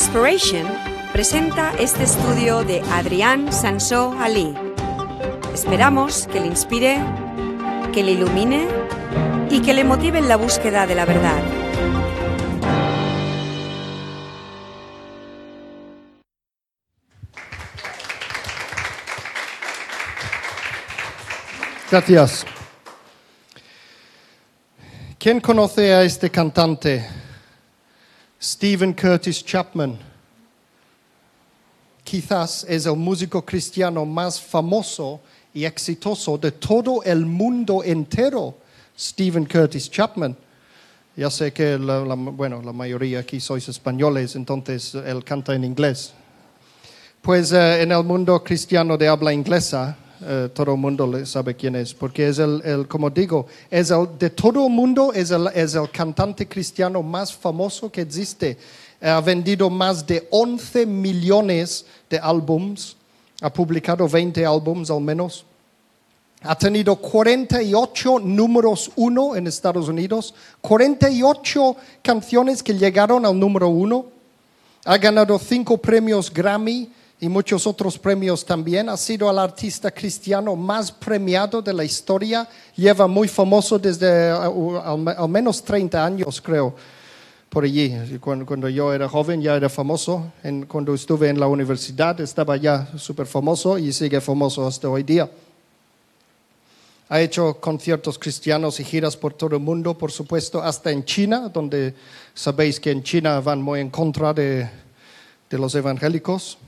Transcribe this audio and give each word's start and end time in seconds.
Inspiration 0.00 0.64
presenta 1.12 1.72
este 1.76 2.04
estudio 2.04 2.62
de 2.62 2.82
Adrián 2.92 3.52
Sansó 3.52 4.14
Ali. 4.20 4.54
Esperamos 5.52 6.28
que 6.28 6.38
le 6.38 6.46
inspire, 6.46 7.00
que 7.92 8.04
le 8.04 8.12
ilumine 8.12 8.68
y 9.50 9.60
que 9.60 9.74
le 9.74 9.82
motive 9.82 10.20
en 10.20 10.28
la 10.28 10.36
búsqueda 10.36 10.86
de 10.86 10.94
la 10.94 11.04
verdad. 11.04 11.42
Gracias. 21.90 22.46
¿Quién 25.18 25.40
conoce 25.40 25.92
a 25.92 26.04
este 26.04 26.30
cantante? 26.30 27.17
Stephen 28.40 28.92
Curtis 28.92 29.44
Chapman. 29.44 29.98
Quizás 32.04 32.64
es 32.68 32.86
el 32.86 32.96
músico 32.96 33.44
cristiano 33.44 34.06
más 34.06 34.40
famoso 34.40 35.20
y 35.52 35.64
exitoso 35.64 36.38
de 36.38 36.52
todo 36.52 37.02
el 37.02 37.26
mundo 37.26 37.82
entero, 37.82 38.56
Stephen 38.96 39.44
Curtis 39.44 39.90
Chapman. 39.90 40.36
Ya 41.16 41.30
sé 41.30 41.52
que 41.52 41.76
la, 41.76 41.98
bueno, 42.14 42.62
la 42.62 42.72
mayoría 42.72 43.18
aquí 43.18 43.40
sois 43.40 43.68
españoles, 43.68 44.36
entonces 44.36 44.94
él 44.94 45.24
canta 45.24 45.54
en 45.56 45.64
inglés. 45.64 46.12
Pues 47.20 47.50
eh, 47.50 47.82
en 47.82 47.90
el 47.90 48.04
mundo 48.04 48.42
cristiano 48.44 48.96
de 48.96 49.08
habla 49.08 49.32
inglesa, 49.32 49.96
eh, 50.20 50.48
todo 50.52 50.72
el 50.72 50.78
mundo 50.78 51.24
sabe 51.24 51.54
quién 51.54 51.76
es, 51.76 51.94
porque 51.94 52.28
es 52.28 52.38
el, 52.38 52.60
el, 52.64 52.88
como 52.88 53.08
digo, 53.08 53.46
es 53.70 53.90
el, 53.90 54.08
de 54.18 54.30
todo 54.30 54.66
el 54.66 54.72
mundo 54.72 55.12
es 55.12 55.30
el, 55.30 55.46
es 55.54 55.74
el 55.74 55.88
cantante 55.90 56.48
cristiano 56.48 57.02
más 57.02 57.32
famoso 57.32 57.90
que 57.90 58.00
existe. 58.00 58.56
Ha 59.00 59.20
vendido 59.20 59.70
más 59.70 60.04
de 60.04 60.26
11 60.30 60.86
millones 60.86 61.86
de 62.10 62.18
álbums, 62.18 62.96
ha 63.40 63.52
publicado 63.52 64.08
20 64.08 64.44
álbums 64.44 64.90
al 64.90 65.00
menos. 65.00 65.44
Ha 66.42 66.56
tenido 66.56 66.96
48 66.96 68.18
números 68.20 68.90
uno 68.96 69.36
en 69.36 69.46
Estados 69.46 69.88
Unidos, 69.88 70.34
48 70.60 71.76
canciones 72.02 72.62
que 72.62 72.74
llegaron 72.74 73.24
al 73.24 73.38
número 73.38 73.68
uno. 73.68 74.06
Ha 74.84 74.98
ganado 74.98 75.38
cinco 75.38 75.78
premios 75.78 76.32
Grammy 76.32 76.90
y 77.20 77.28
muchos 77.28 77.66
otros 77.66 77.98
premios 77.98 78.44
también. 78.44 78.88
Ha 78.88 78.96
sido 78.96 79.30
el 79.30 79.38
artista 79.38 79.90
cristiano 79.90 80.54
más 80.54 80.92
premiado 80.92 81.60
de 81.60 81.72
la 81.72 81.84
historia. 81.84 82.48
Lleva 82.76 83.06
muy 83.06 83.28
famoso 83.28 83.78
desde 83.78 84.32
uh, 84.32 84.76
al, 84.78 85.08
al 85.08 85.28
menos 85.28 85.62
30 85.62 86.04
años, 86.04 86.40
creo, 86.40 86.74
por 87.48 87.64
allí. 87.64 88.18
Cuando, 88.20 88.46
cuando 88.46 88.68
yo 88.68 88.92
era 88.92 89.08
joven 89.08 89.42
ya 89.42 89.56
era 89.56 89.68
famoso. 89.68 90.32
Cuando 90.68 90.94
estuve 90.94 91.28
en 91.28 91.40
la 91.40 91.48
universidad 91.48 92.20
estaba 92.20 92.56
ya 92.56 92.88
súper 92.96 93.26
famoso 93.26 93.78
y 93.78 93.92
sigue 93.92 94.20
famoso 94.20 94.66
hasta 94.66 94.88
hoy 94.88 95.02
día. 95.02 95.28
Ha 97.10 97.22
hecho 97.22 97.54
conciertos 97.54 98.18
cristianos 98.18 98.78
y 98.80 98.84
giras 98.84 99.16
por 99.16 99.32
todo 99.32 99.56
el 99.56 99.62
mundo, 99.62 99.96
por 99.96 100.12
supuesto, 100.12 100.62
hasta 100.62 100.90
en 100.90 101.06
China, 101.06 101.48
donde 101.48 101.94
sabéis 102.34 102.78
que 102.78 102.90
en 102.90 103.02
China 103.02 103.40
van 103.40 103.62
muy 103.62 103.80
en 103.80 103.88
contra 103.88 104.34
de, 104.34 104.68
de 105.48 105.58
los 105.58 105.74
evangélicos. 105.74 106.58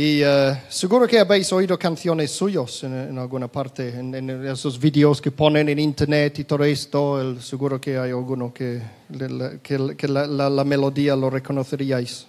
Y 0.00 0.22
eh, 0.22 0.62
seguro 0.68 1.08
que 1.08 1.18
habéis 1.18 1.52
oído 1.52 1.76
canciones 1.76 2.30
suyas 2.30 2.84
en, 2.84 2.94
en 2.94 3.18
alguna 3.18 3.48
parte, 3.48 3.88
en, 3.98 4.14
en 4.14 4.46
esos 4.46 4.78
vídeos 4.78 5.20
que 5.20 5.32
ponen 5.32 5.68
en 5.68 5.80
internet 5.80 6.38
y 6.38 6.44
todo 6.44 6.62
esto. 6.62 7.20
el- 7.20 7.42
seguro 7.42 7.80
que 7.80 7.98
hay 7.98 8.10
alguno 8.12 8.54
que, 8.54 8.80
que- 9.60 9.96
que 9.96 10.06
la, 10.06 10.24
la- 10.28 10.48
la 10.48 10.62
melodía 10.62 11.16
lo 11.16 11.28
reconoceríais. 11.30 12.28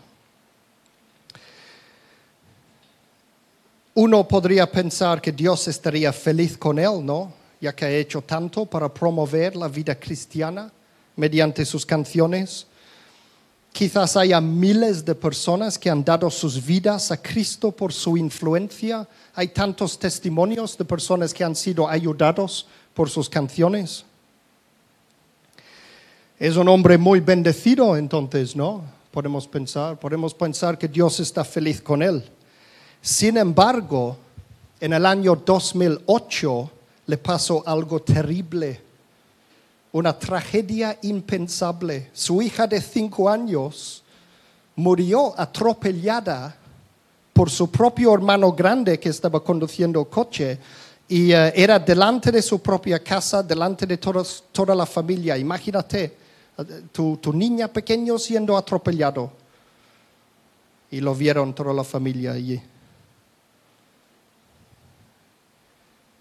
Uno 3.93 4.27
podría 4.27 4.65
pensar 4.71 5.21
que 5.21 5.31
Dios 5.31 5.67
estaría 5.67 6.11
feliz 6.11 6.57
con 6.57 6.79
él, 6.79 7.05
¿no? 7.05 7.31
Ya 7.61 7.75
que 7.75 7.85
ha 7.85 7.91
hecho 7.91 8.23
tanto 8.23 8.65
para 8.65 8.91
promover 8.91 9.55
la 9.55 9.67
vida 9.67 9.93
cristiana 9.93 10.71
mediante 11.15 11.63
sus 11.65 11.85
canciones. 11.85 12.65
Quizás 13.71 14.17
haya 14.17 14.41
miles 14.41 15.05
de 15.05 15.15
personas 15.15 15.77
que 15.77 15.89
han 15.89 16.03
dado 16.03 16.29
sus 16.29 16.63
vidas 16.65 17.11
a 17.11 17.21
Cristo 17.21 17.71
por 17.71 17.93
su 17.93 18.17
influencia. 18.17 19.07
Hay 19.35 19.49
tantos 19.49 19.97
testimonios 19.97 20.77
de 20.77 20.85
personas 20.85 21.33
que 21.33 21.43
han 21.43 21.55
sido 21.55 21.87
ayudados 21.87 22.67
por 22.93 23.09
sus 23.09 23.29
canciones. 23.29 24.03
Es 26.39 26.55
un 26.55 26.67
hombre 26.67 26.97
muy 26.97 27.19
bendecido 27.19 27.95
entonces, 27.95 28.55
¿no? 28.55 28.81
Podemos 29.11 29.47
pensar, 29.47 29.99
podemos 29.99 30.33
pensar 30.33 30.77
que 30.77 30.87
Dios 30.87 31.19
está 31.19 31.43
feliz 31.43 31.81
con 31.81 32.01
él. 32.01 32.23
Sin 33.01 33.37
embargo, 33.37 34.17
en 34.79 34.93
el 34.93 35.05
año 35.05 35.35
2008 35.35 36.71
le 37.07 37.17
pasó 37.17 37.63
algo 37.65 38.01
terrible, 38.01 38.81
una 39.91 40.17
tragedia 40.17 40.97
impensable. 41.01 42.09
Su 42.13 42.41
hija 42.41 42.67
de 42.67 42.81
cinco 42.81 43.29
años 43.29 44.03
murió 44.75 45.33
atropellada 45.39 46.55
por 47.33 47.49
su 47.49 47.69
propio 47.71 48.13
hermano 48.13 48.51
grande 48.51 48.99
que 48.99 49.09
estaba 49.09 49.43
conduciendo 49.43 50.01
el 50.01 50.07
coche 50.07 50.59
y 51.07 51.31
eh, 51.31 51.53
era 51.55 51.79
delante 51.79 52.31
de 52.31 52.41
su 52.41 52.61
propia 52.61 52.99
casa, 52.99 53.41
delante 53.41 53.85
de 53.85 53.97
toda 53.97 54.75
la 54.75 54.85
familia. 54.85 55.37
Imagínate, 55.37 56.03
eh, 56.57 56.83
tu, 56.91 57.17
tu 57.17 57.33
niña 57.33 57.67
pequeño 57.67 58.19
siendo 58.19 58.55
atropellado 58.55 59.31
y 60.91 61.01
lo 61.01 61.15
vieron 61.15 61.53
toda 61.53 61.73
la 61.73 61.83
familia 61.83 62.33
allí. 62.33 62.61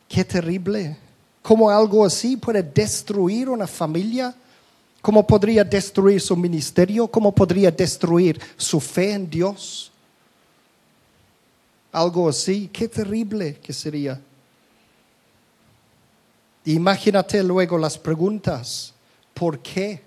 Qué 0.09 0.25
terrible. 0.25 1.08
¿Cómo 1.49 1.71
algo 1.71 2.05
así 2.05 2.37
puede 2.37 2.63
destruir 2.63 3.49
una 3.49 3.67
familia? 3.67 4.35
¿Cómo 5.01 5.27
podría 5.27 5.65
destruir 5.65 6.21
su 6.21 6.37
ministerio? 6.37 7.09
¿Cómo 7.09 7.35
podría 7.35 7.71
destruir 7.71 8.39
su 8.55 8.79
fe 8.79 9.13
en 9.13 9.31
Dios? 9.31 9.91
Algo 11.91 12.29
así, 12.29 12.69
qué 12.71 12.87
terrible 12.87 13.59
que 13.63 13.73
sería. 13.73 14.21
Imagínate 16.67 17.43
luego 17.43 17.79
las 17.79 17.97
preguntas. 17.97 18.93
¿Por 19.33 19.59
qué? 19.61 20.03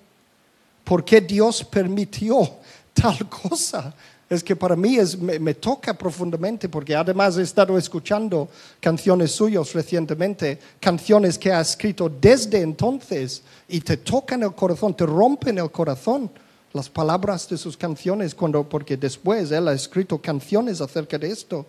¿Por 0.84 1.04
qué 1.04 1.22
Dios 1.22 1.64
permitió 1.64 2.58
tal 2.94 3.28
cosa? 3.28 3.92
Es 4.32 4.46
que 4.46 4.56
para 4.56 4.78
mí 4.78 4.98
me 5.42 5.54
toca 5.56 5.94
profundamente 5.94 6.70
porque 6.70 6.96
además 6.96 7.38
he 7.38 7.42
estado 7.42 7.78
escuchando 7.78 8.48
canciones 8.80 9.34
suyas 9.34 9.74
recientemente, 9.74 10.58
canciones 10.80 11.38
que 11.38 11.52
ha 11.52 11.60
escrito 11.60 12.10
desde 12.10 12.62
entonces 12.62 13.42
y 13.68 13.82
te 13.82 13.98
tocan 13.98 14.44
el 14.44 14.54
corazón, 14.54 14.96
te 14.96 15.06
rompen 15.06 15.58
el 15.58 15.70
corazón 15.70 16.32
las 16.72 16.88
palabras 16.88 17.50
de 17.50 17.58
sus 17.58 17.76
canciones 17.76 18.34
cuando, 18.34 18.64
porque 18.64 18.96
después 18.96 19.52
él 19.52 19.68
ha 19.68 19.74
escrito 19.74 20.18
canciones 20.22 20.80
acerca 20.80 21.18
de 21.18 21.30
esto. 21.30 21.66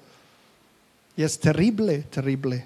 Y 1.17 1.25
es 1.25 1.41
terrible, 1.41 2.05
terrible. 2.11 2.65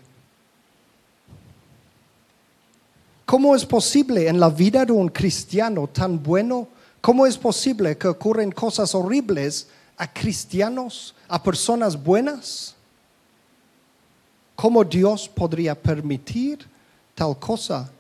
¿Cómo 3.25 3.57
es 3.57 3.65
posible 3.65 4.29
en 4.29 4.39
la 4.39 4.51
vida 4.51 4.85
de 4.85 4.93
un 4.93 5.09
cristiano 5.09 5.89
tan 5.89 6.23
bueno? 6.23 6.69
¿Cómo 7.01 7.27
es 7.27 7.39
posible 7.39 7.97
que 7.97 8.09
ocurren 8.09 8.53
cosas 8.53 8.95
horribles 8.95 9.69
a 9.97 10.13
cristianos, 10.13 11.15
a 11.29 11.43
personas 11.43 12.03
buenas? 12.03 12.75
¿Cómo 14.55 14.85
Dios 14.85 15.29
podría 15.29 15.75
permitir 15.75 16.67
tal 17.15 17.39
cosa? 17.39 17.91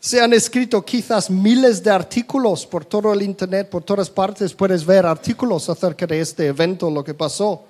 Se 0.00 0.20
han 0.20 0.32
escrito 0.32 0.84
quizás 0.84 1.28
miles 1.28 1.82
de 1.82 1.90
artículos 1.90 2.64
por 2.66 2.84
todo 2.84 3.12
el 3.12 3.22
Internet, 3.22 3.68
por 3.68 3.82
todas 3.82 4.08
partes 4.08 4.54
puedes 4.54 4.84
ver 4.84 5.04
artículos 5.04 5.68
acerca 5.68 6.06
de 6.06 6.20
este 6.20 6.46
evento, 6.46 6.90
lo 6.90 7.02
que 7.02 7.14
pasó. 7.14 7.64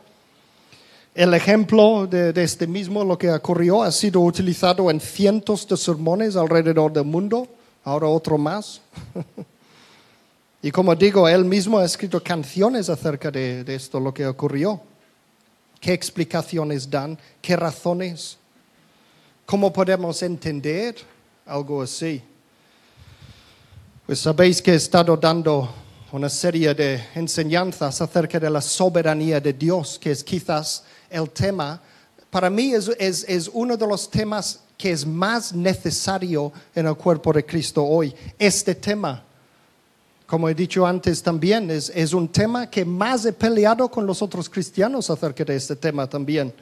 El 1.15 1.33
ejemplo 1.35 2.07
de, 2.07 2.33
de 2.33 2.45
este 2.45 2.67
mismo, 2.67 3.03
lo 3.03 3.17
que 3.17 3.31
ocurrió, 3.31 3.83
ha 3.83 3.91
sido 3.91 4.21
utilizado 4.21 4.91
en 4.91 5.01
cientos 5.01 5.67
de 5.67 5.77
sermones 5.77 6.37
alrededor 6.37 6.93
del 6.93 7.05
mundo, 7.05 7.49
ahora 7.83 8.09
otro 8.09 8.37
más. 8.37 8.81
y 10.62 10.70
como 10.70 10.94
digo, 10.94 11.28
él 11.28 11.44
mismo 11.44 11.78
ha 11.78 11.84
escrito 11.84 12.22
canciones 12.22 12.88
acerca 12.88 13.31
de, 13.31 13.62
de 13.64 13.75
esto, 13.75 14.00
lo 14.00 14.12
que 14.12 14.26
ocurrió. 14.26 14.81
¿Qué 15.81 15.93
explicaciones 15.93 16.90
dan? 16.90 17.16
¿Qué 17.40 17.55
razones? 17.55 18.37
¿Cómo 19.46 19.72
podemos 19.72 20.20
entender 20.22 20.96
algo 21.46 21.82
así? 21.82 22.20
Pues 24.06 24.19
sabéis 24.19 24.60
que 24.60 24.72
he 24.72 24.76
estado 24.76 25.16
dando 25.16 25.72
una 26.10 26.28
serie 26.28 26.75
de 26.75 27.05
enseñanzas 27.14 28.00
acerca 28.00 28.40
de 28.40 28.50
la 28.50 28.60
soberanía 28.60 29.40
de 29.40 29.52
Dios, 29.52 29.99
que 29.99 30.10
es 30.10 30.25
quizás 30.25 30.82
el 31.10 31.31
tema, 31.31 31.81
para 32.31 32.50
mí 32.50 32.72
es, 32.72 32.88
es- 32.99 33.25
es 33.28 33.49
uno 33.52 33.76
de 33.76 33.87
los 33.87 34.10
temas 34.10 34.60
que 34.76 34.90
es 34.90 35.06
más 35.06 35.52
necesario 35.52 36.52
en 36.75 36.87
el 36.87 36.96
cuerpo 36.96 37.32
de 37.32 37.44
Cristo 37.44 37.84
hoy, 37.84 38.14
este 38.38 38.75
tema. 38.75 39.22
Como 40.29 40.47
he 40.47 40.55
dicho 40.55 40.87
antes 40.87 41.23
también, 41.23 41.71
es, 41.71 41.91
es 41.95 42.13
un 42.13 42.29
tema 42.29 42.69
que 42.69 42.85
más 42.85 43.25
he 43.25 43.33
peleado 43.33 43.89
con 43.89 44.07
los 44.07 44.21
otros 44.21 44.51
cristianos 44.51 45.09
acerca 45.09 45.43
de 45.43 45.57
este 45.57 45.75
tema 45.75 46.07
también. 46.07 46.53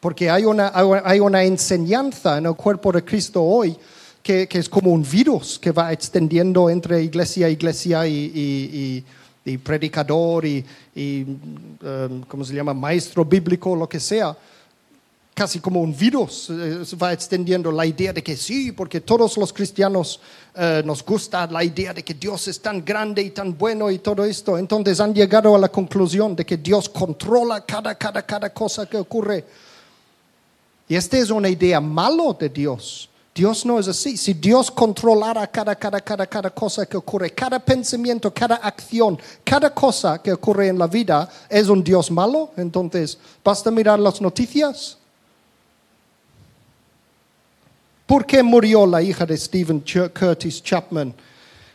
Porque 0.00 0.28
hay 0.28 0.44
una, 0.44 0.72
hay 1.04 1.20
una 1.20 1.44
enseñanza 1.44 2.38
en 2.38 2.46
el 2.46 2.56
cuerpo 2.56 2.90
de 2.90 3.04
Cristo 3.04 3.40
hoy 3.40 3.76
que, 4.24 4.48
que 4.48 4.58
es 4.58 4.68
como 4.68 4.90
un 4.90 5.08
virus 5.08 5.56
que 5.56 5.70
va 5.70 5.92
extendiendo 5.92 6.68
entre 6.68 7.00
iglesia, 7.00 7.48
iglesia 7.48 8.08
y, 8.08 8.12
y, 8.34 9.04
y, 9.44 9.52
y 9.52 9.58
predicador 9.58 10.44
y, 10.44 10.64
um, 10.96 12.22
¿cómo 12.26 12.44
se 12.44 12.52
llama? 12.52 12.74
Maestro 12.74 13.24
bíblico, 13.24 13.76
lo 13.76 13.88
que 13.88 14.00
sea 14.00 14.36
casi 15.34 15.60
como 15.60 15.80
un 15.80 15.96
virus, 15.96 16.50
eh, 16.50 16.84
se 16.84 16.96
va 16.96 17.12
extendiendo 17.12 17.72
la 17.72 17.86
idea 17.86 18.12
de 18.12 18.22
que 18.22 18.36
sí, 18.36 18.72
porque 18.72 19.00
todos 19.00 19.36
los 19.38 19.52
cristianos 19.52 20.20
eh, 20.54 20.82
nos 20.84 21.04
gusta 21.04 21.46
la 21.46 21.64
idea 21.64 21.94
de 21.94 22.04
que 22.04 22.14
Dios 22.14 22.48
es 22.48 22.60
tan 22.60 22.84
grande 22.84 23.22
y 23.22 23.30
tan 23.30 23.56
bueno 23.56 23.90
y 23.90 23.98
todo 23.98 24.24
esto. 24.24 24.58
Entonces 24.58 25.00
han 25.00 25.14
llegado 25.14 25.54
a 25.54 25.58
la 25.58 25.70
conclusión 25.70 26.36
de 26.36 26.44
que 26.44 26.58
Dios 26.58 26.88
controla 26.88 27.64
cada, 27.64 27.94
cada, 27.94 28.22
cada 28.22 28.52
cosa 28.52 28.86
que 28.86 28.98
ocurre. 28.98 29.44
Y 30.88 30.96
esta 30.96 31.16
es 31.16 31.30
una 31.30 31.48
idea 31.48 31.80
malo 31.80 32.36
de 32.38 32.50
Dios. 32.50 33.08
Dios 33.34 33.64
no 33.64 33.78
es 33.78 33.88
así. 33.88 34.18
Si 34.18 34.34
Dios 34.34 34.70
controlara 34.70 35.46
cada, 35.46 35.74
cada, 35.74 36.02
cada, 36.02 36.26
cada 36.26 36.50
cosa 36.50 36.84
que 36.84 36.98
ocurre, 36.98 37.30
cada 37.30 37.58
pensamiento, 37.58 38.34
cada 38.34 38.56
acción, 38.56 39.18
cada 39.42 39.72
cosa 39.72 40.20
que 40.20 40.34
ocurre 40.34 40.68
en 40.68 40.78
la 40.78 40.86
vida, 40.86 41.26
¿es 41.48 41.68
un 41.68 41.82
Dios 41.82 42.10
malo? 42.10 42.50
Entonces, 42.58 43.16
basta 43.42 43.70
mirar 43.70 43.98
las 43.98 44.20
noticias 44.20 44.98
¿Por 48.12 48.26
qué 48.26 48.42
murió 48.42 48.84
la 48.84 49.00
hija 49.00 49.24
de 49.24 49.34
Stephen 49.38 49.80
Curtis 49.80 50.62
Chapman? 50.62 51.14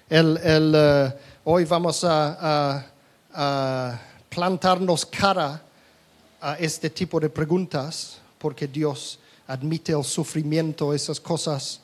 Eh, 0.08 1.14
hoy 1.46 1.66
vamos 1.66 2.04
a, 2.04 2.86
plantarnos 4.30 5.04
cara 5.08 5.60
a 6.40 6.54
este 6.60 6.92
tipo 6.92 7.20
de 7.20 7.28
preguntas 7.28 8.20
porque 8.38 8.68
Dios 8.68 9.18
admite 9.48 9.94
el 9.94 10.04
sufrimiento, 10.04 10.94
esas 10.94 11.20
cosas, 11.20 11.82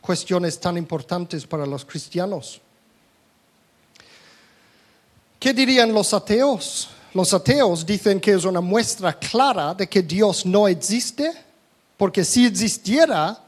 cuestiones 0.00 0.58
tan 0.58 0.76
importantes 0.76 1.46
para 1.46 1.64
los 1.64 1.84
cristianos. 1.84 2.60
¿Qué 5.38 5.52
dirían 5.52 5.92
los 5.92 6.12
ateos? 6.12 6.90
Los 7.12 7.32
ateos 7.32 7.86
dicen 7.86 8.18
que 8.18 8.32
es 8.32 8.44
una 8.44 8.60
muestra 8.60 9.16
clara 9.16 9.72
de 9.72 9.88
que 9.88 10.02
Dios 10.02 10.44
no 10.44 10.66
existe 10.66 11.43
porque 11.96 12.24
si 12.24 12.46
existiera, 12.46 13.38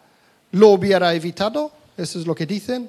lo 0.53 0.71
hubiera 0.71 1.13
evitado. 1.15 1.73
Eso 1.97 2.19
es 2.19 2.27
lo 2.27 2.35
que 2.35 2.47
dicen. 2.47 2.89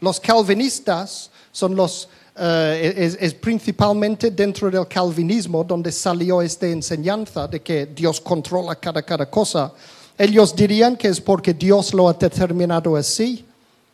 Los 0.00 0.20
calvinistas 0.20 1.30
son 1.50 1.74
los, 1.74 2.08
eh, 2.36 3.16
es, 3.20 3.34
principalmente 3.34 4.30
dentro 4.30 4.70
del 4.70 4.86
calvinismo 4.88 5.64
donde 5.64 5.92
salió 5.92 6.42
esta 6.42 6.66
enseñanza 6.66 7.46
de 7.46 7.60
que 7.60 7.86
Dios 7.86 8.20
controla 8.20 8.74
cada, 8.76 9.02
cada 9.02 9.28
cosa. 9.28 9.72
Ellos 10.18 10.54
dirían 10.54 10.96
que 10.96 11.08
es 11.08 11.20
porque 11.20 11.54
Dios 11.54 11.94
lo 11.94 12.08
ha 12.08 12.14
determinado 12.14 12.96
así. 12.96 13.44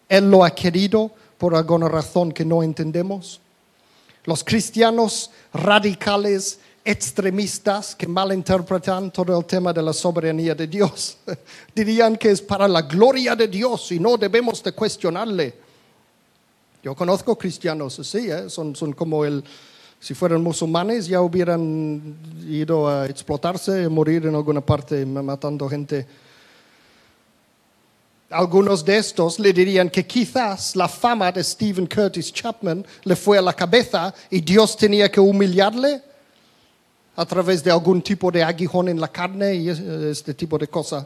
Él 0.09 0.31
lo 0.31 0.45
ha 0.45 0.51
querido 0.51 1.11
por 1.37 1.55
alguna 1.55 1.89
razón 1.89 2.33
que 2.33 2.45
no 2.45 2.63
entendemos. 2.63 3.41
Los 4.25 4.45
cristianos 4.45 5.31
radicales 5.53 6.59
extremistas 6.91 7.95
que 7.95 8.07
malinterpretan 8.07 9.11
todo 9.11 9.39
el 9.39 9.45
tema 9.45 9.75
de 9.75 9.83
la 9.83 9.93
soberanía 9.93 10.55
de 10.55 10.67
Dios. 10.67 11.19
Dirían 11.75 12.17
que 12.17 12.31
es 12.31 12.41
para 12.41 12.67
la 12.67 12.81
gloria 12.81 13.37
de 13.37 13.47
Dios 13.47 13.93
y 13.93 14.01
no 14.01 14.17
debemos 14.17 14.63
de 14.63 14.73
cuestionarle. 14.73 15.55
Yo 16.83 16.95
conozco 16.95 17.37
cristianos 17.37 17.99
así, 17.99 18.31
¿eh? 18.31 18.49
son, 18.49 18.75
son 18.75 18.95
como 18.95 19.23
el, 19.27 19.45
si 20.01 20.15
fueran 20.15 20.43
musulmanes 20.43 21.07
ya 21.07 21.21
hubieran 21.21 22.17
ido 22.49 22.89
a 22.89 23.05
explotarse 23.05 23.83
y 23.83 23.89
morir 23.89 24.25
en 24.25 24.35
alguna 24.35 24.63
parte 24.63 25.05
matando 25.05 25.69
gente. 25.69 26.07
Algunos 28.31 28.83
de 28.83 28.97
estos 28.97 29.39
le 29.39 29.53
dirían 29.53 29.91
que 29.91 30.07
quizás 30.07 30.75
la 30.75 30.89
fama 30.89 31.31
de 31.33 31.45
Stephen 31.45 31.87
Curtis 31.87 32.33
Chapman 32.33 32.87
le 33.05 33.15
fue 33.15 33.37
a 33.37 33.43
la 33.43 33.53
cabeza 33.53 34.15
y 34.31 34.41
Dios 34.41 34.75
tenía 34.75 35.11
que 35.11 35.21
humillarle 35.21 36.08
a 37.19 37.27
través 37.27 37.65
de 37.65 37.71
algún 37.73 38.01
tipo 38.01 38.31
de 38.31 38.45
aguijón 38.45 38.89
en 38.89 39.01
la 39.01 39.09
carne 39.09 39.53
y 39.57 39.69
este 39.69 40.33
tipo 40.35 40.57
de 40.57 40.69
cosa. 40.69 41.05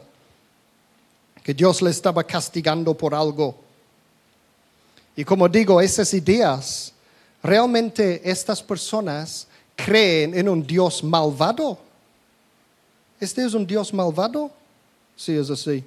Que 1.43 1.55
Dios 1.55 1.81
le 1.81 1.89
estaba 1.89 2.23
castigando 2.23 2.93
por 2.93 3.15
algo. 3.15 3.55
Y 5.15 5.23
como 5.23 5.49
digo, 5.49 5.81
esas 5.81 6.13
ideas, 6.13 6.93
realmente 7.41 8.21
estas 8.29 8.61
personas 8.61 9.47
creen 9.75 10.37
en 10.37 10.47
un 10.47 10.61
Dios 10.61 11.03
malvado. 11.03 11.79
¿Este 13.19 13.43
es 13.43 13.55
un 13.55 13.65
Dios 13.65 13.91
malvado? 13.91 14.51
Sí, 15.15 15.35
es 15.35 15.49
así. 15.49 15.83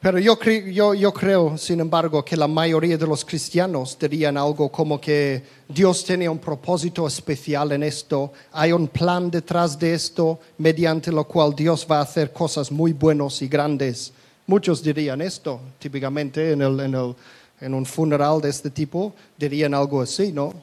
Pero 0.00 0.18
yo, 0.18 0.38
creo, 0.38 1.58
sin 1.58 1.80
embargo, 1.80 2.24
que 2.24 2.36
la 2.36 2.46
mayoría 2.46 2.96
de 2.96 3.06
los 3.06 3.24
cristianos 3.24 3.96
dirían 3.98 4.36
algo 4.36 4.70
como 4.70 5.00
que 5.00 5.42
Dios 5.68 6.04
tiene 6.04 6.28
un 6.28 6.38
propósito 6.38 7.06
especial 7.06 7.72
en 7.72 7.82
esto, 7.82 8.32
hay 8.52 8.72
un 8.72 8.88
plan 8.88 9.30
detrás 9.30 9.78
de 9.78 9.94
esto, 9.94 10.38
mediante 10.58 11.10
lo 11.10 11.24
cual 11.24 11.54
Dios 11.56 11.86
va 11.90 11.98
a 11.98 12.02
hacer 12.02 12.32
cosas 12.32 12.70
muy 12.70 12.92
buenas 12.92 13.40
y 13.42 13.48
grandes. 13.48 14.12
Muchos 14.46 14.82
dirían 14.82 15.20
esto, 15.22 15.60
típicamente 15.78 16.52
en, 16.52 16.62
en 16.62 17.74
un 17.74 17.86
funeral 17.86 18.40
de 18.40 18.50
este 18.50 18.70
tipo, 18.70 19.12
dirían 19.36 19.74
algo 19.74 20.02
así, 20.02 20.30
¿no? 20.30 20.54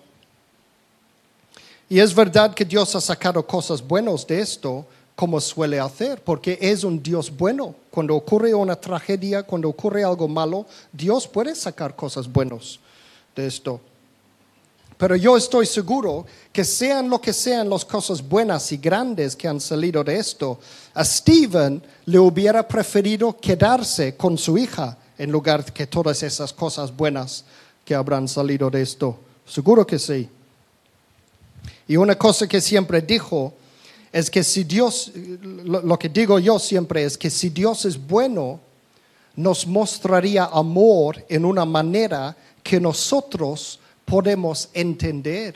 Y 1.89 2.00
es 2.00 2.15
verdad 2.15 2.53
que 2.53 2.65
Dios 2.65 2.95
ha 2.95 3.01
sacado 3.01 3.45
cosas 3.45 3.86
buenas 3.86 4.25
de 4.25 4.39
esto, 4.39 4.86
como 5.15 5.39
suele 5.39 5.80
hacer, 5.80 6.24
porque 6.24 6.57
es 6.60 6.83
un 6.83 7.01
Dios 7.01 7.36
bueno. 7.36 7.75
Cuando 7.92 8.15
ocurre 8.15 8.54
una 8.54 8.75
tragedia, 8.75 9.43
cuando 9.43 9.70
ocurre 9.70 10.03
algo 10.03 10.27
malo, 10.27 10.65
Dios 10.91 11.27
puede 11.27 11.55
sacar 11.55 11.96
cosas 11.96 12.32
buenas 12.32 12.79
de 13.36 13.48
esto. 13.48 13.79
Pero 14.98 15.15
yo 15.15 15.36
estoy 15.36 15.65
seguro 15.65 16.25
que 16.51 16.63
sean 16.63 17.10
lo 17.10 17.20
que 17.20 17.34
sean 17.34 17.70
las 17.70 17.84
cosas 17.84 18.27
buenas 18.27 18.72
y 18.72 18.77
grandes 18.77 19.36
que 19.36 19.48
han 19.48 19.60
salido 19.60 20.03
de 20.03 20.17
esto, 20.17 20.60
a 20.93 21.03
Stephen 21.03 21.82
le 22.05 22.20
hubiera 22.20 22.67
preferido 22.67 23.36
quedarse 23.38 24.15
con 24.15 24.38
su 24.38 24.58
hija 24.58 24.98
en 25.17 25.32
lugar 25.32 25.65
que 25.74 25.88
todas 25.88 26.24
esas 26.24 26.53
cosas 26.53 26.96
buenas 26.96 27.43
que 27.84 27.96
habrán 27.96 28.27
salido 28.27 28.70
de 28.70 28.82
esto. 28.82 29.17
Seguro 29.46 29.86
que 29.86 30.00
sí. 30.00 30.29
Y 31.88 31.98
una 31.98 32.15
cosa 32.15 32.48
que 32.48 32.62
siempre 32.62 33.01
dijo 33.01 33.53
es 34.13 34.29
que 34.29 34.43
si 34.43 34.63
Dios, 34.63 35.12
lo, 35.41 35.98
que 35.98 36.08
digo 36.08 36.38
yo 36.38 36.60
siempre 36.60 37.03
es 37.03 37.17
que 37.17 37.32
si 37.32 37.50
Dios 37.50 37.84
es 37.86 38.00
bueno, 38.00 38.60
nos 39.36 39.65
mostraría 39.65 40.46
amor 40.46 41.25
en 41.27 41.43
una 41.43 41.65
manera 41.65 42.38
que 42.62 42.79
nosotros 42.79 43.79
podemos 44.05 44.70
entender. 44.72 45.55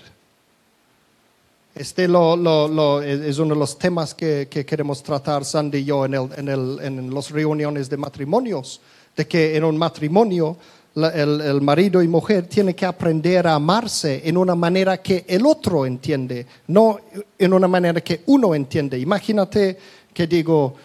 Este 1.75 2.05
es 2.05 2.09
uno 2.09 3.53
de 3.53 3.59
los 3.59 3.77
temas 3.77 4.15
que, 4.15 4.47
queremos 4.49 5.03
tratar 5.03 5.45
Sandy 5.45 5.77
y 5.77 5.85
yo 5.85 6.05
en, 6.05 6.15
el, 6.15 6.79
en 6.81 7.13
las 7.13 7.29
reuniones 7.29 7.91
de 7.91 7.97
matrimonios, 7.97 8.81
de 9.15 9.27
que 9.27 9.55
en 9.55 9.65
un 9.65 9.77
matrimonio 9.77 10.57
el, 11.05 11.61
marido 11.61 12.01
y 12.01 12.07
mujer 12.07 12.47
tiene 12.47 12.75
que 12.75 12.85
aprender 12.85 13.45
a 13.47 13.53
amarse 13.53 14.21
en 14.25 14.35
una 14.35 14.55
manera 14.55 14.97
que 14.97 15.25
el 15.27 15.45
otro 15.45 15.85
entiende, 15.85 16.45
no 16.67 16.99
en 17.37 17.53
una 17.53 17.67
manera 17.67 18.01
que 18.01 18.23
uno 18.25 18.55
entiende. 18.55 18.97
Imagínate 18.97 19.77
que 20.11 20.25
digo, 20.25 20.75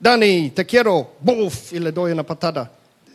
Dani, 0.00 0.50
te 0.50 0.66
quiero, 0.66 1.12
buf, 1.20 1.72
y 1.72 1.78
le 1.78 1.92
doy 1.92 2.10
una 2.12 2.24
patada. 2.24 2.70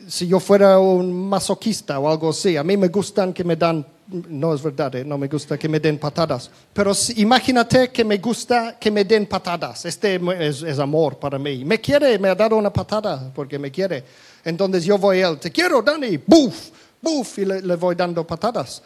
Si 0.07 0.25
yo 0.27 0.39
fuera 0.39 0.79
un 0.79 1.27
masoquista 1.27 1.99
o 1.99 2.09
algo 2.09 2.29
así, 2.29 2.55
a 2.55 2.63
mí 2.63 2.77
me 2.77 2.87
gustan 2.87 3.33
que 3.33 3.43
me 3.43 3.57
dan, 3.57 3.85
no 4.29 4.53
es 4.53 4.63
verdad, 4.63 4.95
¿eh? 4.95 5.03
no 5.03 5.17
me 5.17 5.27
gusta 5.27 5.57
que 5.57 5.67
me 5.67 5.81
den 5.81 5.97
patadas, 5.97 6.49
pero 6.71 6.93
imagínate 7.17 7.89
que 7.91 8.05
me 8.05 8.17
gusta 8.19 8.77
que 8.79 8.89
me 8.89 9.03
den 9.03 9.25
patadas. 9.25 9.83
Este 9.83 10.21
es, 10.39 10.61
es 10.61 10.79
amor 10.79 11.19
para 11.19 11.37
mí. 11.37 11.65
Me 11.65 11.81
quiere, 11.81 12.17
me 12.17 12.29
ha 12.29 12.35
dado 12.35 12.55
una 12.55 12.71
patada 12.71 13.29
porque 13.35 13.59
me 13.59 13.69
quiere 13.69 14.05
entonces 14.43 14.85
yo 14.85 14.97
voy 14.97 15.21
a 15.21 15.29
él, 15.29 15.39
te 15.39 15.51
quiero, 15.51 15.81
Dani, 15.81 16.17
buf, 16.17 16.69
buf, 17.01 17.37
y 17.39 17.45
le, 17.45 17.75
voy 17.75 17.95
dando 17.95 18.25
patadas. 18.25 18.81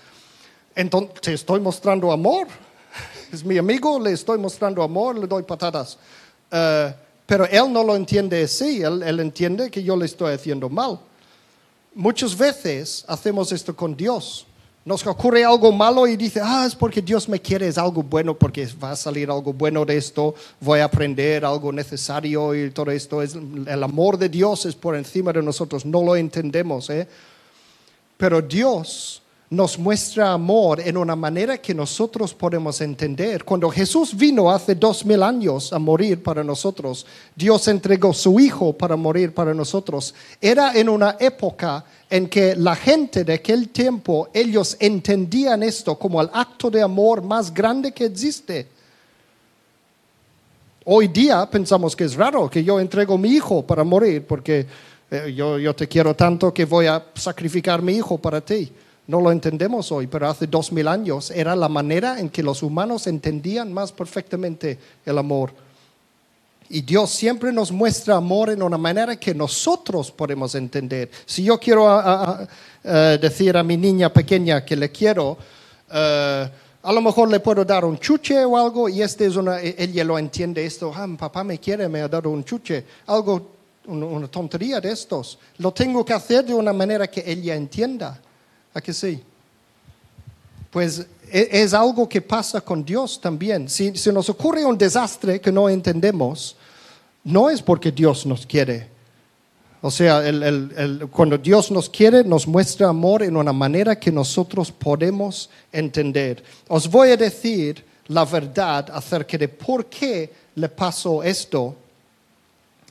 Entonces 0.75 1.21
te 1.21 1.33
estoy 1.33 1.59
mostrando 1.59 2.11
amor. 2.11 2.47
Es 3.31 3.45
mi 3.45 3.57
amigo, 3.57 3.97
le 3.97 4.11
estoy 4.11 4.37
mostrando 4.37 4.83
amor, 4.83 5.17
le 5.17 5.25
doy 5.25 5.43
patadas. 5.43 5.97
Eh, 6.51 6.93
pero 7.25 7.45
él 7.45 7.71
no 7.71 7.81
lo 7.81 7.95
entiende 7.95 8.43
así, 8.43 8.81
él, 8.81 9.01
él 9.03 9.21
entiende 9.21 9.71
que 9.71 9.81
yo 9.81 9.95
le 9.95 10.05
estoy 10.05 10.33
haciendo 10.33 10.67
mal. 10.67 10.99
Muchas 11.93 12.37
veces 12.37 13.05
hacemos 13.07 13.51
esto 13.51 13.75
con 13.75 13.95
Dios. 13.95 14.45
Nos 14.83 15.05
ocurre 15.05 15.45
algo 15.45 15.71
malo 15.71 16.07
y 16.07 16.17
dice, 16.17 16.41
ah, 16.43 16.65
es 16.65 16.75
porque 16.75 17.03
Dios 17.03 17.29
me 17.29 17.39
quiere, 17.39 17.67
es 17.67 17.77
algo 17.77 18.01
bueno, 18.01 18.33
porque 18.33 18.67
va 18.83 18.91
a 18.91 18.95
salir 18.95 19.29
algo 19.29 19.53
bueno 19.53 19.85
de 19.85 19.95
esto, 19.95 20.33
voy 20.59 20.79
a 20.79 20.85
aprender 20.85 21.45
algo 21.45 21.71
necesario 21.71 22.55
y 22.55 22.71
todo 22.71 22.89
esto. 22.89 23.21
Es, 23.21 23.35
el 23.35 23.83
amor 23.83 24.17
de 24.17 24.27
Dios 24.27 24.65
es 24.65 24.73
por 24.73 24.95
encima 24.95 25.31
de 25.31 25.43
nosotros, 25.43 25.85
no 25.85 26.03
lo 26.03 26.15
entendemos. 26.15 26.89
¿eh? 26.89 27.07
Pero 28.17 28.41
Dios 28.41 29.20
nos 29.51 29.77
muestra 29.77 30.31
amor 30.31 30.79
en 30.79 30.95
una 30.95 31.13
manera 31.13 31.57
que 31.57 31.75
nosotros 31.75 32.33
podemos 32.33 32.79
entender. 32.79 33.43
Cuando 33.43 33.69
Jesús 33.69 34.15
vino 34.15 34.49
hace 34.49 34.75
dos 34.75 35.05
mil 35.05 35.21
años 35.21 35.73
a 35.73 35.77
morir 35.77 36.23
para 36.23 36.41
nosotros, 36.41 37.05
Dios 37.35 37.67
entregó 37.67 38.13
su 38.13 38.39
Hijo 38.39 38.71
para 38.71 38.95
morir 38.95 39.33
para 39.33 39.53
nosotros. 39.53 40.15
Era 40.39 40.73
en 40.73 40.87
una 40.87 41.17
época 41.19 41.83
en 42.09 42.29
que 42.29 42.55
la 42.55 42.77
gente 42.77 43.25
de 43.25 43.33
aquel 43.33 43.67
tiempo, 43.69 44.29
ellos 44.33 44.77
entendían 44.79 45.63
esto 45.63 45.99
como 45.99 46.21
el 46.21 46.29
acto 46.31 46.71
de 46.71 46.81
amor 46.81 47.21
más 47.21 47.53
grande 47.53 47.91
que 47.91 48.05
existe. 48.05 48.69
Hoy 50.85 51.09
día 51.09 51.45
pensamos 51.51 51.93
que 51.93 52.05
es 52.05 52.15
raro 52.15 52.49
que 52.49 52.63
yo 52.63 52.79
entrego 52.79 53.17
mi 53.17 53.31
hijo 53.31 53.67
para 53.67 53.83
morir 53.83 54.25
porque 54.25 54.65
eh, 55.11 55.33
yo 55.35 55.75
te 55.75 55.89
quiero 55.89 56.15
tanto 56.15 56.53
que 56.53 56.63
voy 56.63 56.85
a 56.85 57.05
sacrificar 57.15 57.81
mi 57.81 57.97
hijo 57.97 58.17
para 58.17 58.39
ti. 58.39 58.71
No 59.11 59.19
lo 59.19 59.29
entendemos 59.29 59.91
hoy, 59.91 60.07
pero 60.07 60.29
hace 60.29 60.47
dos 60.47 60.71
mil 60.71 60.87
años 60.87 61.31
era 61.31 61.53
la 61.53 61.67
manera 61.67 62.17
en 62.17 62.29
que 62.29 62.41
los 62.41 62.63
humanos 62.63 63.07
entendían 63.07 63.73
más 63.73 63.91
perfectamente 63.91 64.79
el 65.05 65.17
amor. 65.17 65.51
Y 66.69 66.81
Dios 66.83 67.09
siempre 67.09 67.51
nos 67.51 67.73
muestra 67.73 68.15
amor 68.15 68.51
en 68.51 68.63
una 68.63 68.77
manera 68.77 69.17
que 69.17 69.35
nosotros 69.35 70.11
podemos 70.11 70.55
entender. 70.55 71.11
Si 71.25 71.43
yo 71.43 71.59
quiero 71.59 72.47
decir 73.19 73.57
a 73.57 73.63
mi 73.63 73.75
niña 73.75 74.13
pequeña 74.13 74.63
que 74.63 74.77
le 74.77 74.89
quiero, 74.89 75.37
eh, 75.91 76.49
a 76.81 76.93
lo 76.93 77.01
mejor 77.01 77.29
le 77.29 77.41
puedo 77.41 77.65
dar 77.65 77.83
un 77.83 77.99
chuche 77.99 78.45
o 78.45 78.57
algo 78.57 78.87
y 78.87 79.01
este 79.01 79.25
es 79.25 79.35
una, 79.35 79.61
e, 79.61 79.75
ella 79.77 80.05
lo 80.05 80.17
entiende 80.17 80.65
esto, 80.65 80.93
ah, 80.95 81.05
papá 81.19 81.43
me 81.43 81.59
quiere, 81.59 81.89
me 81.89 81.99
ha 81.99 82.07
dado 82.07 82.29
un 82.29 82.45
chuche, 82.45 82.85
algo, 83.07 83.49
una 83.87 84.29
tontería 84.29 84.79
de 84.79 84.93
estos. 84.93 85.37
Lo 85.57 85.73
tengo 85.73 86.05
que 86.05 86.13
hacer 86.13 86.45
de 86.45 86.53
una 86.53 86.71
manera 86.71 87.07
que 87.07 87.29
ella 87.29 87.55
entienda. 87.55 88.17
¿A 88.73 88.81
que 88.81 88.93
sí? 88.93 89.21
Pues 90.69 91.05
e, 91.31 91.49
es 91.51 91.73
algo 91.73 92.07
que 92.07 92.21
pasa 92.21 92.61
con 92.61 92.83
Dios 92.83 93.19
también. 93.19 93.69
Si, 93.69 93.91
nos 94.11 94.29
ocurre 94.29 94.65
un 94.65 94.77
desastre 94.77 95.39
que 95.39 95.51
no 95.51 95.69
entendemos, 95.69 96.55
no 97.23 97.49
es 97.49 97.61
porque 97.61 97.91
Dios 97.91 98.25
nos 98.25 98.45
quiere. 98.45 98.89
O 99.81 99.89
sea, 99.89 100.21
cuando 101.09 101.37
Dios 101.37 101.71
nos 101.71 101.89
quiere, 101.89 102.23
nos 102.23 102.47
muestra 102.47 102.87
amor 102.87 103.23
en 103.23 103.35
una 103.35 103.51
manera 103.51 103.99
que 103.99 104.11
nosotros 104.11 104.71
podemos 104.71 105.49
entender. 105.71 106.43
Os 106.67 106.87
voy 106.87 107.09
a 107.09 107.17
decir 107.17 107.83
la 108.07 108.23
verdad 108.25 108.89
acerca 108.93 109.37
de 109.37 109.47
por 109.47 109.87
qué 109.87 110.31
le 110.55 110.69
pasó 110.69 111.23
esto 111.23 111.75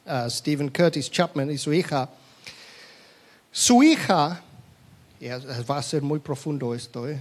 a 0.05 0.29
Stephen 0.29 0.69
Curtis 0.69 1.09
Chapman 1.11 1.51
y 1.53 1.59
su 1.59 1.73
hija. 1.73 2.09
Su 3.53 3.83
hija 3.85 4.43
va 5.29 5.79
a 5.79 5.83
ser 5.83 6.03
muy 6.03 6.19
profundo 6.19 6.75
esto. 6.75 7.09
¿eh? 7.09 7.19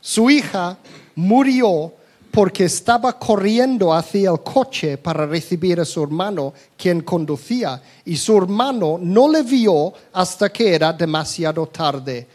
Su 0.00 0.30
hija 0.30 0.78
murió 1.14 1.92
porque 2.30 2.64
estaba 2.64 3.18
corriendo 3.18 3.92
hacia 3.92 4.30
el 4.30 4.40
coche 4.40 4.98
para 4.98 5.26
recibir 5.26 5.80
a 5.80 5.84
su 5.84 6.02
hermano, 6.02 6.52
quien 6.76 7.00
conducía, 7.00 7.80
y 8.04 8.16
su 8.16 8.36
hermano 8.36 8.98
no 9.00 9.28
le 9.28 9.42
vio 9.42 9.92
hasta 10.12 10.50
que 10.50 10.74
era 10.74 10.92
demasiado 10.92 11.66
tarde. 11.66 12.26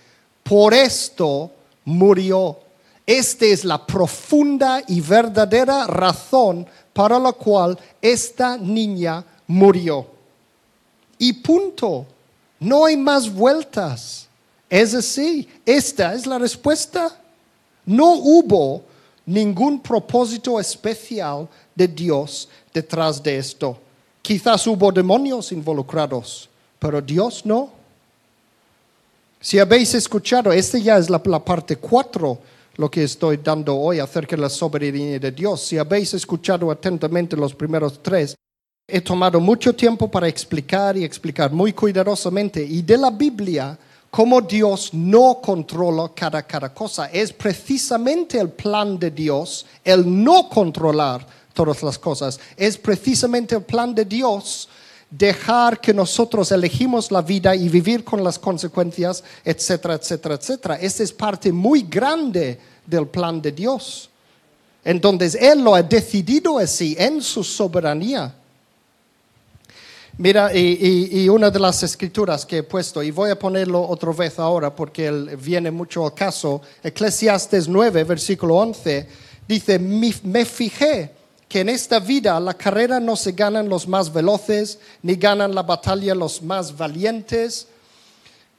Por 0.43 0.73
esto 0.73 1.51
murió. 1.85 2.57
Esta 3.05 3.45
es 3.45 3.65
la 3.65 3.85
profunda 3.85 4.81
y 4.87 5.01
verdadera 5.01 5.85
razón 5.85 6.65
para 6.93 7.19
la 7.19 7.33
cual 7.33 7.77
esta 8.01 8.57
niña 8.57 9.23
murió. 9.47 10.07
Y 11.17 11.33
punto. 11.33 12.05
No 12.59 12.85
hay 12.85 12.95
más 12.95 13.31
vueltas. 13.31 14.27
Es 14.71 14.93
así, 14.95 15.49
esta 15.65 16.13
es 16.13 16.25
la 16.25 16.39
respuesta. 16.39 17.13
No 17.85 18.13
hubo 18.13 18.85
ningún 19.25 19.81
propósito 19.81 20.57
especial 20.61 21.49
de 21.75 21.89
Dios 21.89 22.47
detrás 22.73 23.21
de 23.21 23.37
esto. 23.37 23.77
Quizás 24.21 24.65
hubo 24.67 24.89
demonios 24.89 25.51
involucrados, 25.51 26.49
pero 26.79 27.01
Dios 27.01 27.45
no. 27.45 27.69
Si 29.41 29.59
habéis 29.59 29.93
escuchado, 29.93 30.53
esta 30.53 30.77
ya 30.77 30.97
es 30.97 31.09
la, 31.09 31.21
parte 31.21 31.75
cuatro, 31.75 32.39
lo 32.77 32.89
que 32.89 33.03
estoy 33.03 33.41
dando 33.43 33.75
hoy 33.75 33.99
acerca 33.99 34.37
de 34.37 34.43
la 34.43 34.49
soberanía 34.49 35.19
de 35.19 35.31
Dios. 35.33 35.63
Si 35.63 35.77
habéis 35.77 36.13
escuchado 36.13 36.71
atentamente 36.71 37.35
los 37.35 37.53
primeros 37.53 38.01
tres, 38.01 38.37
he 38.87 39.01
tomado 39.01 39.41
mucho 39.41 39.75
tiempo 39.75 40.09
para 40.09 40.29
explicar 40.29 40.95
y 40.95 41.03
explicar 41.03 41.51
muy 41.51 41.73
cuidadosamente. 41.73 42.63
Y 42.63 42.81
de 42.81 42.97
la 42.97 43.09
Biblia, 43.09 43.77
cómo 44.11 44.41
Dios 44.41 44.93
no 44.93 45.39
controla 45.41 46.11
cada, 46.13 46.73
cosa. 46.73 47.07
Es 47.07 47.31
precisamente 47.31 48.37
el 48.39 48.49
plan 48.49 48.99
de 48.99 49.09
Dios, 49.09 49.65
el 49.83 50.23
no 50.23 50.49
controlar 50.49 51.25
todas 51.53 51.81
las 51.81 51.97
cosas. 51.97 52.39
Es 52.57 52.77
precisamente 52.77 53.55
el 53.55 53.63
plan 53.63 53.95
de 53.95 54.05
Dios 54.05 54.67
dejar 55.09 55.79
que 55.79 55.93
nosotros 55.93 56.51
elegimos 56.51 57.09
la 57.11 57.21
vida 57.21 57.55
y 57.55 57.69
vivir 57.69 58.03
con 58.03 58.23
las 58.23 58.37
consecuencias, 58.37 59.23
etcétera, 59.43 59.95
etcétera, 59.95 60.35
etcétera. 60.35 60.75
Esta 60.75 61.03
es 61.03 61.13
parte 61.13 61.51
muy 61.51 61.83
grande 61.83 62.59
del 62.85 63.07
plan 63.07 63.41
de 63.41 63.51
Dios. 63.53 64.09
Entonces 64.83 65.35
Él 65.35 65.63
lo 65.63 65.73
ha 65.73 65.83
decidido 65.83 66.57
así 66.57 66.95
en 66.99 67.21
su 67.21 67.43
soberanía. 67.43 68.35
Mira, 70.17 70.55
y, 70.55 71.27
una 71.29 71.49
de 71.49 71.59
las 71.59 71.81
escrituras 71.83 72.45
que 72.45 72.57
he 72.57 72.63
puesto, 72.63 73.01
y 73.01 73.11
voy 73.11 73.31
a 73.31 73.39
ponerlo 73.39 73.81
otra 73.87 74.11
vez 74.11 74.37
ahora 74.39 74.75
porque 74.75 75.09
viene 75.11 75.71
mucho 75.71 76.05
al 76.05 76.13
caso, 76.13 76.61
Eclesiastes 76.83 77.67
9, 77.67 78.03
versículo 78.03 78.55
11, 78.55 79.07
dice, 79.47 79.79
me 79.79 80.45
fijé 80.45 81.11
que 81.51 81.59
en 81.59 81.69
esta 81.69 81.99
vida 81.99 82.39
la 82.39 82.53
carrera 82.53 82.99
no 82.99 83.15
se 83.15 83.33
ganan 83.33 83.67
los 83.67 83.87
más 83.87 84.11
veloces, 84.13 84.79
ni 85.01 85.15
ganan 85.15 85.53
la 85.53 85.63
batalla 85.63 86.15
los 86.15 86.41
más 86.41 86.77
valientes, 86.77 87.67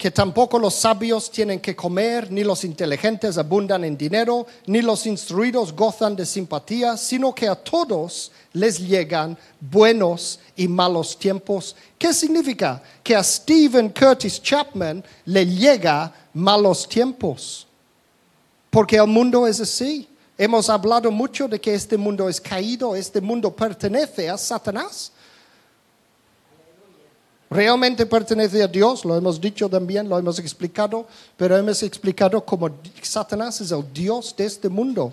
que 0.02 0.10
tampoco 0.10 0.58
los 0.58 0.74
sabios 0.74 1.30
tienen 1.30 1.60
que 1.60 1.76
comer, 1.76 2.28
ni 2.28 2.42
los 2.42 2.64
inteligentes 2.64 3.38
abundan 3.38 3.84
en 3.84 3.96
dinero, 3.96 4.48
ni 4.66 4.82
los 4.82 5.06
instruidos 5.06 5.72
gozan 5.72 6.16
de 6.16 6.26
simpatía, 6.26 6.96
sino 6.96 7.32
que 7.32 7.46
a 7.46 7.54
todos 7.54 8.32
les 8.52 8.80
llegan 8.80 9.38
buenos 9.60 10.40
y 10.56 10.66
malos 10.66 11.16
tiempos. 11.16 11.76
¿Qué 11.96 12.12
significa? 12.12 12.82
Que 13.00 13.14
a 13.14 13.22
Stephen 13.22 13.90
Curtis 13.90 14.42
Chapman 14.42 15.04
le 15.24 15.46
llega 15.46 16.12
malos 16.34 16.88
tiempos. 16.88 17.68
Porque 18.70 18.96
el 18.96 19.06
mundo 19.06 19.46
es 19.46 19.60
así. 19.60 20.08
Hemos 20.36 20.68
hablado 20.68 21.12
mucho 21.12 21.46
de 21.46 21.60
que 21.60 21.74
este 21.74 21.96
mundo 21.96 22.28
es 22.28 22.40
caído, 22.40 22.96
este 22.96 23.20
mundo 23.20 23.54
pertenece 23.54 24.28
a 24.28 24.36
Satanás 24.36 25.12
realmente 27.52 28.06
pertenece 28.06 28.62
a 28.62 28.68
Dios, 28.68 29.04
lo 29.04 29.16
hemos 29.16 29.40
dicho 29.40 29.68
también, 29.68 30.08
lo 30.08 30.18
hemos 30.18 30.38
explicado, 30.38 31.06
pero 31.36 31.56
hemos 31.56 31.82
explicado 31.82 32.44
como 32.44 32.70
Satanás 33.02 33.60
es 33.60 33.70
el 33.70 33.84
Dios 33.92 34.34
de 34.36 34.46
este 34.46 34.68
mundo. 34.68 35.12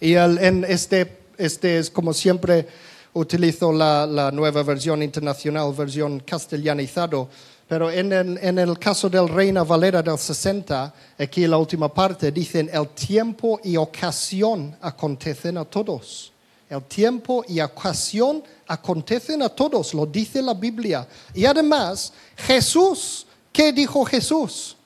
Y 0.00 0.14
en 0.14 0.64
este, 0.68 1.18
este 1.36 1.78
es 1.78 1.90
como 1.90 2.12
siempre 2.12 2.66
utilizo 3.14 3.72
la, 3.72 4.30
nueva 4.32 4.62
versión 4.62 5.02
internacional, 5.02 5.72
versión 5.72 6.20
castellanizado, 6.20 7.28
pero 7.66 7.90
en 7.90 8.12
el, 8.12 8.38
en 8.42 8.58
el, 8.58 8.78
caso 8.78 9.08
del 9.08 9.28
Reina 9.28 9.64
Valera 9.64 10.02
del 10.02 10.18
60, 10.18 10.94
aquí 11.18 11.46
la 11.46 11.56
última 11.56 11.92
parte, 11.92 12.30
dicen, 12.30 12.70
el 12.72 12.88
tiempo 12.90 13.58
y 13.64 13.76
ocasión 13.76 14.76
acontecen 14.80 15.58
a 15.58 15.64
todos. 15.64 16.32
El 16.68 16.82
tiempo 16.82 17.44
y 17.46 17.60
ocasión 17.60 18.42
acontecen 18.66 19.42
a 19.42 19.48
todos, 19.48 19.94
lo 19.94 20.04
dice 20.04 20.42
la 20.42 20.54
Biblia. 20.54 21.06
Y 21.32 21.44
además, 21.44 22.12
Jesús, 22.36 23.26
¿qué 23.52 23.72
dijo 23.72 24.04
Jesús? 24.04 24.76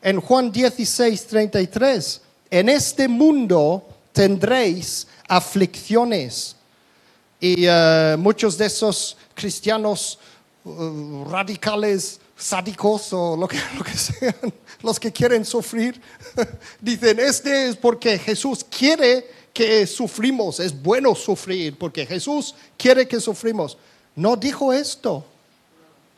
En 0.00 0.20
Juan 0.20 0.52
16, 0.52 1.26
33, 1.26 2.20
en 2.50 2.68
este 2.68 3.08
mundo 3.08 3.84
tendréis 4.12 5.08
aflicciones. 5.26 6.54
Y 7.40 7.64
eh, 7.66 8.16
muchos 8.18 8.56
de 8.56 8.66
esos 8.66 9.16
cristianos 9.34 10.18
uh, 10.64 11.24
radicales, 11.24 12.20
sádicos 12.36 13.12
o 13.12 13.36
lo 13.36 13.48
que, 13.48 13.58
lo 13.76 13.82
que 13.82 13.96
sean, 13.96 14.34
los 14.82 15.00
que 15.00 15.10
quieren 15.10 15.44
sufrir, 15.44 16.00
dicen, 16.80 17.18
este 17.18 17.68
es 17.68 17.76
porque 17.76 18.18
Jesús 18.18 18.64
quiere 18.64 19.41
que 19.52 19.86
sufrimos, 19.86 20.60
es 20.60 20.80
bueno 20.80 21.14
sufrir, 21.14 21.76
porque 21.76 22.06
Jesús 22.06 22.54
quiere 22.76 23.06
que 23.06 23.20
sufrimos. 23.20 23.76
No 24.16 24.36
dijo 24.36 24.72
esto. 24.72 25.24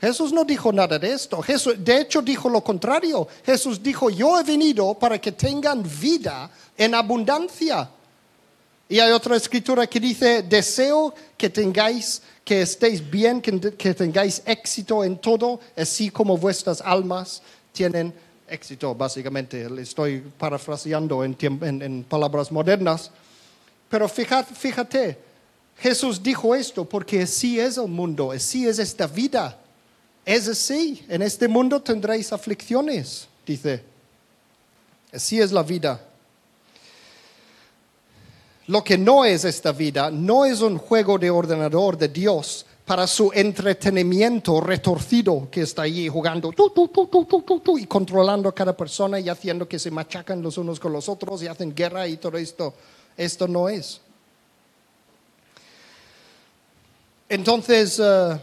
Jesús 0.01 0.33
no 0.33 0.45
dijo 0.45 0.73
nada 0.73 0.99
de 0.99 1.13
esto. 1.13 1.41
Jesús, 1.41 1.77
de 1.79 2.01
hecho, 2.01 2.21
dijo 2.21 2.49
lo 2.49 2.63
contrario. 2.63 3.27
Jesús 3.45 3.83
dijo, 3.83 4.11
yo 4.11 4.39
he 4.39 4.43
venido 4.43 4.95
para 4.95 5.21
que 5.21 5.33
tengan 5.33 5.83
vida 5.83 6.51
en 6.77 6.95
abundancia. 6.95 7.89
Y 8.89 8.99
hay 8.99 9.13
otra 9.13 9.37
escritura 9.37 9.87
que 9.87 9.99
dice, 9.99 10.43
deseo 10.43 11.15
que 11.37 11.49
tengáis, 11.49 12.21
que 12.45 12.63
estéis 12.63 13.09
bien, 13.09 13.41
que, 13.41 13.95
tengáis 13.95 14.43
éxito 14.45 15.03
en 15.03 15.17
todo, 15.17 15.59
así 15.77 16.11
como 16.11 16.37
vuestras 16.37 16.83
almas 16.83 17.43
tienen 17.73 18.13
éxito, 18.47 18.95
básicamente. 18.95 19.71
Le 19.71 19.83
estoy 19.83 20.23
parafraseando 20.37 21.25
en 21.25 22.05
palabras 22.07 22.53
modernas. 22.53 23.11
Pero 23.95 24.09
fíjate, 24.09 25.17
Jesús 25.79 26.21
dijo 26.21 26.53
esto 26.53 26.85
porque 26.85 27.23
así 27.23 27.61
es 27.61 27.77
el 27.77 27.87
mundo, 27.87 28.33
así 28.33 28.67
es 28.67 28.81
esta 28.81 29.07
vida. 29.07 29.57
Es 30.25 30.49
así, 30.49 31.05
en 31.09 31.23
este 31.23 31.47
mundo 31.47 31.81
tendréis 31.81 32.33
aflicciones, 32.33 33.29
dice. 33.47 33.85
Así 35.13 35.41
es 35.41 35.53
la 35.53 35.63
vida. 35.63 36.05
Lo 38.67 38.83
que 38.83 38.99
no 38.99 39.25
es 39.25 39.45
esta 39.45 39.71
vida 39.71 40.11
no 40.11 40.45
es 40.45 40.61
un 40.61 40.77
juego 40.77 41.17
de 41.17 41.31
ordenador 41.31 41.97
de 41.97 42.09
Dios 42.09 42.67
para 42.85 43.07
su 43.07 43.31
entretenimiento 43.33 44.61
retorcido 44.61 45.47
que 45.53 45.61
está 45.61 45.83
allí 45.83 46.09
jugando 46.09 46.53
y 47.79 47.87
controlando 47.87 48.49
a 48.49 48.55
cada 48.57 48.77
persona 48.77 49.21
y 49.21 49.29
haciendo 49.29 49.69
que 49.69 49.79
se 49.79 49.93
machacan 49.93 50.43
los 50.43 50.59
unos 50.59 50.81
con 50.81 50.93
los 50.93 51.09
otros 51.09 51.45
y 51.45 51.47
hacen 51.47 51.73
guerra 51.73 52.09
y 52.09 52.17
todo 52.17 52.37
esto. 52.39 52.75
Esto 53.17 53.47
no 53.47 53.69
es. 53.69 54.01
Entonces, 57.29 58.01
eh, 58.03 58.39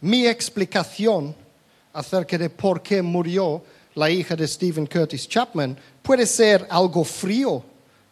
mi 0.00 0.26
explicación 0.26 1.34
acerca 1.92 2.36
de 2.38 2.50
por 2.50 2.82
qué 2.82 3.02
murió 3.02 3.62
la 3.94 4.10
hija 4.10 4.34
de 4.34 4.48
Stephen 4.48 4.86
Curtis 4.86 5.28
Chapman 5.28 5.76
puede 6.02 6.26
ser 6.26 6.66
algo 6.70 7.04
frío 7.04 7.62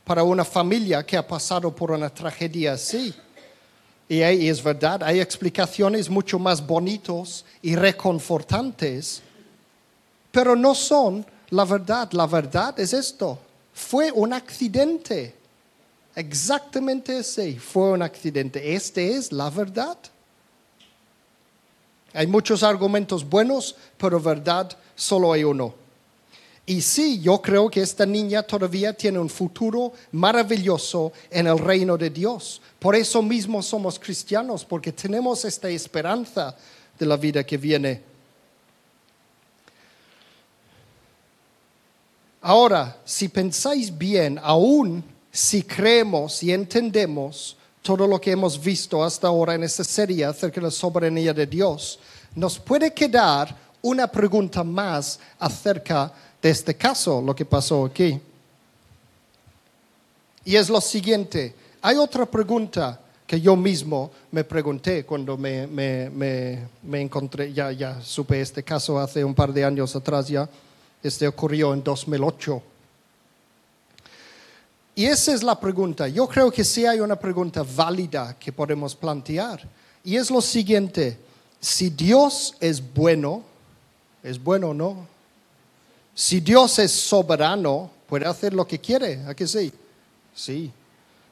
para 0.04 0.22
una 0.22 0.44
familia 0.44 1.04
que 1.04 1.16
ha 1.16 1.26
pasado 1.26 1.74
por 1.74 1.90
una 1.90 2.10
tragedia 2.10 2.74
así. 2.74 3.14
Y, 4.08 4.22
y 4.22 4.48
es 4.48 4.62
verdad, 4.62 5.02
hay 5.02 5.20
explicaciones 5.20 6.10
mucho 6.10 6.38
más 6.38 6.64
bonitos 6.66 7.44
y 7.62 7.76
reconfortantes, 7.76 9.22
pero 10.32 10.56
no 10.56 10.74
son 10.74 11.24
la 11.50 11.64
verdad. 11.64 12.10
La 12.12 12.26
verdad 12.26 12.78
es 12.78 12.92
esto. 12.92 13.38
Fue 13.72 14.10
un 14.12 14.32
accidente. 14.32 15.34
Exactamente 16.14 17.18
así. 17.18 17.56
Fue 17.58 17.90
un 17.92 18.02
accidente. 18.02 18.74
Este 18.74 19.14
es 19.14 19.32
la 19.32 19.50
verdad. 19.50 19.98
Hay 22.12 22.26
muchos 22.26 22.62
argumentos 22.62 23.28
buenos, 23.28 23.76
pero 23.96 24.20
verdad 24.20 24.76
solo 24.96 25.32
hay 25.32 25.44
uno. 25.44 25.74
Y 26.66 26.82
sí, 26.82 27.20
yo 27.20 27.40
creo 27.40 27.70
que 27.70 27.80
esta 27.80 28.06
niña 28.06 28.42
todavía 28.42 28.92
tiene 28.92 29.18
un 29.18 29.28
futuro 29.28 29.92
maravilloso 30.12 31.12
en 31.30 31.46
el 31.46 31.58
reino 31.58 31.96
de 31.96 32.10
Dios. 32.10 32.60
Por 32.78 32.94
eso 32.94 33.22
mismo 33.22 33.62
somos 33.62 33.98
cristianos, 33.98 34.64
porque 34.64 34.92
tenemos 34.92 35.44
esta 35.44 35.68
esperanza 35.68 36.56
de 36.98 37.06
la 37.06 37.16
vida 37.16 37.44
que 37.44 37.56
viene. 37.56 38.02
Ahora, 42.42 42.98
si 43.04 43.28
pensáis 43.28 43.96
bien, 43.96 44.38
aún 44.42 45.02
si 45.32 45.62
creemos 45.62 46.42
y 46.42 46.52
entendemos 46.52 47.56
todo 47.82 48.06
lo 48.06 48.20
que 48.20 48.32
hemos 48.32 48.60
visto 48.60 49.02
hasta 49.02 49.28
ahora 49.28 49.54
en 49.54 49.62
esta 49.64 49.84
serie 49.84 50.24
acerca 50.24 50.60
de 50.60 50.66
la 50.66 50.70
soberanía 50.70 51.32
de 51.32 51.46
Dios, 51.46 51.98
nos 52.34 52.58
puede 52.58 52.92
quedar 52.92 53.56
una 53.82 54.06
pregunta 54.06 54.62
más 54.62 55.18
acerca 55.38 56.12
de 56.42 56.50
este 56.50 56.74
caso, 56.76 57.22
lo 57.22 57.34
que 57.34 57.44
pasó 57.44 57.84
aquí. 57.86 58.20
Y 60.44 60.56
es 60.56 60.68
lo 60.68 60.80
siguiente, 60.80 61.54
hay 61.82 61.96
otra 61.96 62.26
pregunta 62.26 63.00
que 63.26 63.40
yo 63.40 63.54
mismo 63.56 64.10
me 64.32 64.42
pregunté 64.42 65.04
cuando 65.06 65.36
me, 65.36 65.66
me- 65.66 66.10
me- 66.10 66.58
me 66.82 67.00
encontré, 67.00 67.52
ya, 67.52 67.70
ya 67.72 68.00
supe 68.02 68.40
este 68.40 68.62
caso 68.62 68.98
hace 68.98 69.24
un 69.24 69.34
par 69.34 69.52
de 69.52 69.64
años 69.64 69.94
atrás 69.94 70.28
ya, 70.28 70.48
este 71.02 71.26
ocurrió 71.28 71.72
en 71.72 71.82
2008. 71.84 72.62
Y 75.00 75.06
esa 75.06 75.32
es 75.32 75.42
la 75.42 75.58
pregunta. 75.58 76.08
Yo 76.08 76.28
creo 76.28 76.50
que 76.50 76.62
sí 76.62 76.84
hay 76.84 77.00
una 77.00 77.18
pregunta 77.18 77.64
válida 77.74 78.36
que 78.38 78.52
podemos 78.52 78.94
plantear. 78.94 79.66
Y 80.04 80.16
es 80.16 80.30
lo 80.30 80.42
siguiente, 80.42 81.18
si 81.58 81.88
Dios 81.88 82.54
es 82.60 82.82
bueno, 82.92 83.42
es 84.22 84.38
bueno, 84.38 84.74
¿no? 84.74 85.06
Si 86.14 86.40
Dios 86.40 86.78
es 86.80 86.92
soberano, 86.92 87.90
puede 88.06 88.26
hacer 88.26 88.52
lo 88.52 88.66
que 88.66 88.78
quiere, 88.78 89.24
¿a 89.26 89.34
que 89.34 89.46
sí? 89.46 89.72
Sí. 90.34 90.70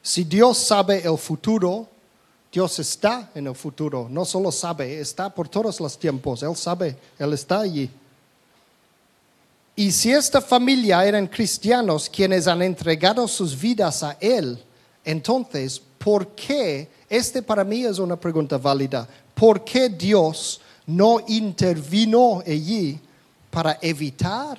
Si 0.01 0.25
Dios 0.25 0.57
sabe 0.57 1.07
el 1.07 1.19
futuro, 1.19 1.87
Dios 2.51 2.79
está 2.79 3.31
en 3.35 3.49
el 3.49 3.55
futuro. 3.55 4.07
No 4.09 4.25
solo 4.25 4.51
sabe, 4.51 4.99
está 4.99 5.29
por 5.29 5.47
todos 5.47 5.79
los 5.79 5.99
tiempos. 5.99 6.43
Él 6.43 6.57
sabe, 6.57 6.97
Él 7.19 7.35
está 7.35 7.61
allí. 7.61 7.91
Y 9.79 9.93
si 9.93 10.11
esta 10.11 10.41
familia 10.41 11.07
eran 11.07 11.29
cristianos 11.29 12.11
quienes 12.11 12.49
han 12.49 12.63
entregado 12.63 13.29
sus 13.29 13.57
vidas 13.57 14.03
a 14.03 14.17
Él, 14.19 14.61
entonces, 15.05 15.81
¿por 15.99 16.35
qué? 16.35 16.89
Este 17.09 17.43
para 17.43 17.63
mí 17.63 17.85
es 17.85 18.01
una 18.01 18.19
pregunta 18.19 18.59
válida. 18.59 19.07
¿Por 19.37 19.63
qué 19.63 19.89
Dios 19.89 20.61
no 20.85 21.21
intervino 21.29 22.43
allí 22.45 22.99
para 23.53 23.79
evitar 23.81 24.59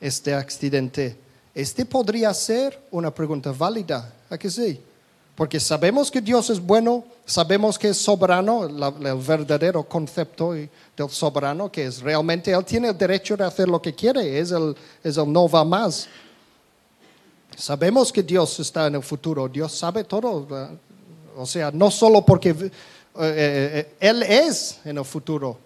este 0.00 0.32
accidente? 0.34 1.16
Este 1.52 1.84
podría 1.84 2.32
ser 2.32 2.80
una 2.92 3.12
pregunta 3.12 3.50
válida, 3.50 4.14
¿a 4.30 4.38
que 4.38 4.48
sí? 4.48 4.80
Porque 5.34 5.58
sabemos 5.58 6.10
que 6.10 6.20
Dios 6.20 6.50
es 6.50 6.60
bueno, 6.60 7.04
sabemos 7.24 7.78
que 7.78 7.88
es 7.88 7.96
soberano, 7.96 8.64
el 8.64 9.16
verdadero 9.16 9.82
concepto 9.84 10.52
del 10.52 10.68
soberano, 11.08 11.72
que 11.72 11.86
es 11.86 12.00
realmente 12.00 12.52
Él 12.52 12.64
tiene 12.64 12.88
el 12.88 12.98
derecho 12.98 13.36
de 13.36 13.44
hacer 13.44 13.68
lo 13.68 13.80
que 13.80 13.94
quiere, 13.94 14.38
es 14.38 14.50
el, 14.50 14.76
es 15.02 15.16
el 15.16 15.32
no 15.32 15.48
va 15.48 15.64
más. 15.64 16.08
Sabemos 17.56 18.12
que 18.12 18.22
Dios 18.22 18.60
está 18.60 18.86
en 18.86 18.96
el 18.96 19.02
futuro, 19.02 19.48
Dios 19.48 19.72
sabe 19.72 20.04
todo. 20.04 20.46
O 21.36 21.46
sea, 21.46 21.70
no 21.70 21.90
solo 21.90 22.24
porque 22.24 22.50
eh, 22.50 22.70
eh, 23.16 23.94
Él 23.98 24.22
es 24.22 24.78
en 24.84 24.98
el 24.98 25.04
futuro. 25.04 25.58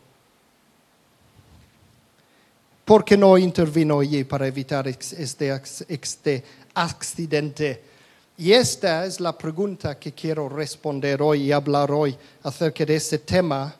¿Por 2.85 3.05
qué 3.05 3.17
no 3.17 3.39
intervino 3.39 4.01
allí 4.01 4.25
para 4.25 4.47
evitar 4.47 4.87
este, 4.89 5.61
este 5.89 6.45
accidente? 6.75 7.94
Y 8.37 8.53
esta 8.53 9.07
es 9.07 9.21
la 9.21 9.39
pregunta 9.39 9.97
que 9.97 10.13
quiero 10.13 10.49
responder 10.49 11.23
hoy 11.23 11.45
y 11.45 11.53
hablar 11.53 11.93
hoy 11.93 12.17
acerca 12.43 12.85
de 12.85 12.97
este 12.97 13.19
tema, 13.19 13.73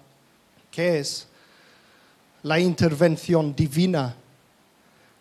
que 0.71 1.01
es 1.01 1.27
la 2.45 2.61
intervención 2.61 3.53
divina. 3.53 4.15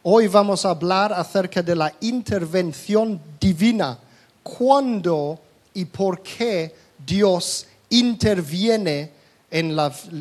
Hoy 0.04 0.28
vamos 0.28 0.66
a 0.66 0.70
hablar 0.70 1.14
acerca 1.14 1.64
de 1.64 1.76
la 1.76 1.92
intervención 2.02 3.20
divina. 3.40 3.98
¿Cuándo 4.44 5.40
y 5.74 5.86
por 5.86 6.22
qué 6.22 6.76
Dios 7.04 7.66
interviene 7.90 9.10
en, 9.50 9.76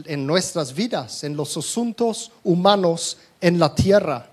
en 0.07 0.27
nuestras 0.27 0.73
vidas, 0.73 1.23
en 1.25 1.37
los 1.37 1.55
asuntos 1.55 2.33
humanos 2.43 3.19
en 3.43 3.59
la 3.59 3.75
tierra? 3.75 4.32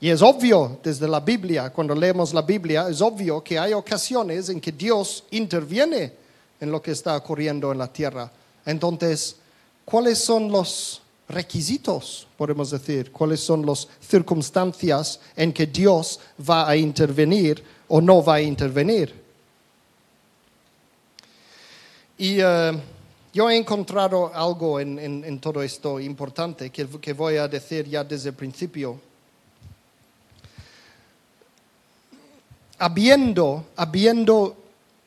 Y 0.00 0.08
es 0.08 0.22
obvio 0.22 0.78
desde 0.82 1.06
la 1.06 1.20
Biblia, 1.20 1.70
cuando 1.70 1.94
leemos 1.94 2.32
la 2.32 2.40
Biblia, 2.40 2.88
es 2.88 3.02
obvio 3.02 3.44
que 3.44 3.58
hay 3.58 3.74
ocasiones 3.74 4.48
en 4.48 4.58
que 4.58 4.72
Dios 4.72 5.24
interviene 5.30 6.14
en 6.58 6.72
lo 6.72 6.80
que 6.80 6.92
está 6.92 7.16
ocurriendo 7.18 7.70
en 7.70 7.78
la 7.78 7.92
tierra. 7.92 8.30
Entonces, 8.64 9.36
¿cuáles 9.84 10.18
son 10.18 10.50
los 10.50 11.02
requisitos, 11.28 12.26
podemos 12.38 12.70
decir? 12.70 13.12
¿Cuáles 13.12 13.40
son 13.40 13.64
las 13.66 13.88
circunstancias 14.00 15.20
en 15.36 15.52
que 15.52 15.66
Dios 15.66 16.18
va 16.48 16.66
a 16.66 16.76
intervenir 16.76 17.62
o 17.86 18.00
no 18.00 18.24
va 18.24 18.36
a 18.36 18.40
intervenir? 18.40 19.14
Y 22.16 22.38
eh, 22.40 22.72
yo 23.34 23.50
he 23.50 23.56
encontrado 23.56 24.34
algo 24.34 24.80
en, 24.80 25.38
todo 25.40 25.62
esto 25.62 26.00
importante 26.00 26.70
que, 26.70 26.86
que 26.86 27.12
voy 27.12 27.36
a 27.36 27.48
decir 27.48 27.86
ya 27.86 28.02
desde 28.02 28.30
el 28.30 28.34
principio. 28.34 29.09
Habiendo, 32.80 33.66
habiendo 33.76 34.56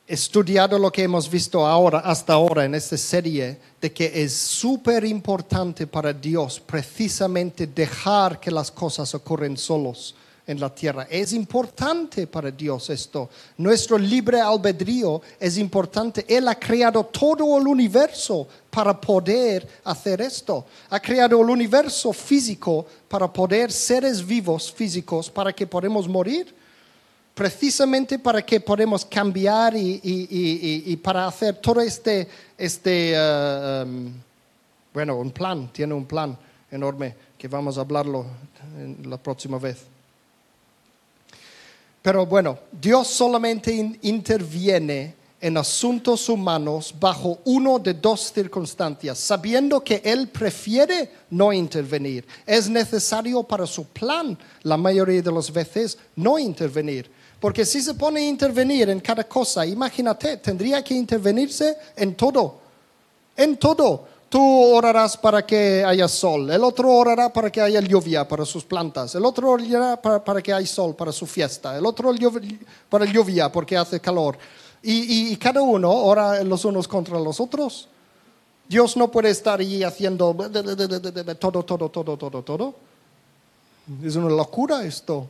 estudiado 0.06 0.78
lo 0.78 0.92
que 0.92 1.04
hemos 1.04 1.30
visto 1.30 1.66
ahora, 1.66 2.00
hasta 2.00 2.34
ahora 2.34 2.66
en 2.66 2.76
esta 2.76 2.98
serie, 2.98 3.58
de 3.82 3.92
que 3.92 4.12
es 4.24 4.34
súper 4.34 5.04
importante 5.04 5.88
para 5.88 6.14
Dios 6.14 6.60
precisamente 6.60 7.66
dejar 7.66 8.40
que 8.40 8.52
las 8.52 8.70
cosas 8.70 9.14
ocurren 9.16 9.58
solos 9.58 10.14
en 10.46 10.60
la 10.60 10.70
tierra. 10.70 11.08
Es 11.10 11.34
importante 11.34 12.28
para 12.28 12.52
Dios 12.52 12.92
esto. 12.92 13.30
Nuestro 13.58 13.98
libre 13.98 14.40
albedrío 14.40 15.22
es 15.40 15.58
importante. 15.58 16.26
Él 16.28 16.48
ha 16.50 16.56
creado 16.56 17.06
todo 17.06 17.58
el 17.58 17.66
universo 17.66 18.48
para 18.70 19.00
poder 19.00 19.68
hacer 19.86 20.22
esto. 20.22 20.66
Ha 20.92 21.00
creado 21.00 21.42
el 21.42 21.50
universo 21.50 22.14
físico 22.14 22.86
para 23.08 23.32
poder 23.32 23.72
seres 23.72 24.24
vivos 24.24 24.72
físicos 24.72 25.32
para 25.32 25.54
que 25.54 25.66
podamos 25.66 26.08
morir 26.08 26.63
precisamente 27.34 28.20
para 28.20 28.46
que 28.46 28.60
podamos 28.60 29.06
cambiar 29.06 29.74
y, 29.76 31.00
para 31.04 31.28
hacer 31.28 31.56
todo 31.56 31.82
este, 31.82 32.28
este 32.58 33.14
eh, 33.16 33.84
um, 33.86 34.14
bueno, 34.94 35.18
un 35.18 35.32
plan, 35.32 35.70
tiene 35.74 35.94
un 35.94 36.06
plan 36.06 36.38
enorme 36.70 37.16
que 37.38 37.48
vamos 37.48 37.78
a 37.78 37.82
hablarlo 37.82 38.26
en 38.78 39.10
la 39.10 39.18
próxima 39.18 39.58
vez. 39.58 39.78
Pero 42.02 42.26
bueno, 42.26 42.60
Dios 42.72 43.08
solamente 43.08 43.74
in- 43.74 43.98
interviene 44.04 45.16
en 45.42 45.58
asuntos 45.58 46.30
humanos 46.30 46.94
bajo 46.98 47.40
uno 47.46 47.80
de 47.80 47.94
dos 47.94 48.32
circunstancias, 48.32 49.18
sabiendo 49.18 49.84
que 49.84 50.02
Él 50.06 50.28
prefiere 50.30 51.12
no 51.32 51.52
intervenir. 51.52 52.26
Es 52.46 52.70
necesario 52.70 53.44
para 53.44 53.66
su 53.66 53.86
plan, 53.86 54.38
la 54.62 54.78
mayoría 54.78 55.22
de 55.22 55.32
las 55.32 55.52
veces, 55.52 55.98
no 56.16 56.40
intervenir. 56.40 57.12
Porque 57.44 57.66
si 57.66 57.82
se 57.82 57.94
pone 57.96 58.22
a 58.22 58.26
intervenir 58.26 58.90
en 58.90 59.02
cada 59.02 59.26
cosa, 59.26 59.66
imagínate, 59.66 60.38
tendría 60.38 60.82
que 60.82 60.94
intervenirse 60.94 61.76
en 61.94 62.16
todo. 62.16 62.56
En 63.36 63.58
todo. 63.58 64.06
Tú 64.30 64.42
orarás 64.74 65.18
para 65.18 65.46
que 65.46 65.84
haya 65.86 66.08
sol, 66.08 66.50
el 66.50 66.64
otro 66.64 66.90
orará 66.90 67.34
para 67.34 67.52
que 67.52 67.60
haya 67.60 67.82
lluvia 67.82 68.26
para 68.26 68.46
sus 68.46 68.64
plantas, 68.64 69.14
el 69.16 69.26
otro 69.26 69.50
orará 69.50 70.02
para, 70.02 70.24
para 70.24 70.42
que 70.42 70.54
haya 70.54 70.66
sol 70.66 70.96
para 70.96 71.12
su 71.12 71.26
fiesta, 71.28 71.78
el 71.78 71.86
otro 71.86 72.14
para 72.88 73.04
lluvia 73.04 73.52
porque 73.52 73.76
hace 73.76 74.00
calor. 74.00 74.38
Y, 74.82 74.94
y- 74.94 75.34
y 75.34 75.36
cada 75.36 75.62
uno 75.62 75.92
ora 75.92 76.42
los 76.46 76.64
unos 76.64 76.88
contra 76.88 77.20
los 77.20 77.42
otros. 77.42 77.90
Dios 78.70 78.96
no 78.96 79.12
puede 79.12 79.32
estar 79.32 79.60
allí 79.60 79.84
haciendo 79.84 80.34
todo, 81.42 81.64
todo, 81.64 81.90
todo, 81.90 82.16
todo, 82.18 82.42
todo. 82.42 82.74
Es 84.02 84.16
una 84.16 84.30
locura 84.30 84.86
esto. 84.86 85.28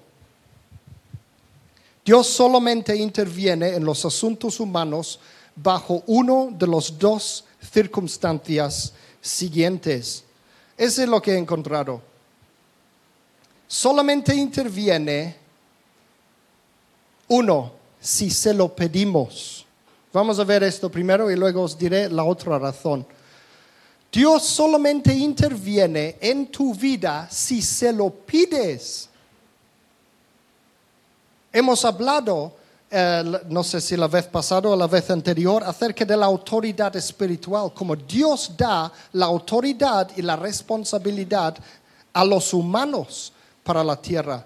Dios 2.06 2.28
solamente 2.28 2.96
interviene 2.96 3.70
en 3.70 3.86
los 3.86 4.04
asuntos 4.04 4.60
humanos 4.60 5.20
bajo 5.56 6.04
uno 6.08 6.50
de 6.52 6.68
las 6.68 6.98
dos 6.98 7.46
circunstancias 7.72 8.94
siguientes. 9.22 10.24
Eso 10.78 11.02
es 11.02 11.08
lo 11.08 11.22
que 11.22 11.32
he 11.32 11.38
encontrado. 11.38 12.02
Solamente 13.68 14.36
interviene 14.36 15.36
uno 17.30 17.72
si 18.00 18.30
se 18.30 18.54
lo 18.54 18.76
pedimos. 18.76 19.66
Vamos 20.12 20.38
a 20.40 20.44
ver 20.44 20.64
esto 20.64 20.92
primero 20.92 21.32
y 21.32 21.36
luego 21.36 21.64
os 21.64 21.78
diré 21.78 22.10
la 22.10 22.24
otra 22.24 22.60
razón. 22.60 23.06
Dios 24.12 24.44
solamente 24.44 25.12
interviene 25.12 26.18
en 26.22 26.48
tu 26.48 26.76
vida 26.76 27.28
si 27.32 27.62
se 27.62 27.92
lo 27.92 28.12
pides. 28.12 29.10
Hemos 31.56 31.86
hablado, 31.86 32.52
eh, 32.90 33.24
no 33.48 33.64
sé 33.64 33.80
si 33.80 33.96
la 33.96 34.08
vez 34.08 34.26
pasada 34.26 34.70
o 34.70 34.76
la 34.76 34.88
vez 34.88 35.08
anterior, 35.12 35.64
acerca 35.64 36.04
de 36.04 36.18
la 36.18 36.26
autoridad 36.26 36.96
espiritual, 36.96 37.72
como 37.76 37.96
Dios 37.96 38.52
da 38.58 38.92
la 39.12 39.28
autoridad 39.28 40.10
y 40.18 40.24
la 40.24 40.36
responsabilidad 40.36 41.56
a 42.12 42.26
los 42.26 42.52
humanos 42.56 43.32
para 43.64 43.84
la 43.84 43.96
tierra. 43.96 44.44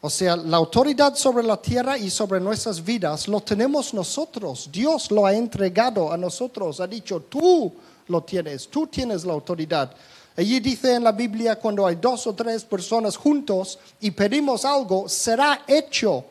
O 0.00 0.10
sea, 0.10 0.34
la 0.34 0.56
autoridad 0.56 1.14
sobre 1.14 1.44
la 1.44 1.56
tierra 1.56 1.96
y 1.96 2.10
sobre 2.10 2.40
nuestras 2.40 2.82
vidas 2.82 3.28
lo 3.28 3.40
tenemos 3.40 3.94
nosotros. 3.94 4.68
Dios 4.72 5.08
lo 5.12 5.26
ha 5.26 5.32
entregado 5.32 6.12
a 6.12 6.16
nosotros. 6.16 6.80
Ha 6.80 6.86
dicho, 6.88 7.20
tú 7.28 7.72
lo 8.08 8.22
tienes, 8.22 8.66
tú 8.68 8.88
tienes 8.88 9.24
la 9.24 9.34
autoridad. 9.34 9.92
Allí 10.36 10.58
dice 10.58 10.94
en 10.94 11.04
la 11.04 11.12
Biblia, 11.12 11.56
cuando 11.60 11.86
hay 11.86 11.96
dos 11.96 12.26
o 12.26 12.34
tres 12.34 12.64
personas 12.64 13.16
juntos 13.16 13.78
y 14.00 14.10
pedimos 14.10 14.64
algo, 14.64 15.08
será 15.08 15.62
hecho. 15.68 16.24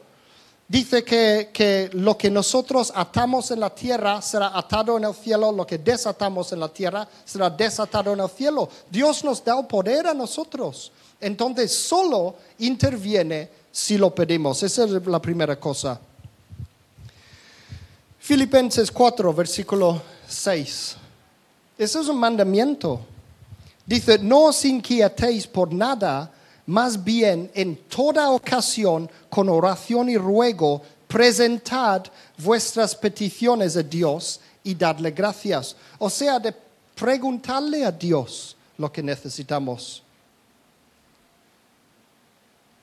Dice 0.70 1.04
que, 1.04 1.50
que 1.52 1.90
lo 1.94 2.16
que 2.16 2.30
nosotros 2.30 2.94
atamos 2.96 3.50
en 3.50 3.60
la 3.60 3.74
tierra 3.74 4.22
será 4.22 4.56
atado 4.56 4.98
en 4.98 5.04
el 5.04 5.16
cielo, 5.16 5.52
lo 5.52 5.66
que 5.66 5.80
desatamos 5.80 6.52
en 6.52 6.60
la 6.60 6.70
tierra 6.70 7.08
será 7.26 7.50
desatado 7.50 8.14
en 8.14 8.20
el 8.20 8.30
cielo. 8.30 8.70
Dios 8.88 9.24
nos 9.24 9.44
da 9.44 9.60
el 9.60 9.66
poder 9.66 10.06
a 10.06 10.14
nosotros. 10.14 10.92
Entonces 11.20 11.76
solo 11.76 12.36
interviene 12.60 13.50
si 13.72 13.98
lo 13.98 14.14
pedimos. 14.14 14.62
Esa 14.62 14.84
es 14.84 14.92
la 14.92 15.20
primera 15.20 15.60
cosa. 15.60 16.00
Filipenses 18.20 18.92
4, 18.92 19.34
versículo 19.34 20.00
6. 20.28 20.98
Ese 21.80 22.00
es 22.00 22.08
un 22.08 22.18
mandamiento. 22.20 23.02
Dice, 23.88 24.20
no 24.20 24.46
os 24.46 24.64
inquietéis 24.66 25.48
por 25.48 25.74
nada, 25.74 26.32
más 26.70 27.04
bien 27.04 27.50
en 27.56 27.76
toda 27.76 28.30
ocasión, 28.30 29.10
con 29.28 29.50
oración 29.50 30.08
y 30.08 30.18
ruego, 30.18 30.84
presentad 31.08 32.04
vuestras 32.38 32.96
peticiones 32.96 33.76
a 33.76 33.82
Dios 33.82 34.40
y 34.64 34.76
dadle 34.76 35.10
gracias. 35.10 35.76
O 35.98 36.12
sea, 36.12 36.38
de 36.38 36.54
preguntarle 36.94 37.84
a 37.84 37.92
Dios 37.92 38.56
lo 38.78 38.92
que 38.92 39.02
necesitamos. 39.02 40.04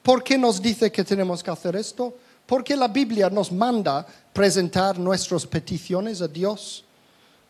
¿Por 0.02 0.24
qué 0.24 0.36
nos 0.36 0.60
dice 0.60 0.90
que 0.90 1.04
tenemos 1.04 1.40
que 1.40 1.52
hacer 1.52 1.76
esto? 1.76 2.12
Porque 2.44 2.74
la 2.74 2.88
Biblia 2.88 3.30
nos 3.30 3.52
manda 3.52 4.04
presentar 4.32 4.98
nuestras 4.98 5.46
peticiones 5.46 6.20
a 6.20 6.26
Dios. 6.26 6.82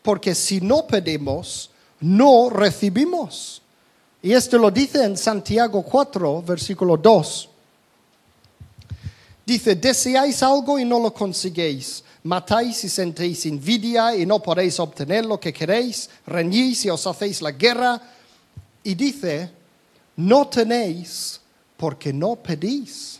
Porque 0.03 0.35
si 0.35 0.61
no 0.61 0.85
pedimos, 0.85 1.71
no 1.99 2.51
recibimos. 2.51 3.63
Y 4.21 4.33
esto 4.33 4.57
lo 4.57 4.71
dice 4.71 5.03
en 5.03 5.15
Santiago 5.15 5.83
4, 5.83 6.41
versículo 6.41 6.97
2. 6.97 7.49
Dice, 9.45 9.75
deseáis 9.75 10.43
algo 10.43 10.77
y 10.79 10.85
no 10.85 10.99
lo 10.99 11.13
conseguéis. 11.13 12.03
Matáis 12.23 12.83
y 12.83 12.89
sentéis 12.89 13.45
envidia 13.45 14.15
y 14.15 14.25
no 14.25 14.41
podéis 14.41 14.79
obtener 14.79 15.25
lo 15.25 15.39
que 15.39 15.53
queréis. 15.53 16.09
Reñís 16.25 16.83
y 16.85 16.89
os 16.89 17.05
hacéis 17.07 17.41
la 17.41 17.51
guerra. 17.51 18.01
Y 18.83 18.95
dice, 18.95 19.49
no 20.17 20.47
tenéis 20.47 21.39
porque 21.77 22.11
no 22.11 22.35
pedís. 22.35 23.19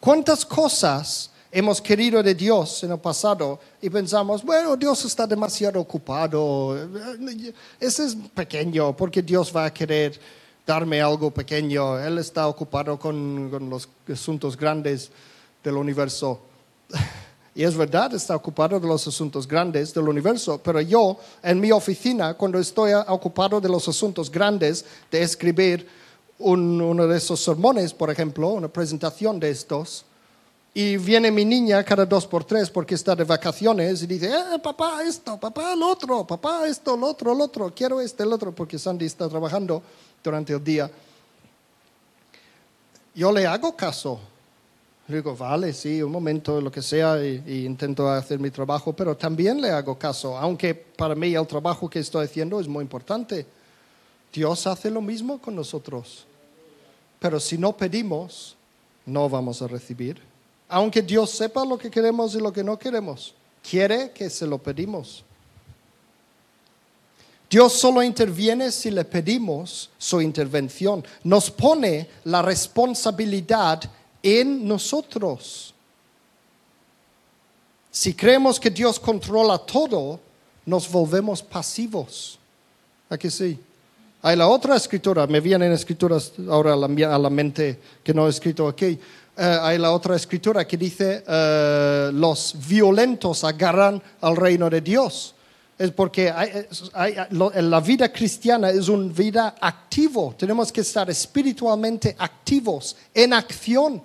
¿Cuántas 0.00 0.44
cosas 0.44 1.30
hemos 1.58 1.80
querido 1.80 2.22
de 2.22 2.34
Dios 2.34 2.84
en 2.84 2.92
el 2.92 2.98
pasado 2.98 3.58
y 3.80 3.88
pensamos, 3.88 4.44
bueno, 4.44 4.76
Dios 4.76 5.02
está 5.06 5.26
demasiado 5.26 5.80
ocupado, 5.80 6.76
ese 7.80 8.04
es 8.04 8.14
pequeño, 8.34 8.94
porque 8.94 9.22
Dios 9.22 9.50
va 9.56 9.64
a 9.64 9.72
querer 9.72 10.20
darme 10.66 11.00
algo 11.00 11.30
pequeño, 11.30 11.98
Él 11.98 12.18
está 12.18 12.46
ocupado 12.46 12.98
con, 12.98 13.48
con 13.50 13.70
los 13.70 13.88
asuntos 14.12 14.54
grandes 14.56 15.10
del 15.64 15.76
universo. 15.76 16.40
Y 17.58 17.64
es 17.64 17.74
verdad, 17.74 18.12
está 18.12 18.36
ocupado 18.36 18.78
de 18.78 18.86
los 18.86 19.06
asuntos 19.08 19.48
grandes 19.48 19.94
del 19.94 20.06
universo, 20.06 20.60
pero 20.62 20.78
yo 20.82 21.16
en 21.42 21.58
mi 21.58 21.72
oficina, 21.72 22.34
cuando 22.34 22.58
estoy 22.58 22.92
ocupado 22.92 23.62
de 23.62 23.68
los 23.70 23.88
asuntos 23.88 24.30
grandes, 24.30 24.84
de 25.10 25.22
escribir 25.22 25.88
un- 26.38 26.78
uno 26.82 27.06
de 27.06 27.16
esos 27.16 27.40
sermones, 27.42 27.94
por 27.94 28.10
ejemplo, 28.10 28.50
una 28.50 28.68
presentación 28.68 29.40
de 29.40 29.48
estos, 29.48 30.04
y 30.78 30.98
viene 30.98 31.30
mi 31.30 31.42
niña 31.42 31.82
cada 31.82 32.04
dos 32.04 32.26
por 32.26 32.44
tres 32.44 32.68
porque 32.68 32.96
está 32.96 33.16
de 33.16 33.24
vacaciones 33.24 34.02
y 34.02 34.06
dice, 34.06 34.26
eh, 34.26 34.58
papá 34.62 35.02
esto, 35.02 35.40
papá 35.40 35.72
el 35.72 35.82
otro, 35.82 36.26
papá 36.26 36.68
esto, 36.68 36.96
el 36.96 37.02
otro, 37.02 37.32
el 37.32 37.40
otro, 37.40 37.72
quiero 37.74 37.98
este, 37.98 38.24
el 38.24 38.32
otro, 38.34 38.54
porque 38.54 38.78
Sandy 38.78 39.06
está 39.06 39.26
trabajando 39.26 39.82
durante 40.22 40.52
el 40.52 40.62
día. 40.62 40.90
Yo 43.14 43.32
le 43.32 43.46
hago 43.46 43.74
caso. 43.74 44.20
Le 45.08 45.16
digo, 45.16 45.34
vale, 45.34 45.72
sí, 45.72 46.02
un 46.02 46.12
momento, 46.12 46.60
lo 46.60 46.70
que 46.70 46.82
sea, 46.82 47.24
y, 47.24 47.42
y 47.46 47.64
intento 47.64 48.06
hacer 48.10 48.38
mi 48.38 48.50
trabajo, 48.50 48.92
pero 48.92 49.16
también 49.16 49.58
le 49.62 49.70
hago 49.70 49.98
caso, 49.98 50.36
aunque 50.36 50.74
para 50.74 51.14
mí 51.14 51.34
el 51.34 51.46
trabajo 51.46 51.88
que 51.88 52.00
estoy 52.00 52.26
haciendo 52.26 52.60
es 52.60 52.68
muy 52.68 52.82
importante. 52.82 53.46
Dios 54.30 54.66
hace 54.66 54.90
lo 54.90 55.00
mismo 55.00 55.38
con 55.40 55.56
nosotros. 55.56 56.26
Pero 57.18 57.40
si 57.40 57.56
no 57.56 57.74
pedimos, 57.74 58.56
no 59.06 59.26
vamos 59.30 59.62
a 59.62 59.68
recibir. 59.68 60.35
Aunque 60.68 61.02
Dios 61.02 61.30
sepa 61.30 61.64
lo 61.64 61.78
que 61.78 61.90
queremos 61.90 62.34
y 62.34 62.40
lo 62.40 62.52
que 62.52 62.64
no 62.64 62.78
queremos, 62.78 63.34
quiere 63.68 64.10
que 64.10 64.28
se 64.28 64.46
lo 64.46 64.58
pedimos. 64.58 65.24
Dios 67.48 67.74
solo 67.74 68.02
interviene 68.02 68.72
si 68.72 68.90
le 68.90 69.04
pedimos 69.04 69.90
su 69.98 70.20
intervención. 70.20 71.04
Nos 71.22 71.50
pone 71.50 72.08
la 72.24 72.42
responsabilidad 72.42 73.82
en 74.22 74.66
nosotros. 74.66 75.72
Si 77.92 78.14
creemos 78.14 78.58
que 78.58 78.70
Dios 78.70 78.98
controla 78.98 79.58
todo, 79.58 80.18
nos 80.66 80.90
volvemos 80.90 81.40
pasivos. 81.42 82.38
¿A 83.08 83.16
que 83.16 83.30
sí? 83.30 83.58
Hay 84.22 84.36
la 84.36 84.48
otra 84.48 84.74
escritura, 84.74 85.28
me 85.28 85.40
vienen 85.40 85.70
escrituras 85.70 86.32
ahora 86.50 86.72
a 86.72 87.18
la 87.18 87.30
mente 87.30 87.78
que 88.02 88.12
no 88.12 88.26
he 88.26 88.30
escrito 88.30 88.66
aquí. 88.66 88.98
Eh, 89.38 89.58
hay 89.60 89.78
la 89.78 89.92
otra 89.92 90.16
escritura 90.16 90.66
que 90.66 90.76
dice, 90.76 91.22
eh, 91.26 92.10
los 92.12 92.54
violentos 92.66 93.44
agarran 93.44 94.02
al 94.20 94.34
reino 94.36 94.70
de 94.70 94.80
Dios. 94.80 95.34
Es 95.78 95.90
porque 95.90 96.30
hay- 96.30 96.66
la 97.32 97.80
vida 97.80 98.10
cristiana 98.10 98.70
es 98.70 98.88
una 98.88 99.12
vida 99.12 99.56
activo. 99.60 100.34
Tenemos 100.38 100.72
que 100.72 100.80
estar 100.80 101.10
espiritualmente 101.10 102.16
activos, 102.18 102.96
en 103.12 103.34
acción. 103.34 104.02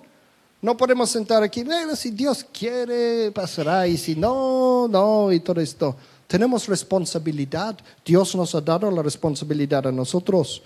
No 0.60 0.76
podemos 0.76 1.08
sentar 1.08 1.42
aquí, 1.42 1.64
bueno, 1.64 1.96
si 1.96 2.10
Dios 2.10 2.44
quiere, 2.52 3.32
pasará, 3.32 3.86
y 3.88 3.96
si 3.96 4.14
no, 4.14 4.86
no, 4.86 5.32
y 5.32 5.40
todo 5.40 5.62
esto. 5.62 5.96
Tenemos 6.26 6.68
responsabilidad. 6.68 7.76
Dios 8.04 8.34
nos 8.36 8.54
ha 8.54 8.60
dado 8.60 8.90
la 8.90 9.02
responsabilidad 9.02 9.86
a 9.86 9.92
nosotros. 9.92 10.62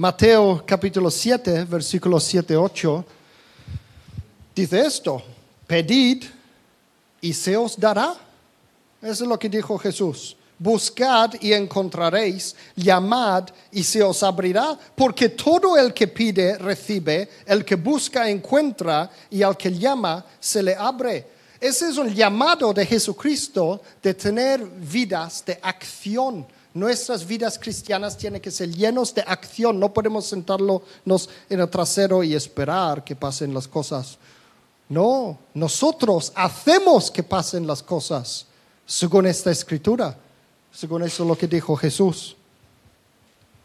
Mateo 0.00 0.62
capítulo 0.64 1.10
7, 1.10 1.64
versículos 1.64 2.24
7, 2.24 2.56
8, 2.56 3.04
dice 4.54 4.80
esto, 4.80 5.22
pedid 5.66 6.24
y 7.20 7.34
se 7.34 7.54
os 7.54 7.78
dará. 7.78 8.14
Eso 9.02 9.24
es 9.24 9.28
lo 9.28 9.38
que 9.38 9.50
dijo 9.50 9.76
Jesús. 9.76 10.34
Buscad 10.58 11.34
y 11.42 11.52
encontraréis, 11.52 12.56
llamad 12.74 13.50
y 13.72 13.82
se 13.82 14.02
os 14.02 14.22
abrirá, 14.22 14.78
porque 14.96 15.28
todo 15.28 15.76
el 15.76 15.92
que 15.92 16.08
pide 16.08 16.56
recibe, 16.56 17.28
el 17.44 17.62
que 17.62 17.74
busca 17.74 18.26
encuentra 18.26 19.10
y 19.28 19.42
al 19.42 19.54
que 19.54 19.70
llama 19.70 20.24
se 20.40 20.62
le 20.62 20.74
abre. 20.74 21.26
Ese 21.60 21.90
es 21.90 21.98
un 21.98 22.08
llamado 22.14 22.72
de 22.72 22.86
Jesucristo 22.86 23.82
de 24.02 24.14
tener 24.14 24.64
vidas 24.64 25.44
de 25.44 25.58
acción. 25.60 26.46
Nuestras 26.72 27.26
vidas 27.26 27.58
cristianas 27.58 28.16
tienen 28.16 28.40
que 28.40 28.50
ser 28.50 28.70
llenos 28.70 29.12
de 29.14 29.22
acción. 29.22 29.80
No 29.80 29.92
podemos 29.92 30.26
sentarnos 30.26 30.82
en 31.48 31.60
el 31.60 31.68
trasero 31.68 32.22
y 32.22 32.34
esperar 32.34 33.02
que 33.02 33.16
pasen 33.16 33.52
las 33.52 33.66
cosas. 33.66 34.18
No, 34.88 35.38
nosotros 35.54 36.32
hacemos 36.34 37.10
que 37.10 37.22
pasen 37.22 37.66
las 37.66 37.82
cosas 37.82 38.46
según 38.86 39.26
esta 39.26 39.50
escritura, 39.50 40.16
según 40.72 41.02
eso 41.04 41.24
lo 41.24 41.36
que 41.36 41.46
dijo 41.46 41.76
Jesús. 41.76 42.36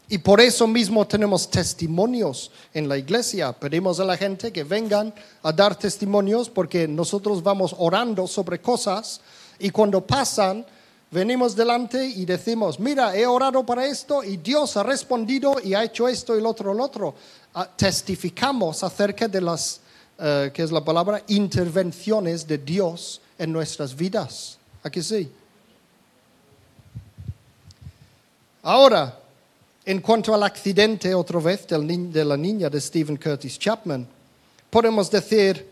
Y 0.08 0.18
por 0.18 0.40
eso 0.40 0.68
mismo 0.68 1.04
tenemos 1.04 1.50
testimonios 1.50 2.52
en 2.72 2.88
la 2.88 2.96
iglesia. 2.96 3.52
Pedimos 3.52 3.98
a 3.98 4.04
la 4.04 4.16
gente 4.16 4.52
que 4.52 4.62
vengan 4.62 5.12
a 5.42 5.52
dar 5.52 5.76
testimonios 5.76 6.48
porque 6.48 6.86
nosotros 6.86 7.42
vamos 7.42 7.74
orando 7.76 8.28
sobre 8.28 8.60
cosas 8.60 9.20
y 9.58 9.70
cuando 9.70 10.06
pasan, 10.06 10.64
venimos 11.16 11.56
delante 11.56 12.04
y 12.04 12.26
decimos, 12.26 12.78
mira, 12.78 13.16
he 13.16 13.26
orado 13.26 13.64
para 13.64 13.86
esto 13.86 14.22
y 14.22 14.36
Dios 14.36 14.76
ha 14.76 14.82
respondido 14.82 15.56
y 15.64 15.72
ha 15.72 15.82
hecho 15.82 16.06
esto 16.06 16.36
y 16.36 16.42
lo 16.42 16.50
otro, 16.50 16.74
lo 16.74 16.84
otro. 16.84 17.14
Ah, 17.54 17.66
testificamos 17.74 18.84
acerca 18.84 19.26
de 19.26 19.40
las, 19.40 19.80
¿qué 20.18 20.62
es 20.62 20.70
la 20.70 20.84
palabra? 20.84 21.22
Intervenciones 21.28 22.46
de 22.46 22.58
Dios 22.58 23.22
en 23.38 23.50
nuestras 23.50 23.96
vidas. 23.96 24.58
Aquí 24.82 25.02
sí. 25.02 25.32
Ahora, 28.62 29.18
en 29.86 30.02
cuanto 30.02 30.34
al 30.34 30.42
accidente 30.42 31.14
otra 31.14 31.40
vez 31.40 31.66
de 31.66 32.24
la 32.26 32.36
niña 32.36 32.68
de 32.68 32.78
Stephen 32.78 33.16
Curtis 33.16 33.58
Chapman, 33.58 34.06
podemos 34.68 35.10
decir, 35.10 35.66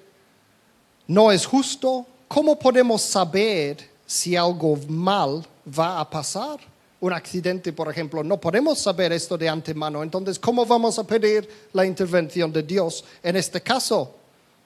no 1.07 1.31
es 1.31 1.45
justo. 1.45 2.07
¿Cómo 2.29 2.59
podemos 2.59 3.03
saber 3.03 3.94
si 4.07 4.37
algo 4.37 4.79
mal 4.89 5.47
va 5.67 6.01
a 6.01 6.09
pasar? 6.09 6.59
Un 7.01 7.13
accidente, 7.13 7.73
por 7.73 7.91
ejemplo, 7.91 8.25
no 8.25 8.41
podemos 8.41 8.79
saber 8.79 9.13
esto 9.13 9.37
de 9.37 9.49
antemano. 9.49 10.03
Entonces, 10.03 10.39
¿cómo 10.39 10.65
vamos 10.65 10.99
a 10.99 11.05
pedir 11.05 11.49
la 11.73 11.85
intervención 11.85 12.53
de 12.53 12.63
Dios 12.63 13.05
en 13.23 13.37
este 13.37 13.61
caso? 13.61 14.15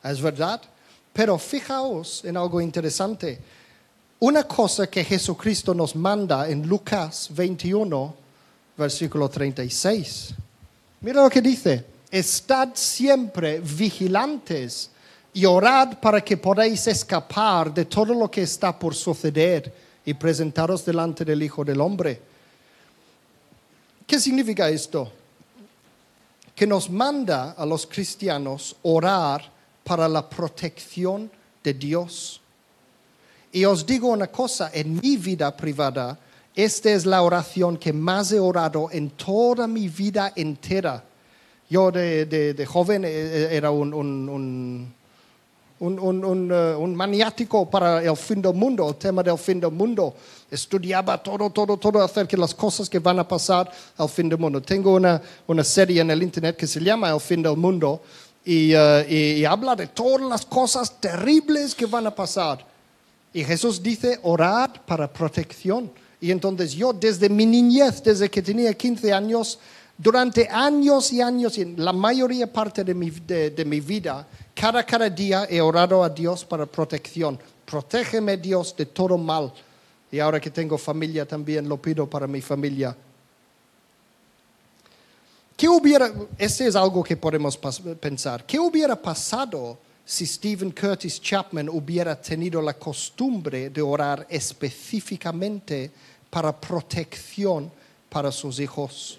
Es 0.05 0.20
verdad. 0.20 0.61
Pero 1.12 1.37
fijaos 1.38 2.24
en 2.24 2.37
algo 2.37 2.61
interesante. 2.61 3.40
Una 4.20 4.44
cosa 4.44 4.88
que 4.88 5.05
Jesucristo 5.05 5.74
nos 5.74 5.96
manda 5.96 6.48
en 6.48 6.66
Lucas 6.66 7.29
21, 7.31 8.14
versículo 8.77 9.29
36. 9.29 10.35
Mira 11.01 11.22
lo 11.22 11.31
que 11.31 11.40
dice, 11.40 11.85
estad 12.11 12.70
siempre 12.74 13.61
vigilantes 13.61 14.90
y 15.38 15.44
orad 15.44 16.01
para 16.01 16.20
que 16.20 16.37
podáis 16.37 16.85
escapar 16.88 17.72
de 17.72 17.85
todo 17.85 18.12
lo 18.12 18.29
que 18.29 18.42
está 18.42 18.77
por 18.77 18.92
suceder 18.92 19.72
y 20.05 20.12
presentaros 20.14 20.85
delante 20.85 21.24
del 21.24 21.40
Hijo 21.40 21.64
del 21.64 21.81
Hombre. 21.81 22.20
¿Qué 24.05 24.18
significa 24.18 24.68
esto? 24.68 25.12
Que 26.57 26.66
nos 26.66 26.90
manda 26.90 27.53
a 27.53 27.64
los 27.64 27.87
cristianos 27.87 28.74
orar 28.83 29.48
para 29.85 30.09
la 30.09 30.29
protección 30.29 31.31
de 31.62 31.72
Dios 31.72 32.40
y 33.53 33.64
os 33.64 33.87
digo 33.87 34.09
una 34.09 34.27
cosa, 34.27 34.70
en 34.74 35.01
mi 35.01 35.16
vida 35.16 35.57
privada, 35.57 36.18
esta 36.53 36.90
es 36.90 37.07
la 37.07 37.22
oración 37.22 37.77
que 37.77 37.92
más 37.92 38.33
he 38.33 38.40
orado 38.40 38.88
en 38.90 39.11
toda 39.11 39.68
mi 39.68 39.88
vida 39.88 40.33
entera. 40.35 41.05
Yo 41.70 41.92
de, 41.92 42.66
joven 42.68 43.05
eh, 43.05 43.09
eh, 43.11 43.48
era 43.53 43.70
un, 43.70 44.92
eh, 45.81 45.85
un, 45.85 46.95
maniático 46.95 47.69
para 47.71 48.03
el 48.03 48.17
fin 48.17 48.43
del 48.43 48.55
mundo, 48.55 48.88
el 48.88 48.97
tema 48.97 49.23
del 49.23 49.38
fin 49.38 49.61
del 49.61 49.71
mundo. 49.71 50.14
Estudiaba 50.51 51.23
todo, 51.23 51.51
todo, 51.51 51.77
todo 51.77 52.03
acerca 52.03 52.37
de 52.37 52.41
las 52.41 52.55
cosas 52.55 52.88
que 52.88 52.99
van 52.99 53.19
a 53.19 53.29
pasar 53.29 53.71
al 53.97 54.09
fin 54.09 54.29
del 54.29 54.38
mundo. 54.38 54.61
Tengo 54.61 54.95
una, 54.95 55.21
una 55.47 55.64
serie 55.64 56.01
en 56.01 56.11
el 56.11 56.23
internet 56.23 56.57
que 56.57 56.67
se 56.67 56.81
llama 56.81 57.11
El 57.11 57.21
fin 57.21 57.43
del 57.43 57.57
mundo 57.57 58.03
y, 58.45 58.73
y 58.75 59.45
habla 59.45 59.77
de 59.77 59.88
todas 59.88 60.23
las 60.23 60.47
cosas 60.47 61.01
terribles 61.01 61.75
que 61.75 61.87
van 61.87 62.07
a 62.07 62.14
pasar. 62.14 62.64
Y 63.33 63.45
Jesús 63.45 63.83
dice, 63.83 64.19
orad 64.23 64.71
para 64.87 65.12
protección. 65.12 65.91
Y 66.21 66.31
entonces 66.31 66.73
yo 66.73 66.93
desde 66.93 67.29
mi 67.29 67.47
niñez, 67.47 68.03
desde 68.03 68.29
que 68.29 68.43
tenía 68.43 68.73
15 68.73 69.12
años, 69.12 69.59
durante 69.97 70.49
años 70.49 71.12
y 71.12 71.21
años, 71.21 71.59
y 71.59 71.64
la 71.77 71.93
mayoría 71.93 72.51
parte 72.51 72.85
de 72.85 72.95
mi, 72.95 73.11
de, 73.11 73.64
mi 73.67 73.81
vida, 73.81 74.27
cada, 74.59 74.85
cada 74.85 75.09
día 75.09 75.47
he 75.49 75.61
orado 75.61 76.03
a 76.03 76.09
Dios 76.09 76.44
para 76.44 76.66
protección. 76.66 77.38
Protégeme 77.64 78.37
Dios 78.37 78.75
de 78.77 78.87
todo 78.87 79.16
mal. 79.16 79.53
Y 80.11 80.18
ahora 80.18 80.40
que 80.40 80.51
tengo 80.51 80.79
familia 80.79 81.27
también 81.27 81.68
lo 81.68 81.77
pido 81.77 82.09
para 82.09 82.27
mi 82.27 82.40
familia. 82.40 82.97
¿Qué 85.57 85.68
hubiera, 85.68 86.12
este 86.38 86.66
es 86.66 86.77
algo 86.77 87.03
que 87.03 87.16
podemos 87.16 87.57
pensar, 87.57 88.47
¿qué 88.47 88.59
hubiera 88.59 88.94
pasado 89.01 89.79
si 90.05 90.25
Stephen 90.25 90.71
Curtis 90.71 91.21
Chapman 91.21 91.68
hubiera 91.68 92.18
tenido 92.18 92.62
la 92.62 92.73
costumbre 92.73 93.68
de 93.68 93.83
orar 93.83 94.27
específicamente 94.31 95.90
para 96.31 96.59
protección 96.59 97.71
para 98.09 98.33
sus 98.33 98.59
hijos. 98.59 99.18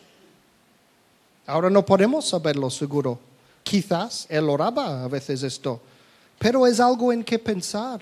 Ahora 1.46 1.70
no 1.70 1.86
podemos 1.86 2.28
saberlo 2.28 2.70
seguro. 2.72 3.29
Quizás 3.70 4.26
él 4.30 4.50
oraba 4.50 5.04
a 5.04 5.08
veces 5.08 5.44
esto, 5.44 5.80
pero 6.40 6.66
es 6.66 6.80
algo 6.80 7.14
en 7.14 7.24
que 7.24 7.38
pensar. 7.38 8.02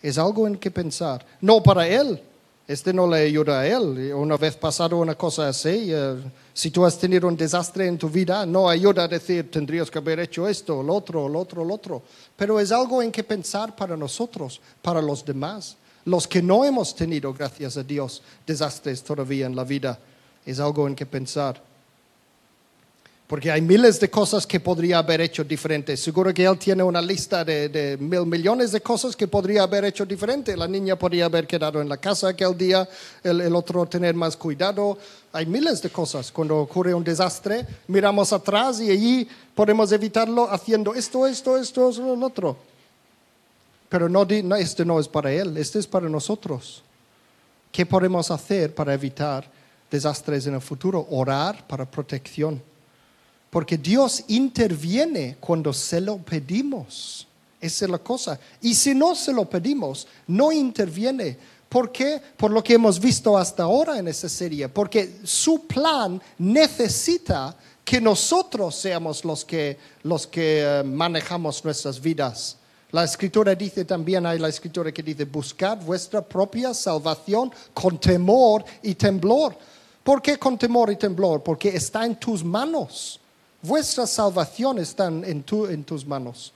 Es 0.00 0.16
algo 0.16 0.46
en 0.46 0.56
que 0.56 0.70
pensar. 0.70 1.26
No 1.40 1.60
para 1.60 1.88
él, 1.88 2.22
este 2.68 2.92
no 2.92 3.08
le 3.08 3.16
ayuda 3.16 3.58
a 3.58 3.66
él. 3.66 4.12
Una 4.14 4.36
vez 4.36 4.54
pasado 4.54 4.98
una 4.98 5.16
cosa 5.16 5.48
así, 5.48 5.88
eh, 5.92 6.14
si 6.54 6.70
tú 6.70 6.86
has 6.86 6.96
tenido 6.96 7.26
un 7.26 7.36
desastre 7.36 7.88
en 7.88 7.98
tu 7.98 8.08
vida, 8.08 8.46
no 8.46 8.68
ayuda 8.68 9.02
a 9.02 9.08
decir 9.08 9.50
tendrías 9.50 9.90
que 9.90 9.98
haber 9.98 10.20
hecho 10.20 10.46
esto, 10.46 10.84
lo 10.84 10.94
otro, 10.94 11.28
lo 11.28 11.40
otro, 11.40 11.64
lo 11.64 11.74
otro. 11.74 12.02
Pero 12.36 12.60
es 12.60 12.70
algo 12.70 13.02
en 13.02 13.10
que 13.10 13.24
pensar 13.24 13.74
para 13.74 13.96
nosotros, 13.96 14.60
para 14.80 15.02
los 15.02 15.24
demás. 15.24 15.76
Los 16.04 16.28
que 16.28 16.40
no 16.40 16.64
hemos 16.64 16.94
tenido, 16.94 17.34
gracias 17.34 17.76
a 17.76 17.82
Dios, 17.82 18.22
desastres 18.46 19.02
todavía 19.02 19.46
en 19.46 19.56
la 19.56 19.64
vida. 19.64 19.98
Es 20.46 20.60
algo 20.60 20.86
en 20.86 20.94
que 20.94 21.06
pensar. 21.06 21.71
Porque 23.32 23.50
hay 23.50 23.62
miles 23.62 23.98
de 23.98 24.10
cosas 24.10 24.46
que 24.46 24.60
podría 24.60 24.98
haber 24.98 25.22
hecho 25.22 25.42
diferente. 25.42 25.96
Seguro 25.96 26.34
que 26.34 26.44
él 26.44 26.58
tiene 26.58 26.82
una 26.82 27.00
lista 27.00 27.42
de, 27.42 27.96
mil 27.98 28.26
millones 28.26 28.72
de 28.72 28.82
cosas 28.82 29.16
que 29.16 29.26
podría 29.26 29.62
haber 29.62 29.86
hecho 29.86 30.04
diferente. 30.04 30.54
La 30.54 30.68
niña 30.68 30.96
podría 30.96 31.24
haber 31.24 31.46
quedado 31.46 31.80
en 31.80 31.88
la 31.88 31.96
casa 31.96 32.28
aquel 32.28 32.58
día, 32.58 32.86
el, 33.24 33.40
el 33.40 33.56
otro 33.56 33.86
tener 33.86 34.14
más 34.14 34.36
cuidado. 34.36 34.98
Hay 35.32 35.46
miles 35.46 35.80
de 35.80 35.88
cosas. 35.88 36.30
Cuando 36.30 36.58
ocurre 36.58 36.92
un 36.92 37.02
desastre, 37.02 37.66
miramos 37.88 38.34
atrás 38.34 38.82
y 38.82 38.90
allí 38.90 39.26
podemos 39.54 39.90
evitarlo 39.92 40.50
haciendo 40.50 40.92
esto, 40.92 41.26
esto, 41.26 41.56
esto, 41.56 41.88
esto, 41.88 42.14
lo 42.14 42.26
otro. 42.26 42.54
Pero 43.88 44.10
no, 44.10 44.26
no, 44.26 44.56
este 44.56 44.84
no 44.84 45.00
es 45.00 45.08
para 45.08 45.32
él, 45.32 45.56
este 45.56 45.78
es 45.78 45.86
para 45.86 46.06
nosotros. 46.06 46.82
¿Qué 47.72 47.86
podemos 47.86 48.30
hacer 48.30 48.74
para 48.74 48.92
evitar 48.92 49.50
desastres 49.90 50.46
en 50.48 50.52
el 50.52 50.60
futuro? 50.60 51.06
Orar 51.08 51.66
para 51.66 51.90
protección 51.90 52.71
porque 53.52 53.76
Dios 53.76 54.24
interviene 54.28 55.36
cuando 55.38 55.74
se 55.74 56.00
lo 56.00 56.16
pedimos. 56.16 57.26
Esa 57.60 57.84
es 57.84 57.90
la 57.90 57.98
cosa. 57.98 58.40
Y 58.62 58.74
si 58.74 58.94
no 58.94 59.14
se 59.14 59.30
lo 59.30 59.44
pedimos, 59.44 60.08
no 60.26 60.50
interviene. 60.50 61.36
¿Por 61.68 61.92
qué? 61.92 62.18
Por 62.34 62.50
lo 62.50 62.64
que 62.64 62.72
hemos 62.72 62.98
visto 62.98 63.36
hasta 63.36 63.64
ahora 63.64 63.98
en 63.98 64.08
esa 64.08 64.30
serie. 64.30 64.70
Porque 64.70 65.18
su 65.24 65.66
plan 65.66 66.18
necesita 66.38 67.54
que 67.84 68.00
nosotros 68.00 68.74
seamos 68.74 69.22
los 69.22 69.44
que, 69.44 69.76
los 70.02 70.26
que 70.26 70.62
eh, 70.62 70.82
manejamos 70.82 71.62
nuestras 71.62 72.00
vidas. 72.00 72.56
La 72.90 73.04
escritura 73.04 73.54
dice 73.54 73.84
también, 73.84 74.24
hay 74.24 74.38
la 74.38 74.48
escritura 74.48 74.90
que 74.92 75.02
dice, 75.02 75.26
buscad 75.26 75.76
vuestra 75.76 76.22
propia 76.22 76.72
salvación 76.72 77.52
con 77.74 78.00
temor 78.00 78.64
y 78.82 78.94
temblor. 78.94 79.54
¿Por 80.02 80.22
qué 80.22 80.38
con 80.38 80.56
temor 80.56 80.90
y 80.90 80.96
temblor? 80.96 81.42
Porque 81.42 81.68
está 81.68 82.06
en 82.06 82.16
tus 82.16 82.42
manos 82.42 83.18
Vuestra 83.62 84.06
salvación 84.06 84.78
está 84.78 85.06
en, 85.06 85.24
en 85.24 85.84
tus 85.84 86.04
manos. 86.04 86.52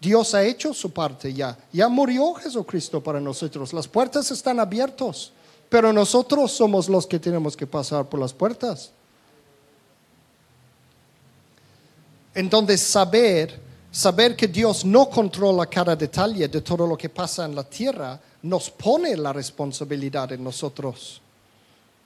Dios 0.00 0.34
ha 0.34 0.42
hecho 0.44 0.72
su 0.72 0.90
parte 0.90 1.32
ya. 1.32 1.56
Ya 1.72 1.88
murió 1.88 2.34
Jesucristo 2.34 3.02
para 3.02 3.20
nosotros. 3.20 3.72
Las 3.72 3.88
puertas 3.88 4.30
están 4.30 4.60
abiertas, 4.60 5.32
pero 5.68 5.92
nosotros 5.92 6.52
somos 6.52 6.88
los 6.88 7.06
que 7.06 7.18
tenemos 7.18 7.56
que 7.56 7.66
pasar 7.66 8.08
por 8.08 8.20
las 8.20 8.32
puertas. 8.32 8.92
Entonces, 12.34 12.80
saber, 12.80 13.60
saber 13.90 14.36
que 14.36 14.48
Dios 14.48 14.84
no 14.84 15.10
controla 15.10 15.66
cada 15.66 15.96
detalle 15.96 16.48
de 16.48 16.60
todo 16.60 16.86
lo 16.86 16.96
que 16.96 17.08
pasa 17.08 17.44
en 17.44 17.54
la 17.54 17.64
tierra, 17.64 18.20
nos 18.42 18.70
pone 18.70 19.16
la 19.16 19.32
responsabilidad 19.32 20.32
en 20.32 20.44
nosotros. 20.44 21.20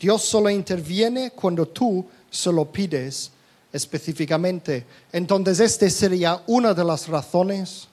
Dios 0.01 0.23
solo 0.23 0.51
interviene 0.51 1.31
cuando 1.31 1.67
tú 1.67 2.05
se 2.31 2.53
lo 2.53 2.65
pides 2.65 3.31
específicamente. 3.75 4.87
Entonces, 5.11 5.59
esta 5.59 5.91
sería 5.91 6.41
una 6.47 6.73
de 6.73 6.85
las 6.85 7.09
razones. 7.09 7.89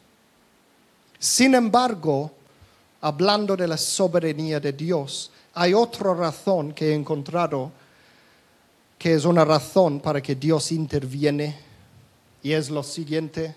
Sin 1.17 1.55
embargo, 1.55 2.31
hablando 3.01 3.57
de 3.57 3.67
la 3.67 3.77
soberanía 3.77 4.59
de 4.59 4.73
Dios, 4.73 5.31
hay 5.55 5.73
otra 5.73 6.13
razón 6.13 6.71
que 6.71 6.91
he 6.91 6.93
encontrado 6.93 7.71
que 8.99 9.15
es 9.15 9.25
una 9.25 9.43
razón 9.43 9.99
para 9.99 10.21
que 10.21 10.35
Dios 10.35 10.71
interviene 10.71 11.57
y 12.43 12.51
es 12.51 12.69
lo 12.69 12.83
siguiente, 12.83 13.55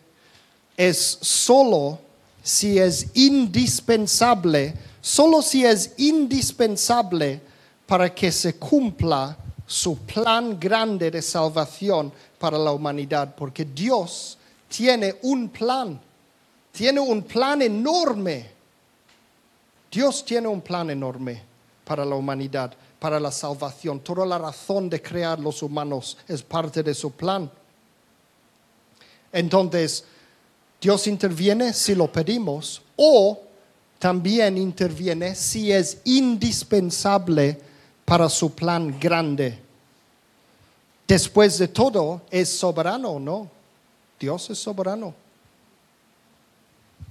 es 0.78 1.18
solo 1.20 1.98
si 2.42 2.78
es 2.78 3.08
indispensable, 3.12 4.74
solo 5.02 5.42
si 5.42 5.66
es 5.66 5.92
indispensable 5.98 7.42
para 7.87 8.14
que 8.14 8.32
se 8.32 8.56
cumpla 8.56 9.37
su 9.66 9.98
plan 9.98 10.59
grande 10.59 11.11
de 11.11 11.22
salvación 11.22 12.12
para 12.38 12.59
la 12.59 12.72
humanidad, 12.72 13.35
porque 13.35 13.64
Dios 13.64 14.38
tiene 14.68 15.16
un 15.22 15.48
plan, 15.48 16.00
tiene 16.72 17.00
un 17.00 17.22
plan 17.22 17.62
enorme. 17.62 18.50
Dios 19.90 20.24
tiene 20.24 20.48
un 20.48 20.61
plan 20.61 20.90
enorme 20.90 21.42
para 21.85 22.05
la 22.05 22.16
humanidad, 22.16 22.74
para 22.98 23.20
la 23.20 23.31
salvación. 23.31 24.00
Toda 24.00 24.27
la 24.27 24.38
razón 24.38 24.90
de 24.90 25.00
crear 25.00 25.38
los 25.38 25.62
humanos 25.62 26.18
es 26.27 26.42
parte 26.42 26.83
de 26.83 26.94
su 26.94 27.12
plan. 27.12 27.50
Entonces, 29.33 30.05
Dios 30.81 31.07
interviene 31.07 31.72
si 31.72 31.94
lo 31.94 32.11
pedimos 32.11 32.83
o 32.96 33.40
también 33.98 34.59
interviene 34.59 35.35
si 35.35 35.72
es 35.72 35.98
indispensable 36.05 37.59
para 38.04 38.28
su 38.28 38.54
plan 38.54 38.98
grande. 38.98 39.58
Después 41.06 41.58
de 41.58 41.68
todo, 41.68 42.22
es 42.30 42.48
soberano, 42.48 43.18
¿no? 43.18 43.50
Dios 44.18 44.50
es 44.50 44.58
soberano. 44.58 45.14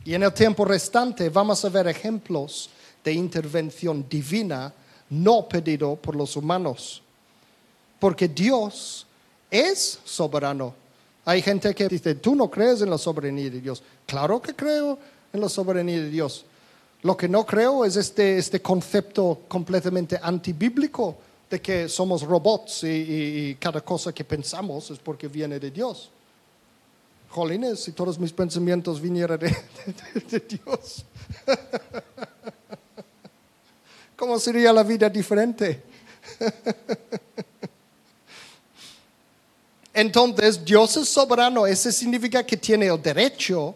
Y 0.05 0.13
en 0.13 0.23
el 0.23 0.33
tiempo 0.33 0.65
restante 0.65 1.29
vamos 1.29 1.63
a 1.63 1.69
ver 1.69 1.87
ejemplos 1.87 2.69
de 3.03 3.13
intervención 3.13 4.05
divina 4.09 4.73
no 5.09 5.47
pedido 5.47 5.95
por 5.95 6.15
los 6.15 6.35
humanos. 6.35 7.01
Porque 7.99 8.27
Dios 8.27 9.05
es 9.49 9.99
soberano. 10.03 10.73
Hay 11.25 11.41
gente 11.41 11.73
que 11.73 11.87
dice, 11.87 12.15
tú 12.15 12.35
no 12.35 12.49
crees 12.49 12.81
en 12.81 12.89
la 12.89 12.97
soberanía 12.97 13.49
de 13.49 13.61
Dios. 13.61 13.81
Claro 14.05 14.41
que 14.41 14.53
creo 14.53 14.97
en 15.31 15.39
la 15.39 15.47
soberanía 15.47 16.01
de 16.01 16.09
Dios. 16.09 16.45
Lo 17.03 17.15
que 17.17 17.27
no 17.27 17.45
creo 17.45 17.83
es 17.83 17.97
este, 17.97 18.37
este 18.37 18.61
concepto 18.61 19.41
completamente 19.49 20.17
antibíblico 20.21 21.17
de 21.49 21.61
que 21.61 21.89
somos 21.89 22.21
robots 22.21 22.85
y, 22.85 23.57
cada 23.59 23.81
cosa 23.81 24.13
que 24.13 24.23
pensamos 24.23 24.89
es 24.89 24.99
porque 24.99 25.27
viene 25.27 25.59
de 25.59 25.69
Dios. 25.69 26.09
Jolines, 27.29 27.81
si 27.81 27.91
todos 27.91 28.17
mis 28.17 28.31
pensamientos 28.31 29.01
vinieran 29.01 29.37
de, 29.37 29.53
de 30.29 30.39
Dios, 30.39 31.03
¿cómo 34.15 34.39
sería 34.39 34.71
la 34.71 34.83
vida 34.83 35.09
diferente? 35.09 35.83
Entonces, 39.93 40.63
Dios 40.63 40.95
es 40.95 41.09
soberano. 41.09 41.67
Eso 41.67 41.91
significa 41.91 42.45
que 42.45 42.55
tiene 42.55 42.87
el 42.87 43.01
derecho 43.01 43.75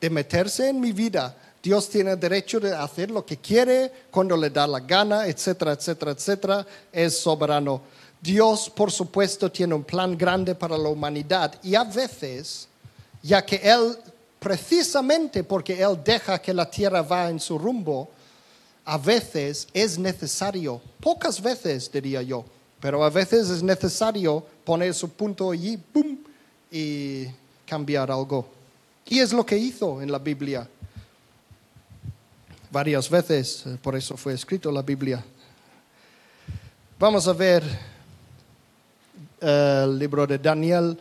de 0.00 0.10
meterse 0.10 0.68
en 0.68 0.80
mi 0.80 0.90
vida 0.90 1.36
Dios 1.64 1.88
tiene 1.88 2.14
derecho 2.14 2.60
de 2.60 2.74
hacer 2.74 3.10
lo 3.10 3.24
que 3.24 3.38
quiere, 3.38 3.90
cuando 4.10 4.36
le 4.36 4.50
da 4.50 4.66
la 4.66 4.80
gana, 4.80 5.26
etcétera, 5.26 5.72
etcétera, 5.72 6.10
etcétera. 6.10 6.66
Es 6.92 7.18
soberano. 7.18 7.80
Dios, 8.20 8.68
por 8.68 8.92
supuesto, 8.92 9.50
tiene 9.50 9.74
un 9.74 9.82
plan 9.82 10.14
grande 10.14 10.54
para 10.54 10.76
la 10.76 10.90
humanidad 10.90 11.58
y 11.62 11.74
a 11.74 11.84
veces, 11.84 12.68
ya 13.22 13.42
que 13.42 13.56
Él, 13.56 13.96
precisamente 14.38 15.42
porque 15.42 15.82
Él 15.82 15.98
deja 16.04 16.38
que 16.38 16.52
la 16.52 16.70
tierra 16.70 17.00
va 17.00 17.30
en 17.30 17.40
su 17.40 17.56
rumbo, 17.56 18.10
a 18.84 18.98
veces 18.98 19.66
es 19.72 19.98
necesario, 19.98 20.82
pocas 21.00 21.40
veces 21.40 21.90
diría 21.90 22.20
yo, 22.20 22.44
pero 22.78 23.02
a 23.02 23.08
veces 23.08 23.48
es 23.48 23.62
necesario 23.62 24.44
poner 24.64 24.92
su 24.92 25.08
punto 25.08 25.50
allí, 25.50 25.78
¡pum! 25.78 26.18
y 26.70 27.24
cambiar 27.64 28.10
algo. 28.10 28.46
Y 29.06 29.20
es 29.20 29.32
lo 29.32 29.46
que 29.46 29.56
hizo 29.56 30.02
en 30.02 30.12
la 30.12 30.18
Biblia 30.18 30.68
varias 32.74 33.08
veces, 33.08 33.62
eh, 33.66 33.78
por 33.80 33.94
eso 33.94 34.16
fue 34.16 34.34
escrito 34.34 34.72
la 34.72 34.82
Biblia. 34.82 35.24
Vamos 36.98 37.28
a 37.28 37.32
ver 37.32 37.62
eh, 39.40 39.82
el 39.84 39.96
libro 39.96 40.26
de 40.26 40.38
Daniel, 40.38 40.98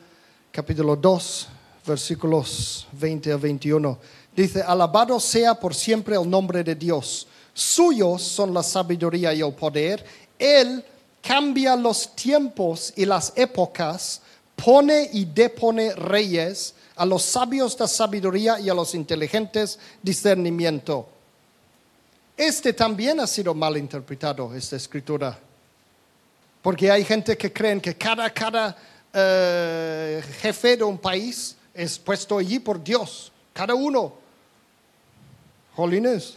capítulo 0.52 0.96
2, 0.96 1.48
versículos 1.88 2.88
20 2.92 3.32
a 3.32 3.38
21. 3.38 3.98
Dice, 4.36 4.62
alabado 4.62 5.20
sea 5.20 5.56
por 5.56 5.74
siempre 5.74 6.16
el 6.16 6.30
nombre 6.30 6.64
de 6.64 6.76
Dios. 6.76 7.26
Suyos 7.56 8.22
son 8.22 8.54
la 8.54 8.62
sabiduría 8.62 9.34
y 9.34 9.42
el 9.42 9.54
poder. 9.54 10.06
Él 10.38 10.86
cambia 11.24 11.76
los 11.76 12.16
tiempos 12.16 12.94
y 12.96 13.04
las 13.04 13.34
épocas, 13.36 14.22
pone 14.56 15.10
y 15.12 15.26
depone 15.26 15.96
reyes, 15.96 16.76
a 16.96 17.04
los 17.04 17.24
sabios 17.24 17.76
da 17.76 17.88
sabiduría 17.88 18.60
y 18.60 18.70
a 18.70 18.76
los 18.76 18.94
inteligentes 18.94 19.80
discernimiento. 20.04 21.08
Este 22.36 22.74
también 22.74 23.19
ha 23.19 23.28
sido 23.28 23.54
mal 23.54 23.78
interpretado, 23.78 24.54
esta 24.56 24.76
escritura. 24.76 25.38
Porque 26.62 26.89
hay 26.89 27.04
gente 27.04 27.38
que 27.38 27.52
creen 27.52 27.80
que 27.80 27.96
cada, 27.96 28.30
cada 28.32 28.76
eh, 29.13 30.24
jefe 30.41 30.78
de 30.78 30.84
un 30.84 30.98
país 30.98 31.56
es 31.74 32.00
puesto 32.00 32.38
allí 32.38 32.60
por 32.60 32.84
Dios, 32.84 33.32
cada 33.54 33.76
uno. 33.76 34.13
Jolines, 35.76 36.36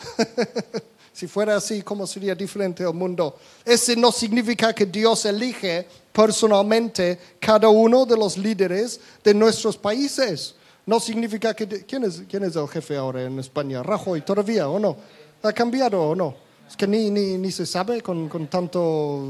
si 1.12 1.26
fuera 1.26 1.56
así, 1.56 1.82
¿cómo 1.82 2.06
sería 2.06 2.35
diferente 2.35 2.82
el 2.82 2.92
mundo? 2.92 3.38
Ese 3.64 3.96
no 3.96 4.11
significa 4.11 4.74
que 4.74 4.87
Dios 4.87 5.24
elige 5.26 5.87
personalmente 6.12 7.18
cada 7.38 7.68
uno 7.68 8.04
de 8.04 8.16
los 8.16 8.37
líderes 8.37 9.00
de 9.22 9.32
nuestros 9.32 9.76
países. 9.76 10.54
No 10.85 11.00
significa 11.00 11.54
que... 11.54 11.66
¿Quién 11.85 12.04
es, 12.04 12.22
quién 12.28 12.44
es 12.44 12.56
el 12.56 12.68
jefe 12.68 12.96
ahora 12.96 13.22
en 13.22 13.38
España? 13.38 13.82
¿Rajoy 13.82 14.22
todavía 14.22 14.68
o 14.68 14.78
no? 14.78 14.96
¿Ha 15.42 15.53
cambiado 15.53 16.03
o 16.03 16.14
no? 16.14 16.35
Es 16.68 16.77
que 16.77 16.87
ni, 16.87 17.11
ni, 17.11 17.53
se 17.53 17.64
sabe 17.64 18.03
con, 18.03 18.29
con, 18.29 18.49
tanto 18.49 19.22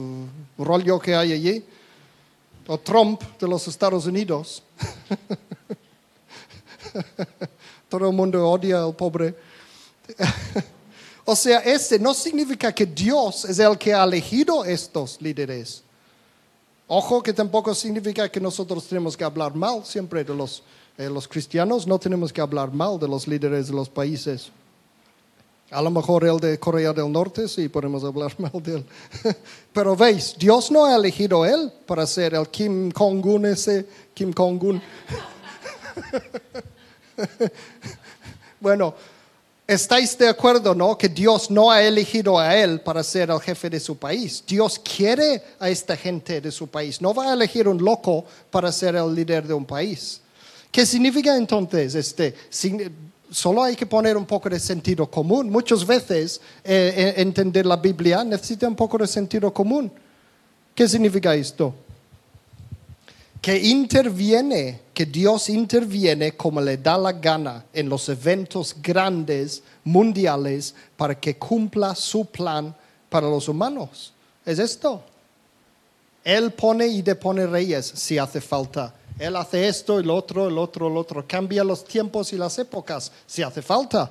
rollo 0.59 0.99
que 0.99 1.15
hay 1.15 1.33
allí. 1.33 1.65
O 2.67 2.79
Trump 2.79 3.23
de 3.39 3.47
los 3.47 3.69
Estados 3.69 4.07
Unidos. 4.07 4.63
Todo 7.89 8.09
el 8.09 8.15
mundo 8.15 8.49
odia 8.49 8.83
al 8.83 8.95
pobre. 8.95 9.35
o 11.25 11.37
sea, 11.37 11.59
este 11.61 11.99
no 11.99 12.15
significa 12.15 12.73
que 12.73 12.87
Dios 12.87 13.45
es 13.45 13.59
el 13.59 13.77
que 13.77 13.93
ha 13.93 14.05
elegido 14.05 14.65
estos 14.65 15.21
líderes. 15.21 15.83
Ojo 16.89 17.23
que 17.23 17.33
tampoco 17.33 17.75
significa 17.75 18.29
que 18.29 18.41
nosotros 18.41 18.87
tenemos 18.87 19.17
que 19.17 19.25
hablar 19.25 19.55
mal 19.55 19.85
siempre 19.85 20.23
de 20.23 20.35
los, 20.35 20.63
eh, 20.97 21.11
los 21.11 21.27
cristianos, 21.27 21.87
no 21.87 21.99
tenemos 21.99 22.33
que 22.33 22.41
hablar 22.41 22.73
mal 22.73 22.99
de 22.99 23.09
los 23.09 23.27
líderes 23.27 23.67
de 23.67 23.75
los 23.75 23.89
países. 23.89 24.53
A 25.71 25.83
lo 25.83 25.91
mejor 25.91 26.25
el 26.25 26.39
de 26.39 26.61
Corea 26.61 26.93
del 26.93 27.11
Norte, 27.11 27.49
sí, 27.49 27.69
podemos 27.69 28.05
hablar 28.05 28.33
mal 28.39 28.63
de 28.63 28.77
él. 28.77 28.87
Pero 29.73 29.97
veis, 29.97 30.37
Dios 30.39 30.71
no 30.71 30.85
ha 30.85 30.95
elegido 30.95 31.43
a 31.43 31.51
él 31.51 31.73
para 31.85 32.07
ser 32.07 32.35
el 32.35 32.49
Kim 32.49 32.93
Jong-un 32.93 33.47
ese, 33.47 33.85
Kim 34.15 34.33
Jong-un. 34.33 34.81
bueno, 38.61 38.95
¿estáis 39.67 40.17
de 40.17 40.29
acuerdo, 40.29 40.73
no? 40.73 40.97
Que 40.97 41.09
Dios 41.09 41.51
no 41.51 41.69
ha 41.69 41.83
elegido 41.83 42.39
a 42.39 42.57
él 42.57 42.81
para 42.81 43.03
ser 43.03 43.31
el 43.31 43.41
jefe 43.41 43.69
de 43.69 43.81
su 43.81 43.99
país. 43.99 44.45
Dios 44.47 44.79
quiere 44.79 45.43
a 45.59 45.69
esta 45.69 45.97
gente 45.97 46.41
de 46.41 46.53
su 46.53 46.69
país. 46.69 47.03
No 47.03 47.13
va 47.13 47.31
a 47.31 47.35
elegir 47.35 47.67
un 47.67 47.85
loco 47.85 48.25
para 48.53 48.71
ser 48.71 48.95
el 48.95 49.13
líder 49.13 49.49
de 49.49 49.55
un 49.55 49.65
país. 49.65 50.21
¿Qué 50.71 50.87
significa 50.87 51.37
entonces 51.37 51.97
este? 51.97 52.37
Solo 53.31 53.63
hay 53.63 53.77
que 53.77 53.87
poner 53.87 54.17
un 54.17 54.27
poco 54.27 54.49
de 54.49 54.61
sentido 54.61 55.11
común. 55.11 55.51
Muchas 55.51 55.87
veces 55.87 56.41
eh, 56.65 56.93
eh, 56.97 57.15
entender 57.21 57.67
la 57.67 57.77
Biblia 57.77 58.25
necesita 58.25 58.69
un 58.69 58.77
poco 58.77 58.99
de 58.99 59.07
sentido 59.07 59.53
común. 59.53 59.91
¿Qué 60.75 60.89
significa 60.89 61.35
esto? 61.35 61.75
que 63.47 63.57
interviene, 63.59 64.81
que 64.93 65.07
Dios 65.07 65.49
interviene 65.49 66.33
como 66.33 66.61
le 66.61 66.79
da 66.79 66.99
la 66.99 67.13
gana 67.13 67.65
en 67.73 67.89
los 67.89 68.09
eventos 68.09 68.75
grandes, 68.83 69.63
mundiales, 69.85 70.75
para 70.97 71.15
que 71.15 71.37
cumpla 71.37 71.95
su 71.95 72.27
plan 72.27 72.75
para 73.09 73.29
los 73.29 73.49
humanos. 73.49 74.13
Es 74.45 74.59
esto. 74.59 75.01
Él 76.25 76.51
pone 76.51 76.89
y 76.89 77.03
depone 77.03 77.47
reyes 77.47 77.87
si 77.95 78.19
hace 78.19 78.41
falta. 78.41 78.93
Él 79.19 79.35
hace 79.37 79.67
esto, 79.67 79.99
el 79.99 80.11
otro, 80.11 80.49
el 80.49 80.59
otro, 80.59 80.89
el 80.89 80.97
otro. 80.97 81.25
Cambia 81.27 81.65
los 81.65 81.85
tiempos 81.85 82.33
y 82.33 82.37
las 82.37 82.59
épocas 82.59 83.11
si 83.27 83.43
hace 83.43 83.63
falta. 83.63 84.11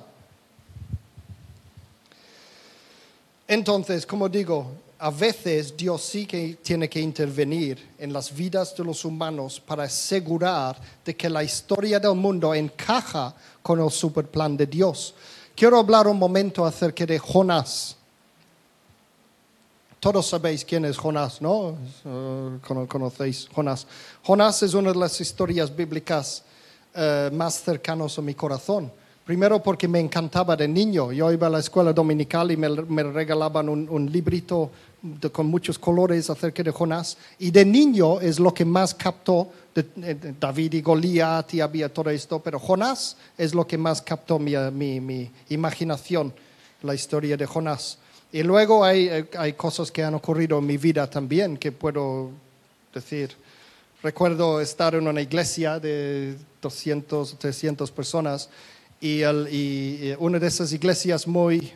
Entonces, 3.46 4.04
como 4.04 4.28
digo, 4.28 4.72
a 4.98 5.10
veces 5.10 5.76
Dios 5.76 6.02
sí 6.02 6.26
que 6.26 6.58
tiene 6.62 6.88
que 6.88 7.00
intervenir 7.00 7.94
en 7.98 8.12
las 8.12 8.34
vidas 8.34 8.74
de 8.74 8.82
los 8.82 9.04
humanos 9.04 9.60
para 9.60 9.84
asegurar 9.84 10.80
de 11.04 11.14
que 11.14 11.30
la 11.30 11.44
historia 11.44 12.00
del 12.00 12.14
mundo 12.14 12.52
encaja 12.54 13.34
con 13.62 13.80
el 13.80 13.90
superplan 13.90 14.56
de 14.56 14.66
Dios. 14.66 15.14
Quiero 15.54 15.78
hablar 15.78 16.08
un 16.08 16.18
momento 16.18 16.64
acerca 16.64 17.06
de 17.06 17.18
Jonás. 17.18 17.96
Todos 20.00 20.26
sabéis 20.26 20.64
quién 20.64 20.84
es 20.84 20.96
Jonás, 20.96 21.40
¿no? 21.40 21.76
Uh, 22.04 22.86
conocéis 22.86 23.48
Jonás. 23.54 23.86
Jonás 24.22 24.62
es 24.62 24.74
una 24.74 24.92
de 24.92 24.98
las 24.98 25.20
historias 25.20 25.74
bíblicas 25.74 26.44
uh, 26.94 27.34
más 27.34 27.62
cercanas 27.62 28.18
a 28.18 28.22
mi 28.22 28.34
corazón 28.34 28.92
Primero 29.26 29.60
porque 29.60 29.88
me 29.88 29.98
encantaba 29.98 30.54
de 30.54 30.68
niño. 30.68 31.10
Yo 31.10 31.32
iba 31.32 31.48
a 31.48 31.50
la 31.50 31.58
escuela 31.58 31.92
dominical 31.92 32.52
y 32.52 32.56
me, 32.56 33.02
regalaban 33.02 33.68
un, 33.68 34.12
librito 34.12 34.70
con 35.32 35.46
muchos 35.46 35.80
colores 35.80 36.30
acerca 36.30 36.62
de 36.62 36.70
Jonás. 36.70 37.18
Y 37.40 37.50
de 37.50 37.64
niño 37.64 38.20
es 38.20 38.38
lo 38.38 38.54
que 38.54 38.64
más 38.64 38.94
captó 38.94 39.50
de, 39.74 40.32
David 40.38 40.74
y 40.74 40.80
Goliat 40.80 41.54
y 41.54 41.60
había 41.60 41.92
todo 41.92 42.10
esto. 42.10 42.38
Pero 42.38 42.60
Jonás 42.60 43.16
es 43.36 43.52
lo 43.52 43.66
que 43.66 43.76
más 43.76 44.00
captó 44.00 44.38
mi, 44.38 44.54
mi, 45.00 45.28
imaginación, 45.48 46.32
la 46.82 46.94
historia 46.94 47.36
de 47.36 47.46
Jonás. 47.46 47.98
Y 48.32 48.42
luego 48.42 48.84
hay, 48.84 49.26
hay 49.38 49.52
cosas 49.54 49.90
que 49.90 50.02
han 50.02 50.14
ocurrido 50.14 50.58
en 50.58 50.66
mi 50.66 50.76
vida 50.76 51.08
también 51.08 51.56
que 51.56 51.72
puedo 51.72 52.30
decir. 52.92 53.30
Recuerdo 54.02 54.60
estar 54.60 54.94
en 54.94 55.08
una 55.08 55.20
iglesia 55.20 55.80
de 55.80 56.36
200, 56.62 57.38
300 57.38 57.90
personas 57.90 58.48
y, 59.00 59.22
eh, 59.22 60.16
una 60.18 60.38
de 60.38 60.46
esas 60.46 60.72
iglesias 60.72 61.26
muy, 61.26 61.72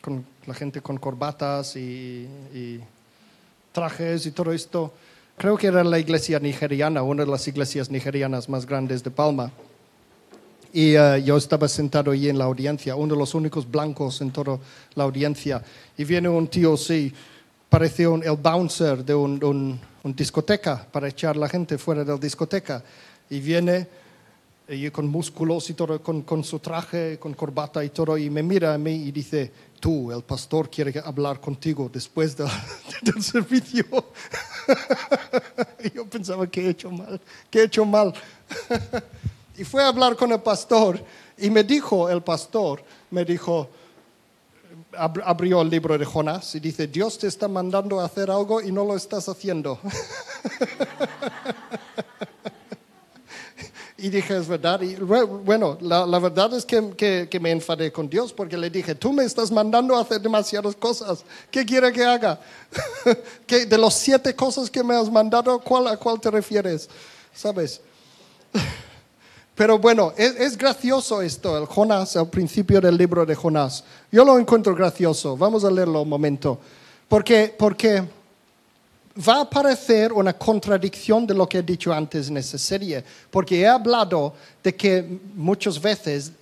con 0.00 0.24
la 0.46 0.54
gente 0.54 0.80
con 0.80 0.98
corbatas 0.98 1.76
y, 1.76 2.28
trajes 3.72 4.24
y 4.26 4.30
todo 4.30 4.52
esto, 4.52 4.92
creo 5.36 5.56
que 5.56 5.66
era 5.66 5.82
la 5.82 5.98
iglesia 5.98 6.38
nigeriana, 6.38 7.02
una 7.02 7.24
de 7.24 7.30
las 7.30 7.48
iglesias 7.48 7.90
nigerianas 7.90 8.48
más 8.48 8.66
grandes 8.66 9.02
de 9.02 9.10
Palma. 9.10 9.50
Y 10.74 10.96
eh, 10.96 11.22
yo 11.24 11.36
estaba 11.36 11.68
sentado 11.68 12.10
allí 12.10 12.28
en 12.28 12.36
la 12.36 12.46
audiencia, 12.46 12.96
uno 12.96 13.14
de 13.14 13.20
los 13.20 13.32
únicos 13.36 13.70
blancos 13.70 14.20
en 14.20 14.32
toda 14.32 14.58
la 14.96 15.04
audiencia. 15.04 15.62
Y 15.96 16.02
viene 16.02 16.28
un 16.28 16.48
tío, 16.48 16.76
sí, 16.76 17.12
parece 17.68 18.08
un, 18.08 18.24
el 18.24 18.34
bouncer 18.34 19.04
de 19.04 19.14
un, 19.14 19.78
un 20.02 20.16
discoteca 20.16 20.84
para 20.90 21.06
echar 21.06 21.36
la 21.36 21.48
gente 21.48 21.78
fuera 21.78 22.02
de 22.02 22.10
la 22.10 22.18
discoteca. 22.18 22.82
Y 23.30 23.38
viene 23.38 23.86
y 24.68 24.90
con 24.90 25.06
músculos 25.06 25.70
y 25.70 25.74
todo, 25.74 26.02
con, 26.02 26.22
con, 26.22 26.42
su 26.42 26.58
traje, 26.58 27.20
con 27.20 27.34
corbata 27.34 27.84
y 27.84 27.90
todo, 27.90 28.18
y 28.18 28.28
me 28.28 28.42
mira 28.42 28.74
a 28.74 28.78
mí 28.78 28.94
y 28.94 29.12
dice, 29.12 29.52
tú, 29.78 30.10
el 30.10 30.24
pastor 30.24 30.68
quiere 30.68 31.00
hablar 31.04 31.40
contigo 31.40 31.88
después 31.92 32.36
del 33.02 33.22
servicio. 33.22 33.84
yo 35.94 36.04
pensaba 36.06 36.48
que 36.48 36.66
he 36.66 36.70
hecho 36.70 36.90
mal, 36.90 37.20
que 37.48 37.60
he 37.60 37.64
hecho 37.64 37.84
mal. 37.84 38.12
y 39.56 39.64
fue 39.64 39.82
a 39.82 39.88
hablar 39.88 40.16
con 40.16 40.32
el 40.32 40.40
pastor 40.40 41.02
y 41.36 41.50
me 41.50 41.64
dijo 41.64 42.08
el 42.08 42.22
pastor, 42.22 42.82
me 43.10 43.24
dijo, 43.24 43.68
abrió 44.96 45.62
el 45.62 45.70
libro 45.70 45.96
de 45.96 46.04
Jonás 46.04 46.54
y 46.54 46.60
dice, 46.60 46.86
Dios 46.86 47.18
te 47.18 47.26
está 47.26 47.48
mandando 47.48 48.00
a 48.00 48.04
hacer 48.04 48.30
algo 48.30 48.60
y 48.60 48.72
no 48.72 48.84
lo 48.84 48.96
estás 48.96 49.28
haciendo. 49.28 49.78
Y 54.04 54.10
dije, 54.10 54.36
es 54.36 54.46
verdad. 54.46 54.82
Y 54.82 54.96
bueno, 54.96 55.78
la, 55.80 56.18
verdad 56.18 56.52
es 56.52 56.66
que, 56.66 57.26
que, 57.30 57.40
me 57.40 57.50
enfadé 57.50 57.90
con 57.90 58.06
Dios 58.06 58.34
porque 58.34 58.54
le 58.54 58.68
dije, 58.68 58.94
tú 58.94 59.14
me 59.14 59.24
estás 59.24 59.50
mandando 59.50 59.96
a 59.96 60.02
hacer 60.02 60.20
demasiadas 60.20 60.76
cosas. 60.76 61.24
¿Qué 61.50 61.64
quiere 61.64 61.90
que 61.90 62.04
haga? 62.04 62.38
¿Que 63.46 63.64
de 63.64 63.78
las 63.78 63.94
siete 63.94 64.36
cosas 64.36 64.68
que 64.68 64.84
me 64.84 64.94
has 64.94 65.10
mandado, 65.10 65.58
¿cuál, 65.58 65.88
¿a 65.88 65.96
cuál 65.96 66.20
te 66.20 66.30
refieres? 66.30 66.86
¿Sabes? 67.32 67.80
Pero 69.54 69.78
bueno, 69.78 70.12
es, 70.16 70.58
gracioso 70.58 71.22
esto, 71.22 71.56
el 71.56 71.66
Jonás, 71.66 72.16
el 72.16 72.26
principio 72.26 72.80
del 72.80 72.96
libro 72.96 73.24
de 73.24 73.36
Jonás. 73.36 73.84
Yo 74.10 74.24
lo 74.24 74.36
encuentro 74.38 74.74
gracioso. 74.74 75.36
Vamos 75.36 75.64
a 75.64 75.70
leerlo 75.70 76.02
un 76.02 76.08
momento. 76.08 76.58
Porque, 77.08 77.54
porque 77.56 78.02
va 79.16 79.36
a 79.36 79.40
aparecer 79.42 80.12
una 80.12 80.32
contradicción 80.32 81.24
de 81.24 81.34
lo 81.34 81.48
que 81.48 81.58
he 81.58 81.62
dicho 81.62 81.92
antes 81.92 82.28
en 82.28 82.36
esa 82.36 82.58
serie, 82.58 83.04
porque 83.30 83.60
he 83.60 83.68
hablado 83.68 84.34
de 84.62 84.74
que 84.74 85.20
muchas 85.34 85.80
veces 85.80 86.32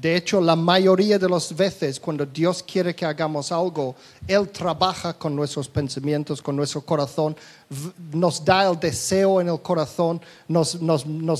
de 0.00 0.16
hecho, 0.16 0.40
la 0.40 0.56
mayoría 0.56 1.18
de 1.18 1.28
las 1.28 1.54
veces 1.54 2.00
cuando 2.00 2.24
Dios 2.24 2.62
quiere 2.62 2.94
que 2.94 3.04
hagamos 3.04 3.52
algo, 3.52 3.94
Él 4.26 4.48
trabaja 4.48 5.12
con 5.12 5.36
nuestros 5.36 5.68
pensamientos, 5.68 6.40
con 6.40 6.56
nuestro 6.56 6.80
corazón, 6.80 7.36
nos 8.10 8.42
da 8.42 8.70
el 8.70 8.80
deseo 8.80 9.38
en 9.42 9.48
el 9.48 9.60
corazón, 9.60 10.18
nos, 10.48 10.78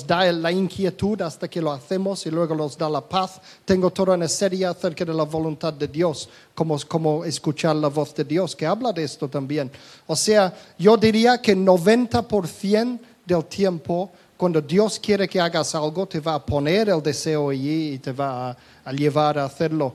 da 0.06 0.30
la 0.30 0.52
inquietud 0.52 1.22
hasta 1.22 1.48
que 1.48 1.62
lo 1.62 1.72
hacemos 1.72 2.26
y 2.26 2.30
luego 2.30 2.54
nos 2.54 2.76
da 2.76 2.90
la 2.90 3.00
paz. 3.00 3.40
Tengo 3.64 3.90
toda 3.90 4.16
una 4.16 4.28
serie 4.28 4.66
acerca 4.66 5.06
de 5.06 5.14
la 5.14 5.24
voluntad 5.24 5.72
de 5.72 5.88
Dios, 5.88 6.28
como, 6.54 6.78
como 6.86 7.24
escuchar 7.24 7.74
la 7.76 7.88
voz 7.88 8.14
de 8.14 8.24
Dios, 8.24 8.54
que 8.54 8.66
habla 8.66 8.92
de 8.92 9.04
esto 9.04 9.28
también. 9.28 9.70
O 10.06 10.14
sea, 10.14 10.54
yo 10.78 10.98
diría 10.98 11.40
que 11.40 11.56
90% 11.56 13.00
del 13.24 13.44
tiempo 13.46 14.10
cuando 14.42 14.60
Dios 14.60 14.98
quiere 14.98 15.28
que 15.28 15.40
hagas 15.40 15.72
algo, 15.72 16.04
te 16.04 16.18
va 16.18 16.34
a 16.34 16.44
poner 16.44 16.88
el 16.88 17.00
deseo 17.00 17.50
allí 17.50 17.92
y 17.92 17.98
te 17.98 18.10
va 18.10 18.56
a, 18.84 18.92
llevar 18.92 19.38
a 19.38 19.44
hacerlo. 19.44 19.94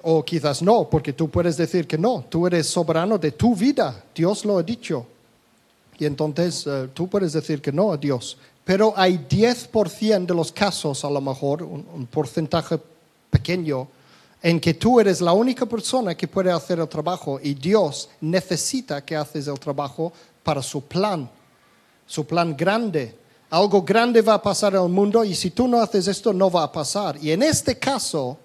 O 0.00 0.24
quizás 0.24 0.62
no, 0.62 0.88
porque 0.88 1.12
tú 1.12 1.28
puedes 1.28 1.58
decir 1.58 1.86
que 1.86 1.98
no, 1.98 2.24
tú 2.30 2.46
eres 2.46 2.66
soberano 2.66 3.18
de 3.18 3.32
tu 3.32 3.54
vida, 3.54 4.04
Dios 4.14 4.46
lo 4.46 4.56
ha 4.56 4.62
dicho. 4.62 5.04
Y 5.98 6.06
entonces 6.06 6.66
eh, 6.66 6.88
tú 6.94 7.06
puedes 7.06 7.34
decir 7.34 7.60
que 7.60 7.70
no 7.70 7.92
a 7.92 7.98
Dios. 7.98 8.38
Pero 8.64 8.94
hay 8.96 9.18
10% 9.28 10.24
de 10.24 10.34
los 10.34 10.50
casos, 10.50 11.04
a 11.04 11.10
lo 11.10 11.20
mejor, 11.20 11.62
un, 11.62 12.08
porcentaje 12.10 12.78
pequeño, 13.28 13.86
en 14.42 14.58
que 14.58 14.72
tú 14.72 14.98
eres 14.98 15.20
la 15.20 15.34
única 15.34 15.66
persona 15.66 16.14
que 16.14 16.26
puede 16.26 16.50
hacer 16.50 16.78
el 16.78 16.88
trabajo 16.88 17.38
y 17.42 17.52
Dios 17.52 18.08
necesita 18.22 19.04
que 19.04 19.14
haces 19.14 19.46
el 19.46 19.60
trabajo 19.60 20.10
para 20.42 20.62
su 20.62 20.80
plan 20.86 21.28
su 22.06 22.26
plan 22.26 22.56
grande. 22.56 23.16
Algo 23.50 23.82
grande 23.82 24.20
va 24.20 24.34
a 24.34 24.42
pasar 24.42 24.74
en 24.74 24.82
el 24.82 24.88
mundo 24.88 25.24
y 25.24 25.34
si 25.34 25.50
tú 25.50 25.68
no 25.68 25.80
haces 25.80 26.08
esto 26.08 26.32
no 26.32 26.50
va 26.50 26.64
a 26.64 26.72
pasar. 26.72 27.16
Y 27.22 27.30
en 27.30 27.42
este 27.42 27.78
caso 27.78 28.38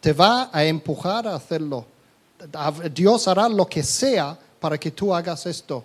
te 0.00 0.12
va 0.12 0.50
a 0.52 0.64
empujar 0.64 1.28
a 1.28 1.36
hacerlo. 1.36 1.86
Dios 2.92 3.28
hará 3.28 3.48
lo 3.48 3.66
que 3.66 3.82
sea 3.82 4.36
para 4.58 4.78
que 4.78 4.90
tú 4.90 5.14
hagas 5.14 5.46
esto. 5.46 5.84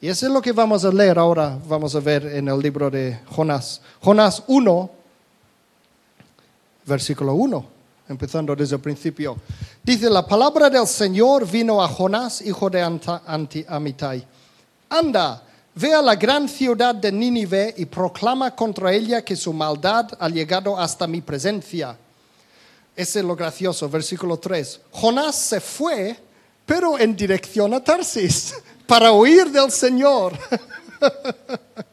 Y 0.00 0.08
eso 0.08 0.26
es 0.26 0.32
lo 0.32 0.40
que 0.40 0.52
vamos 0.52 0.84
a 0.84 0.92
leer 0.92 1.18
ahora, 1.18 1.58
vamos 1.66 1.94
a 1.94 2.00
ver 2.00 2.24
en 2.26 2.48
el 2.48 2.58
libro 2.60 2.88
de 2.88 3.18
Jonás. 3.34 3.80
Jonás 4.00 4.44
1, 4.46 4.90
versículo 6.86 7.34
1, 7.34 7.64
empezando 8.08 8.54
desde 8.54 8.76
el 8.76 8.80
principio. 8.80 9.36
Dice, 9.82 10.08
la 10.08 10.24
palabra 10.24 10.70
del 10.70 10.86
Señor 10.86 11.50
vino 11.50 11.82
a 11.82 11.88
Jonás, 11.88 12.42
hijo 12.42 12.70
de 12.70 12.80
Amitai. 13.66 14.24
Anda 14.88 15.42
Ve 15.80 15.94
a 15.94 16.02
la 16.02 16.16
gran 16.16 16.48
ciudad 16.48 16.92
de 16.92 17.12
Nínive 17.12 17.72
y 17.76 17.86
proclama 17.86 18.52
contra 18.56 18.92
ella 18.92 19.24
que 19.24 19.36
su 19.36 19.52
maldad 19.52 20.08
ha 20.18 20.28
llegado 20.28 20.76
hasta 20.76 21.06
mi 21.06 21.20
presencia. 21.20 21.96
Ese 22.96 23.20
es 23.20 23.24
lo 23.24 23.36
gracioso, 23.36 23.88
versículo 23.88 24.38
3. 24.38 24.80
Jonás 24.90 25.36
se 25.36 25.60
fue, 25.60 26.16
pero 26.66 26.98
en 26.98 27.14
dirección 27.14 27.74
a 27.74 27.84
Tarsis, 27.84 28.54
para 28.88 29.12
huir 29.12 29.52
del 29.52 29.70
Señor. 29.70 30.36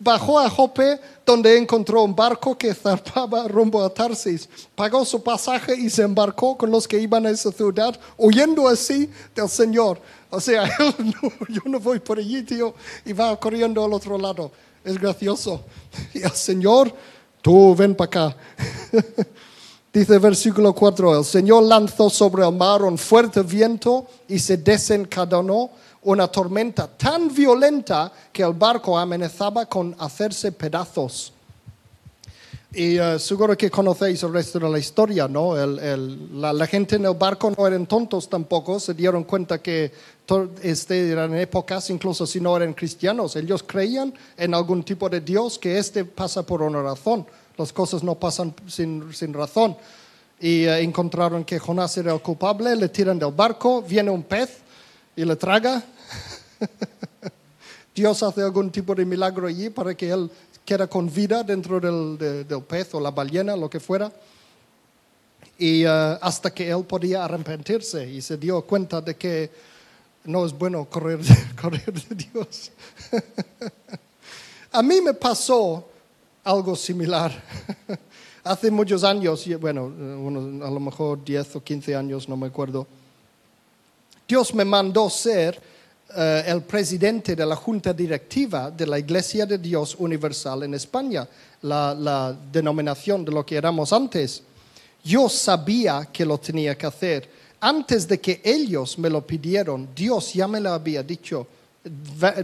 Bajó 0.00 0.38
a 0.38 0.48
Jope, 0.48 1.00
donde 1.26 1.58
encontró 1.58 2.04
un 2.04 2.14
barco 2.14 2.56
que 2.56 2.72
zarpaba 2.72 3.48
rumbo 3.48 3.82
a 3.82 3.92
Tarsis. 3.92 4.48
Pagó 4.74 5.04
su 5.04 5.22
pasaje 5.22 5.74
y 5.74 5.90
se 5.90 6.02
embarcó 6.02 6.56
con 6.56 6.70
los 6.70 6.86
que 6.86 6.98
iban 6.98 7.26
a 7.26 7.30
esa 7.30 7.50
ciudad, 7.50 7.98
huyendo 8.16 8.68
así 8.68 9.10
del 9.34 9.48
Señor. 9.48 10.00
O 10.30 10.40
sea, 10.40 10.70
yo 11.48 11.62
no 11.64 11.80
voy 11.80 11.98
por 11.98 12.18
allí, 12.18 12.42
tío, 12.42 12.74
y 13.04 13.12
va 13.12 13.38
corriendo 13.40 13.84
al 13.84 13.92
otro 13.92 14.16
lado. 14.16 14.52
Es 14.84 14.98
gracioso. 14.98 15.64
Y 16.14 16.22
el 16.22 16.32
Señor, 16.32 16.94
tú 17.42 17.74
ven 17.74 17.94
para 17.94 18.06
acá. 18.06 18.36
Dice 19.92 20.18
versículo 20.18 20.74
4, 20.74 21.18
el 21.18 21.24
Señor 21.24 21.64
lanzó 21.64 22.08
sobre 22.08 22.46
el 22.46 22.54
mar 22.54 22.82
un 22.82 22.98
fuerte 22.98 23.42
viento 23.42 24.06
y 24.28 24.38
se 24.38 24.58
desencadenó 24.58 25.70
una 26.08 26.26
tormenta 26.26 26.86
tan 26.86 27.28
violenta 27.28 28.10
que 28.32 28.42
el 28.42 28.54
barco 28.54 28.98
amenazaba 28.98 29.66
con 29.66 29.94
hacerse 29.98 30.52
pedazos. 30.52 31.34
Y 32.72 32.98
eh, 32.98 33.18
seguro 33.18 33.54
que 33.58 33.70
conocéis 33.70 34.22
el 34.22 34.32
resto 34.32 34.58
de 34.58 34.70
la 34.70 34.78
historia, 34.78 35.28
¿no? 35.28 35.54
La, 35.54 36.66
gente 36.66 36.96
en 36.96 37.04
el 37.04 37.14
barco 37.14 37.50
no 37.50 37.66
eran 37.66 37.86
tontos 37.86 38.26
tampoco, 38.26 38.80
se 38.80 38.94
dieron 38.94 39.24
cuenta 39.24 39.58
que 39.58 39.92
este, 40.62 41.10
eran 41.10 41.34
épocas, 41.36 41.90
incluso 41.90 42.26
si 42.26 42.40
no 42.40 42.56
eran 42.56 42.72
cristianos, 42.72 43.36
ellos 43.36 43.62
creían 43.62 44.14
en 44.38 44.54
algún 44.54 44.84
tipo 44.84 45.10
de 45.10 45.20
Dios 45.20 45.58
que 45.58 45.76
este 45.76 46.06
pasa 46.06 46.42
por 46.42 46.62
una 46.62 46.82
razón, 46.82 47.26
las 47.58 47.70
cosas 47.70 48.02
no 48.02 48.14
pasan 48.14 48.54
sin, 48.66 49.12
sin 49.12 49.34
razón. 49.34 49.76
Y 50.40 50.64
eh, 50.64 50.80
encontraron 50.80 51.44
que 51.44 51.58
Jonás 51.58 51.98
era 51.98 52.14
el 52.14 52.22
culpable, 52.22 52.74
le 52.76 52.88
tiran 52.88 53.18
del 53.18 53.32
barco, 53.32 53.82
viene 53.82 54.10
un 54.10 54.22
pez 54.22 54.58
y 55.14 55.24
le 55.26 55.36
traga. 55.36 55.82
Dios 57.94 58.22
hace 58.22 58.42
algún 58.42 58.70
tipo 58.70 58.94
de 58.94 59.04
milagro 59.04 59.46
allí 59.46 59.70
para 59.70 59.94
que 59.94 60.10
él 60.10 60.30
quede 60.64 60.88
con 60.88 61.12
vida 61.12 61.42
dentro 61.42 61.80
del, 61.80 62.16
de- 62.18 62.44
del 62.44 62.62
pez 62.62 62.94
o 62.94 63.00
la 63.00 63.10
ballena, 63.10 63.56
lo 63.56 63.68
que 63.68 63.80
fuera. 63.80 64.12
Y 65.58 65.84
eh, 65.84 65.88
hasta 66.20 66.52
que 66.52 66.70
él 66.70 66.84
podía 66.84 67.24
arrepentirse 67.24 68.08
y 68.08 68.20
se 68.22 68.36
dio 68.36 68.62
cuenta 68.62 69.00
de 69.00 69.16
que 69.16 69.50
no 70.24 70.44
es 70.46 70.52
bueno 70.52 70.84
correr, 70.84 71.20
correr 71.60 71.92
de 71.92 72.14
Dios. 72.14 72.70
A 74.72 74.82
mí 74.82 75.00
me 75.00 75.14
pasó 75.14 75.88
algo 76.44 76.76
similar. 76.76 77.32
Hace 78.44 78.70
muchos 78.70 79.02
años, 79.02 79.46
bueno, 79.58 79.92
a 80.64 80.70
lo 80.70 80.78
mejor 80.80 81.24
10 81.24 81.56
o 81.56 81.62
15 81.64 81.96
años, 81.96 82.28
no 82.28 82.36
me 82.36 82.46
acuerdo. 82.46 82.86
Dios 84.28 84.54
me 84.54 84.64
mandó 84.64 85.08
ser 85.08 85.60
eh, 86.14 86.44
el 86.46 86.62
presidente 86.62 87.36
de 87.36 87.44
la 87.44 87.56
junta 87.56 87.92
directiva 87.92 88.70
de 88.70 88.86
la 88.86 88.98
Iglesia 88.98 89.44
de 89.44 89.58
Dios 89.58 89.94
Universal 89.98 90.62
en 90.62 90.74
España, 90.74 91.28
la, 91.62 91.94
la 91.94 92.36
denominación 92.50 93.24
de 93.24 93.32
lo 93.32 93.44
que 93.44 93.56
éramos 93.56 93.92
antes. 93.92 94.42
Yo 95.04 95.28
sabía 95.28 96.08
que 96.12 96.24
lo 96.24 96.38
tenía 96.38 96.76
que 96.76 96.86
hacer. 96.86 97.28
Antes 97.60 98.06
de 98.06 98.20
que 98.20 98.40
ellos 98.44 98.98
me 98.98 99.10
lo 99.10 99.26
pidieron, 99.26 99.88
Dios 99.94 100.32
ya 100.32 100.46
me 100.48 100.60
lo 100.60 100.72
había 100.72 101.02
dicho 101.02 101.46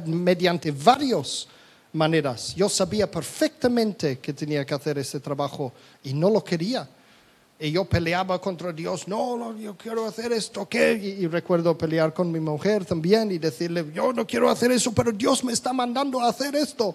mediante 0.07 0.71
varias 0.71 1.47
maneras. 1.93 2.55
Yo 2.55 2.69
sabía 2.69 3.11
perfectamente 3.11 4.19
que 4.19 4.33
tenía 4.33 4.65
que 4.65 4.75
hacer 4.75 4.99
ese 4.99 5.21
trabajo 5.21 5.73
y 6.03 6.13
no 6.13 6.31
lo 6.31 6.43
quería. 6.43 6.89
Y 7.65 7.73
yo 7.73 7.87
peleaba 7.87 8.39
contra 8.43 8.75
Dios, 8.75 9.09
no, 9.09 9.39
no, 9.39 9.57
yo 9.57 9.75
quiero 9.75 10.05
hacer 10.05 10.35
esto, 10.35 10.69
¿qué? 10.69 10.93
Y, 10.93 11.27
recuerdo 11.29 11.79
pelear 11.79 12.13
con 12.13 12.31
mi 12.31 12.39
mujer 12.39 12.85
también 12.85 13.33
y 13.33 13.39
decirle, 13.39 13.87
yo 13.95 14.13
no 14.13 14.27
quiero 14.27 14.51
hacer 14.51 14.71
eso, 14.71 14.93
pero 14.93 15.11
Dios 15.13 15.43
me 15.43 15.55
está 15.55 15.73
mandando 15.73 16.21
a 16.21 16.29
hacer 16.29 16.55
esto. 16.55 16.95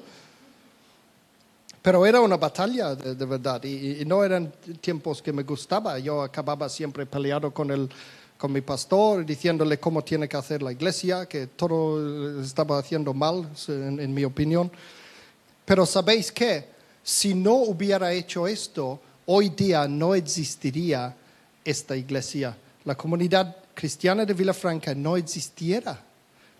Pero 1.82 2.06
era 2.06 2.22
una 2.22 2.38
batalla 2.38 2.94
de, 2.94 3.16
de 3.16 3.26
verdad 3.26 3.64
y, 3.64 4.00
y 4.00 4.06
no 4.06 4.24
eran 4.24 4.54
tiempos 4.80 5.24
que 5.24 5.34
me 5.34 5.42
gustaba. 5.42 5.98
Yo 5.98 6.22
acababa 6.22 6.70
siempre 6.70 7.08
peleado 7.08 7.52
con, 7.52 7.72
el, 7.72 7.90
con 8.38 8.52
mi 8.52 8.62
pastor, 8.62 9.26
diciéndole 9.26 9.80
cómo 9.80 10.04
tiene 10.04 10.30
que 10.30 10.38
hacer 10.38 10.62
la 10.62 10.72
iglesia, 10.72 11.26
que 11.26 11.48
todo 11.48 12.44
estaba 12.44 12.78
haciendo 12.78 13.12
mal, 13.16 13.50
en, 13.70 14.00
en 14.00 14.14
mi 14.14 14.24
opinión. 14.24 14.72
Pero 15.66 15.88
sabéis 15.88 16.32
qué, 16.32 16.68
si 17.02 17.34
no 17.34 17.56
hubiera 17.56 18.14
hecho 18.14 18.46
esto, 18.46 19.00
hoy 19.32 19.50
día 19.50 19.88
no 19.88 20.16
existiría 20.16 21.16
esta 21.64 21.96
iglesia. 21.96 22.58
La 22.84 22.96
comunidad 22.96 23.58
cristiana 23.76 24.26
de 24.26 24.34
Villafranca 24.34 24.96
no 24.96 25.18
existiera. 25.18 26.02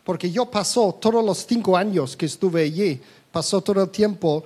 Porque 0.04 0.30
yo 0.30 0.46
pasó 0.46 0.94
todos 0.94 1.26
los 1.26 1.48
cinco 1.48 1.76
años 1.76 2.16
que 2.16 2.28
estuve 2.28 2.64
allí, 2.64 3.02
pasó 3.32 3.62
todo 3.62 3.82
el 3.82 3.90
tiempo 3.90 4.44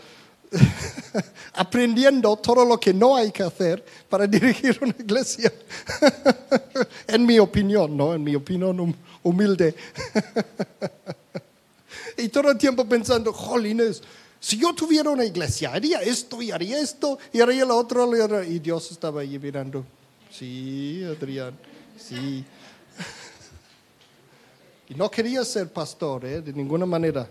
aprendiendo 1.54 2.38
todo 2.38 2.64
lo 2.64 2.80
que 2.80 2.94
no 2.94 3.18
hay 3.18 3.30
que 3.30 3.44
hacer 3.44 3.84
para 4.08 4.26
dirigir 4.28 4.80
una 4.82 4.96
iglesia. 4.98 5.52
en 7.08 7.26
mi 7.26 7.40
opinión, 7.40 7.96
¿no? 7.98 8.14
En 8.14 8.24
mi 8.24 8.36
opinión 8.36 8.80
hum- 8.80 8.96
humilde. 9.22 9.76
y 12.18 12.30
todo 12.30 12.52
el 12.52 12.58
tiempo 12.58 12.86
pensando, 12.86 13.34
jolines, 13.34 14.02
si 14.44 14.58
yo 14.58 14.74
tuviera 14.74 15.10
una 15.10 15.24
iglesia, 15.24 15.72
haría 15.72 16.02
esto 16.02 16.42
y 16.42 16.52
haría 16.52 16.78
esto 16.78 17.18
y 17.32 17.40
haría 17.40 17.64
lo 17.64 17.78
otro. 17.78 18.14
y 18.14 18.20
haría-". 18.20 18.44
Y 18.44 18.60
Dios 18.60 18.92
estaba 18.92 19.22
allí 19.22 19.40
mirando. 19.40 19.86
Sí, 20.30 21.02
Adrián, 21.06 21.58
sí. 21.98 22.44
y 24.90 24.96
no 24.96 25.10
quería 25.10 25.46
ser 25.46 25.70
pastor, 25.72 26.26
¿eh? 26.26 26.42
de 26.42 26.52
ninguna 26.52 26.86
manera. 26.86 27.26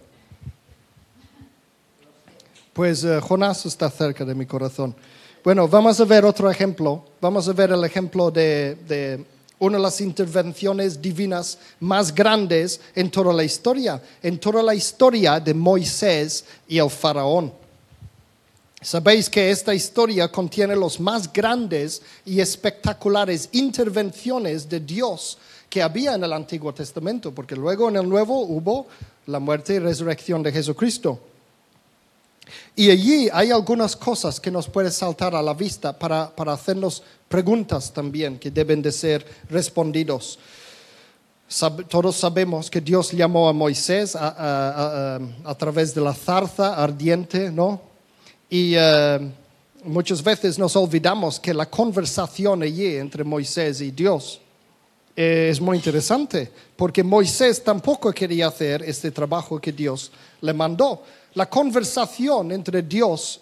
Pues 2.72 3.04
eh, 3.04 3.20
Jonás 3.20 3.66
está 3.66 3.90
cerca 3.90 4.24
de 4.24 4.34
mi 4.34 4.46
corazón. 4.46 4.96
Bueno, 5.44 5.68
vamos 5.68 6.00
a 6.00 6.06
ver 6.06 6.24
otro 6.24 6.50
ejemplo. 6.50 7.04
Vamos 7.20 7.46
a 7.46 7.52
ver 7.52 7.72
el 7.72 7.84
ejemplo 7.84 8.30
de 8.30 9.22
una 9.62 9.76
de 9.76 9.82
las 9.84 10.00
intervenciones 10.00 11.00
divinas 11.00 11.56
más 11.78 12.12
grandes 12.12 12.80
en 12.96 13.08
toda 13.08 13.32
la 13.32 13.44
historia, 13.44 14.02
en 14.20 14.36
toda 14.40 14.60
la 14.60 14.74
historia 14.74 15.38
de 15.38 15.54
Moisés 15.54 16.44
y 16.66 16.78
el 16.78 16.90
faraón. 16.90 17.52
Sabéis 18.80 19.30
que 19.30 19.52
esta 19.52 19.72
historia 19.72 20.26
contiene 20.26 20.74
los 20.74 20.98
más 20.98 21.32
grandes 21.32 22.02
y 22.26 22.40
espectaculares 22.40 23.48
intervenciones 23.52 24.68
de 24.68 24.80
Dios 24.80 25.38
que 25.70 25.80
había 25.80 26.16
en 26.16 26.24
el 26.24 26.32
Antiguo 26.32 26.74
Testamento, 26.74 27.32
porque 27.32 27.54
luego 27.54 27.88
en 27.88 27.94
el 27.94 28.08
Nuevo 28.08 28.40
hubo 28.40 28.88
la 29.26 29.38
muerte 29.38 29.74
y 29.74 29.78
resurrección 29.78 30.42
de 30.42 30.50
Jesucristo. 30.50 31.20
Y 32.74 32.90
allí 32.90 33.28
hay 33.32 33.50
algunas 33.50 33.96
cosas 33.96 34.40
que 34.40 34.50
nos 34.50 34.68
pueden 34.68 34.92
saltar 34.92 35.34
a 35.34 35.42
la 35.42 35.54
vista 35.54 35.98
para, 35.98 36.34
para 36.34 36.52
hacernos 36.52 37.02
preguntas 37.28 37.92
también 37.92 38.38
que 38.38 38.50
deben 38.50 38.82
de 38.82 38.92
ser 38.92 39.24
respondidos. 39.48 40.38
Todos 41.88 42.16
sabemos 42.16 42.70
que 42.70 42.80
Dios 42.80 43.12
llamó 43.12 43.48
a 43.48 43.52
Moisés 43.52 44.16
a 44.16 45.54
través 45.58 45.94
de 45.94 46.00
la 46.00 46.14
zarza 46.14 46.82
ardiente, 46.82 47.50
¿no? 47.50 47.92
Y 48.48 48.74
eh, 48.76 49.30
muchas 49.84 50.22
veces 50.22 50.58
nos 50.58 50.76
olvidamos 50.76 51.40
que 51.40 51.54
la 51.54 51.66
conversación 51.66 52.62
allí 52.62 52.96
entre 52.96 53.24
Moisés 53.24 53.80
y 53.80 53.90
Dios 53.90 54.40
eh, 55.16 55.48
es 55.50 55.60
muy 55.60 55.76
interesante, 55.76 56.50
porque 56.76 57.02
Moisés 57.02 57.64
tampoco 57.64 58.12
quería 58.12 58.48
hacer 58.48 58.82
este 58.82 59.10
trabajo 59.10 59.58
que 59.58 59.72
Dios 59.72 60.12
le 60.40 60.52
mandó. 60.52 61.02
La 61.34 61.48
conversación 61.48 62.52
entre 62.52 62.82
Dios 62.82 63.40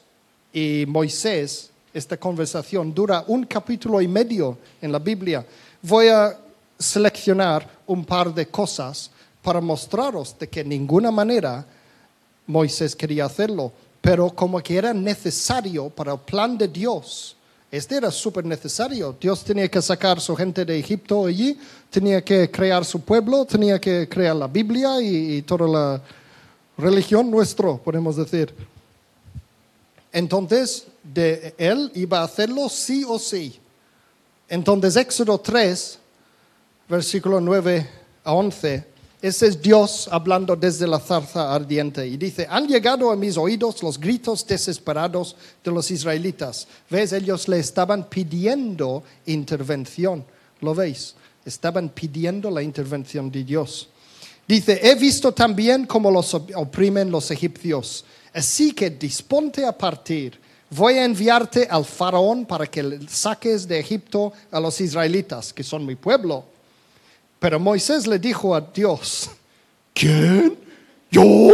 y 0.53 0.85
Moisés, 0.87 1.71
esta 1.93 2.17
conversación 2.17 2.95
dura 2.95 3.25
un 3.27 3.45
capítulo 3.45 4.01
y 4.01 4.07
medio 4.07 4.59
en 4.81 4.93
la 4.93 5.01
Biblia. 5.01 5.45
Voy 5.83 6.07
a 6.07 6.39
seleccionar 6.79 7.69
un 7.89 8.05
par 8.05 8.33
de 8.33 8.47
cosas 8.47 9.11
para 9.43 9.61
mostraros 9.61 10.39
de 10.39 10.49
que 10.49 10.63
de 10.63 10.69
ninguna 10.69 11.11
manera 11.11 11.67
Moisés 12.47 12.95
quería 12.95 13.25
hacerlo, 13.25 13.73
pero 14.01 14.31
como 14.31 14.61
que 14.61 14.77
era 14.77 14.95
necesario 14.95 15.91
para 15.91 16.13
el 16.13 16.21
plan 16.21 16.57
de 16.57 16.69
Dios. 16.69 17.35
Este 17.73 17.97
era 17.97 18.13
súper 18.13 18.45
necesario. 18.45 19.17
Dios 19.21 19.43
tenía 19.43 19.69
que 19.69 19.83
sacar 19.83 20.21
su 20.21 20.37
gente 20.37 20.65
de 20.65 20.79
Egipto 20.79 21.27
allí, 21.27 21.59
tenía 21.91 22.23
que 22.23 22.49
crear 22.53 22.85
su 22.85 23.01
pueblo, 23.01 23.45
tenía 23.45 23.81
que 23.81 24.09
crear 24.09 24.37
la 24.37 24.47
Biblia 24.47 25.01
y, 25.01 25.39
y 25.39 25.43
toda 25.43 25.67
la 25.67 26.03
religión 26.81 27.31
nuestra, 27.31 27.77
podemos 27.77 28.17
decir. 28.17 28.55
Entonces, 30.13 30.87
de 31.03 31.55
él 31.57 31.91
iba 31.95 32.21
a 32.21 32.25
hacerlo 32.25 32.69
sí 32.69 33.05
o 33.07 33.19
sí. 33.19 33.59
Entonces, 34.49 34.97
Éxodo 34.97 35.39
3, 35.39 35.99
versículo 36.89 37.41
9 37.41 37.89
a 38.25 38.33
11, 38.33 38.85
ese 39.23 39.49
es 39.49 39.61
Dios 39.61 40.09
hablando 40.11 40.57
desde 40.57 40.87
la 40.87 40.99
zarza 40.99 41.55
ardiente 41.55 42.07
y 42.07 42.17
dice, 42.17 42.47
han 42.49 42.67
llegado 42.67 43.11
a 43.11 43.17
mis 43.17 43.37
oídos 43.37 43.83
los 43.83 44.01
gritos 44.01 44.47
desesperados 44.47 45.37
de 45.63 45.71
los 45.71 45.91
israelitas. 45.91 46.67
¿Ves? 46.89 47.13
Ellos 47.13 47.47
le 47.47 47.59
estaban 47.59 48.09
pidiendo 48.09 49.03
intervención. 49.27 50.25
¿Lo 50.61 50.75
veis? 50.75 51.15
Estaban 51.45 51.91
pidiendo 51.91 52.51
la 52.51 52.63
intervención 52.63 53.31
de 53.31 53.45
Dios. 53.45 53.91
Dice, 54.51 54.81
he 54.83 54.97
visto 54.97 55.31
también 55.31 55.87
cómo 55.87 56.11
los 56.11 56.35
oprimen 56.35 57.09
los 57.09 57.31
egipcios. 57.31 58.05
Así 58.35 58.73
que 58.73 58.91
disponte 58.91 59.65
a 59.65 59.71
partir. 59.71 60.41
Voy 60.71 60.95
a 60.95 61.05
enviarte 61.05 61.69
al 61.71 61.85
faraón 61.85 62.45
para 62.45 62.67
que 62.67 62.99
saques 63.09 63.69
de 63.69 63.79
Egipto 63.79 64.33
a 64.51 64.59
los 64.59 64.81
israelitas, 64.81 65.53
que 65.53 65.63
son 65.63 65.87
mi 65.87 65.95
pueblo. 65.95 66.43
Pero 67.39 67.61
Moisés 67.61 68.09
le 68.09 68.19
dijo 68.19 68.53
a 68.53 68.61
Dios, 68.61 69.31
¿quién? 69.95 70.59
¿Yo? 71.13 71.23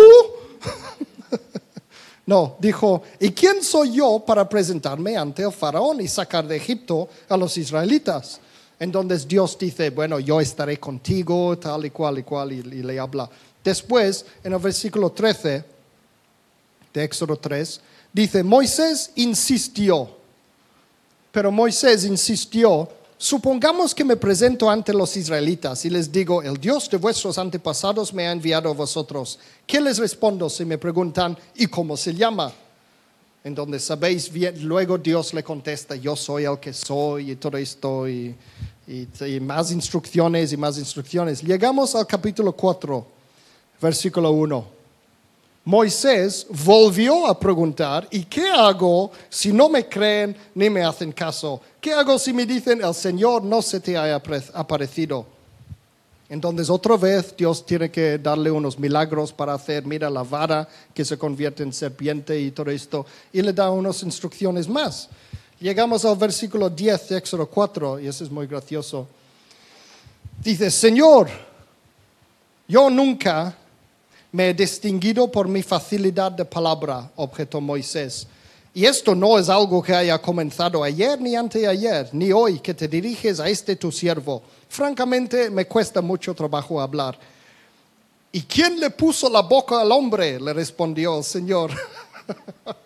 No, 2.24 2.56
dijo, 2.58 3.02
¿y 3.20 3.30
quién 3.30 3.62
soy 3.62 3.92
yo 3.92 4.24
para 4.26 4.48
presentarme 4.48 5.16
ante 5.16 5.44
el 5.44 5.52
faraón 5.52 6.00
y 6.00 6.08
sacar 6.08 6.44
de 6.44 6.56
Egipto 6.56 7.08
a 7.28 7.36
los 7.36 7.56
israelitas? 7.56 8.40
Entonces 8.78 9.26
Dios 9.26 9.56
dice, 9.58 9.90
bueno, 9.90 10.20
yo 10.20 10.40
estaré 10.40 10.78
contigo, 10.78 11.58
tal 11.58 11.86
y 11.86 11.90
cual 11.90 12.18
y 12.18 12.22
cual, 12.22 12.52
y, 12.52 12.62
le 12.62 12.98
habla. 12.98 13.28
Después, 13.64 14.24
en 14.44 14.52
el 14.52 14.58
versículo 14.58 15.10
13 15.10 15.64
de 16.92 17.04
Éxodo 17.04 17.36
3, 17.36 17.80
dice, 18.12 18.42
Moisés 18.42 19.12
insistió, 19.16 20.10
pero 21.32 21.50
Moisés 21.50 22.04
insistió, 22.04 22.88
supongamos 23.16 23.94
que 23.94 24.04
me 24.04 24.16
presento 24.16 24.68
ante 24.68 24.92
los 24.92 25.16
israelitas 25.16 25.84
y 25.86 25.90
les 25.90 26.12
digo, 26.12 26.42
el 26.42 26.58
Dios 26.58 26.90
de 26.90 26.98
vuestros 26.98 27.38
antepasados 27.38 28.12
me 28.12 28.28
ha 28.28 28.32
enviado 28.32 28.68
a 28.68 28.74
vosotros. 28.74 29.38
¿Qué 29.66 29.80
les 29.80 29.98
respondo 29.98 30.50
si 30.50 30.66
me 30.66 30.76
preguntan, 30.76 31.36
¿y 31.54 31.66
cómo 31.66 31.96
se 31.96 32.14
llama? 32.14 32.52
En 33.46 33.54
donde 33.54 33.78
sabéis 33.78 34.28
bien, 34.28 34.60
luego 34.66 34.98
Dios 34.98 35.32
le 35.32 35.44
contesta, 35.44 35.94
yo 35.94 36.16
soy 36.16 36.46
el 36.46 36.58
que 36.58 36.72
soy 36.72 37.30
y 37.30 37.36
todo 37.36 37.56
esto 37.56 38.08
y, 38.08 38.34
más 39.40 39.70
instrucciones 39.70 40.52
y 40.52 40.56
más 40.56 40.76
instrucciones. 40.78 41.44
Llegamos 41.44 41.94
al 41.94 42.08
capítulo 42.08 42.50
4, 42.50 43.06
versículo 43.80 44.32
1. 44.32 44.66
Moisés 45.64 46.44
volvió 46.64 47.24
a 47.28 47.38
preguntar, 47.38 48.08
¿y 48.10 48.24
qué 48.24 48.48
hago 48.48 49.12
si 49.30 49.52
no 49.52 49.68
me 49.68 49.88
creen 49.88 50.36
ni 50.52 50.68
me 50.68 50.82
hacen 50.82 51.12
caso? 51.12 51.60
¿Qué 51.80 51.92
hago 51.92 52.18
si 52.18 52.32
me 52.32 52.44
dicen, 52.46 52.82
el 52.82 52.94
Señor 52.94 53.44
no 53.44 53.62
se 53.62 53.78
te 53.78 53.94
apre- 53.94 54.50
aparecido? 54.54 55.24
Entonces 56.28 56.68
otra 56.68 56.96
vez 56.96 57.34
Dios 57.36 57.64
tiene 57.64 57.90
que 57.90 58.18
darle 58.18 58.50
unos 58.50 58.78
milagros 58.78 59.32
para 59.32 59.54
hacer, 59.54 59.84
mira 59.84 60.10
la 60.10 60.24
vara 60.24 60.68
que 60.92 61.04
se 61.04 61.16
convierte 61.16 61.62
en 61.62 61.72
serpiente 61.72 62.38
y 62.40 62.50
todo 62.50 62.70
esto, 62.70 63.06
y 63.32 63.42
le 63.42 63.52
da 63.52 63.70
unas 63.70 64.02
instrucciones 64.02 64.68
más. 64.68 65.08
Llegamos 65.60 66.04
al 66.04 66.16
versículo 66.16 66.68
10 66.68 67.08
de 67.08 67.16
Éxodo 67.18 67.46
4, 67.46 68.00
y 68.00 68.08
eso 68.08 68.24
es 68.24 68.30
muy 68.30 68.46
gracioso. 68.46 69.06
Dice, 70.42 70.70
Señor, 70.70 71.28
yo 72.68 72.90
nunca 72.90 73.56
me 74.32 74.50
he 74.50 74.54
distinguido 74.54 75.30
por 75.30 75.48
mi 75.48 75.62
facilidad 75.62 76.32
de 76.32 76.44
palabra, 76.44 77.10
objetó 77.16 77.60
Moisés. 77.60 78.26
Y 78.74 78.84
esto 78.84 79.14
no 79.14 79.38
es 79.38 79.48
algo 79.48 79.82
que 79.82 79.94
haya 79.94 80.20
comenzado 80.20 80.84
ayer 80.84 81.18
ni 81.18 81.34
anteayer, 81.34 82.10
ni 82.12 82.32
hoy 82.32 82.58
que 82.58 82.74
te 82.74 82.86
diriges 82.86 83.40
a 83.40 83.48
este 83.48 83.76
tu 83.76 83.90
siervo. 83.90 84.42
Francamente, 84.76 85.48
me 85.48 85.64
cuesta 85.64 86.02
mucho 86.02 86.34
trabajo 86.34 86.78
hablar. 86.78 87.18
¿Y 88.30 88.42
quién 88.42 88.78
le 88.78 88.90
puso 88.90 89.30
la 89.30 89.40
boca 89.40 89.80
al 89.80 89.90
hombre? 89.90 90.38
le 90.38 90.52
respondió 90.52 91.16
el 91.16 91.24
Señor. 91.24 91.70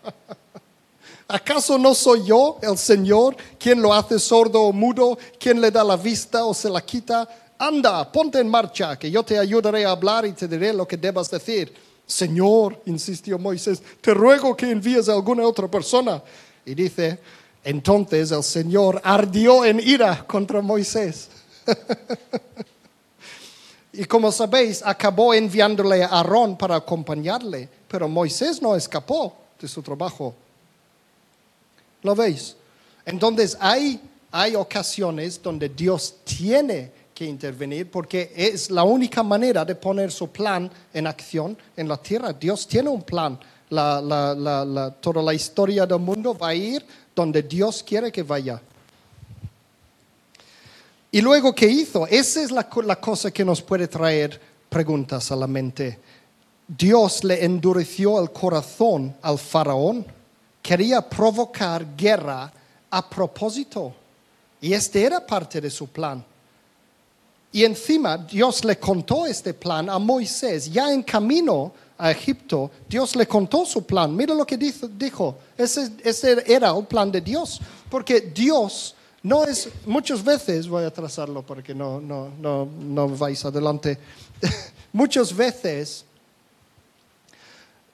¿Acaso 1.27 1.77
no 1.79 1.93
soy 1.93 2.27
yo, 2.27 2.61
el 2.63 2.79
Señor, 2.79 3.37
quien 3.59 3.83
lo 3.83 3.93
hace 3.93 4.21
sordo 4.21 4.63
o 4.63 4.73
mudo, 4.73 5.19
quien 5.37 5.61
le 5.61 5.73
da 5.73 5.83
la 5.83 5.97
vista 5.97 6.45
o 6.45 6.55
se 6.55 6.71
la 6.71 6.81
quita? 6.81 7.29
Anda, 7.59 8.13
ponte 8.13 8.39
en 8.39 8.49
marcha, 8.49 8.97
que 8.97 9.11
yo 9.11 9.25
te 9.25 9.37
ayudaré 9.37 9.85
a 9.85 9.91
hablar 9.91 10.25
y 10.25 10.33
te 10.33 10.47
diré 10.47 10.73
lo 10.73 10.87
que 10.87 10.97
debas 10.97 11.29
decir. 11.29 11.75
Señor, 12.07 12.81
insistió 12.87 13.37
Moisés, 13.37 13.83
te 14.01 14.15
ruego 14.15 14.57
que 14.57 14.71
envíes 14.71 15.09
a 15.09 15.15
alguna 15.15 15.45
otra 15.45 15.67
persona. 15.67 16.23
Y 16.65 16.73
dice, 16.73 17.19
entonces 17.65 18.31
el 18.31 18.45
Señor 18.45 19.01
ardió 19.03 19.65
en 19.65 19.81
ira 19.81 20.25
contra 20.25 20.61
Moisés. 20.61 21.31
Y 23.93 24.05
como 24.05 24.31
sabéis, 24.31 24.83
acabó 24.85 25.35
enviándole 25.35 26.05
a 26.05 26.07
Aarón 26.09 26.57
para 26.57 26.77
acompañarle, 26.77 27.69
pero 27.89 28.09
Moisés 28.09 28.63
no 28.63 28.77
escapó 28.77 29.35
de 29.61 29.67
su 29.67 29.83
trabajo. 29.83 30.33
¿Lo 32.03 32.15
veis? 32.15 32.55
Entonces 33.05 33.57
hay, 33.61 34.01
hay 34.31 34.55
ocasiones 34.55 35.43
donde 35.43 35.69
Dios 35.69 36.15
tiene 36.23 36.93
que 37.13 37.25
intervenir 37.25 37.91
porque 37.91 38.33
es 38.35 38.71
la 38.71 38.85
única 38.85 39.25
manera 39.25 39.65
de 39.65 39.75
poner 39.75 40.13
su 40.13 40.29
plan 40.31 40.71
en 40.95 41.07
acción 41.09 41.59
en 41.77 41.89
la 41.89 41.97
tierra. 41.97 42.33
Dios 42.33 42.69
tiene 42.69 42.89
un 42.89 43.03
plan. 43.03 43.39
La- 43.71 44.95
toda 45.01 45.21
la 45.21 45.35
historia 45.35 45.85
del 45.85 45.99
mundo 45.99 46.39
va 46.39 46.49
a 46.51 46.55
ir 46.55 46.87
donde 47.15 47.43
Dios 47.43 47.83
quiere 47.83 48.13
que 48.13 48.23
vaya. 48.23 48.63
Y 51.13 51.21
luego, 51.21 51.55
¿qué 51.55 51.67
hizo? 51.67 52.07
Esa 52.07 52.43
es 52.43 52.51
la, 52.51 52.69
co- 52.69 52.83
la 52.83 53.01
cosa 53.01 53.31
que 53.31 53.45
nos 53.45 53.61
puede 53.61 53.89
traer 53.89 54.41
preguntas 54.69 55.31
a 55.33 55.37
la 55.37 55.47
mente. 55.47 55.99
Dios 56.69 57.25
le 57.25 57.45
endureció 57.45 58.21
el 58.21 58.31
corazón 58.31 59.17
al 59.23 59.39
faraón. 59.39 60.07
Quería 60.63 61.01
provocar 61.09 61.85
guerra 61.97 62.53
a 62.91 63.11
propósito. 63.11 63.93
Y 64.61 64.73
este 64.73 65.03
era 65.03 65.27
parte 65.27 65.61
de 65.61 65.71
su 65.71 65.89
plan. 65.89 66.25
Y 67.51 67.65
encima 67.65 68.17
Dios 68.17 68.65
le 68.65 68.79
contó 68.79 69.27
este 69.27 69.53
plan 69.53 69.91
a 69.91 69.99
Moisés. 69.99 70.71
Ya 70.71 70.93
en 70.93 71.03
camino 71.03 71.73
a 71.99 72.13
Egipto, 72.13 72.71
Dios 72.89 73.17
le 73.17 73.27
contó 73.27 73.67
su 73.67 73.85
plan. 73.85 74.15
Mira 74.15 74.33
lo 74.35 74.47
que 74.47 74.57
dijo. 74.57 74.87
dijo. 74.87 75.39
Ese, 75.59 75.91
ese 76.05 76.45
era 76.47 76.71
el 76.71 76.85
plan 76.87 77.11
de 77.11 77.21
Dios. 77.21 77.61
Porque 77.91 78.21
Dios 78.21 78.95
no 79.23 79.45
es, 79.45 79.69
muchas 79.85 80.25
veces, 80.25 80.67
voy 80.67 80.85
a 80.85 80.91
trazarlo 80.91 81.43
para 81.43 81.63
que 81.63 81.75
no, 81.75 82.01
no, 82.01 82.31
no, 82.41 82.67
no 82.67 83.09
vais 83.09 83.45
adelante. 83.45 83.99
muchas 84.93 85.35
veces 85.37 86.05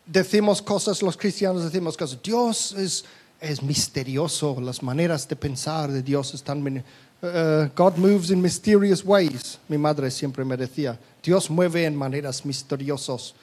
decimos 0.06 0.62
cosas, 0.62 1.02
los 1.02 1.16
cristianos 1.16 1.64
decimos 1.64 1.96
cosas, 1.96 2.22
Dios 2.22 2.72
es, 2.72 3.04
es 3.40 3.60
misterioso, 3.62 4.60
las 4.60 4.82
maneras 4.82 5.28
de 5.28 5.36
pensar 5.36 5.90
de 5.90 6.02
Dios 6.02 6.34
están... 6.34 6.84
Uh, 7.22 7.68
God 7.74 7.96
moves 7.96 8.30
in 8.30 8.42
mysterious 8.42 9.02
ways, 9.02 9.58
mi 9.68 9.78
madre 9.78 10.10
siempre 10.10 10.44
me 10.44 10.54
decía, 10.54 10.98
Dios 11.22 11.48
mueve 11.48 11.86
en 11.86 11.96
maneras 11.96 12.44
misteriosas. 12.44 13.34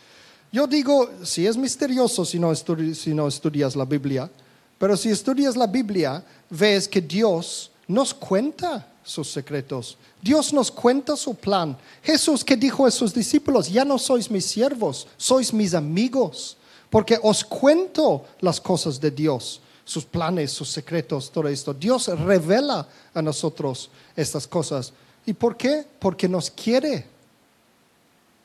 Yo 0.52 0.68
digo, 0.68 1.10
si 1.24 1.48
es 1.48 1.58
misterioso 1.58 2.24
si 2.24 2.38
no, 2.38 2.54
si 2.54 3.14
no 3.16 3.28
estudias 3.28 3.76
la 3.76 3.84
Biblia, 3.84 4.30
pero 4.78 4.96
si 4.96 5.10
estudias 5.10 5.58
la 5.58 5.66
Biblia, 5.66 6.24
ves 6.52 6.88
que 6.88 7.02
Dios 7.02 7.72
nos 7.88 8.14
cuenta 8.14 8.88
sus 9.04 9.32
secretos. 9.32 9.98
Dios 10.22 10.54
nos 10.54 10.72
cuenta 10.72 11.16
su 11.16 11.36
plan. 11.36 11.78
Jesús 12.02 12.44
que 12.44 12.56
dijo 12.56 12.86
a 12.86 12.92
sus 12.92 13.14
discípulos, 13.14 13.70
ya 13.70 13.84
no 13.84 13.98
sois 13.98 14.32
mis 14.32 14.46
siervos, 14.46 15.08
sois 15.18 15.54
mis 15.54 15.74
amigos, 15.74 16.58
porque 16.90 17.20
os 17.22 17.44
cuento 17.44 18.26
las 18.40 18.62
cosas 18.62 19.00
de 19.00 19.12
Dios, 19.12 19.60
sus 19.84 20.06
planes, 20.06 20.52
sus 20.52 20.70
secretos, 20.70 21.30
todo 21.30 21.48
esto. 21.48 21.74
Dios 21.74 22.08
revela 22.08 22.88
a 23.14 23.22
nosotros 23.22 23.90
estas 24.16 24.48
cosas. 24.48 24.94
¿Y 25.26 25.34
por 25.34 25.58
qué? 25.58 25.86
Porque 26.00 26.28
nos 26.30 26.50
quiere. 26.50 27.06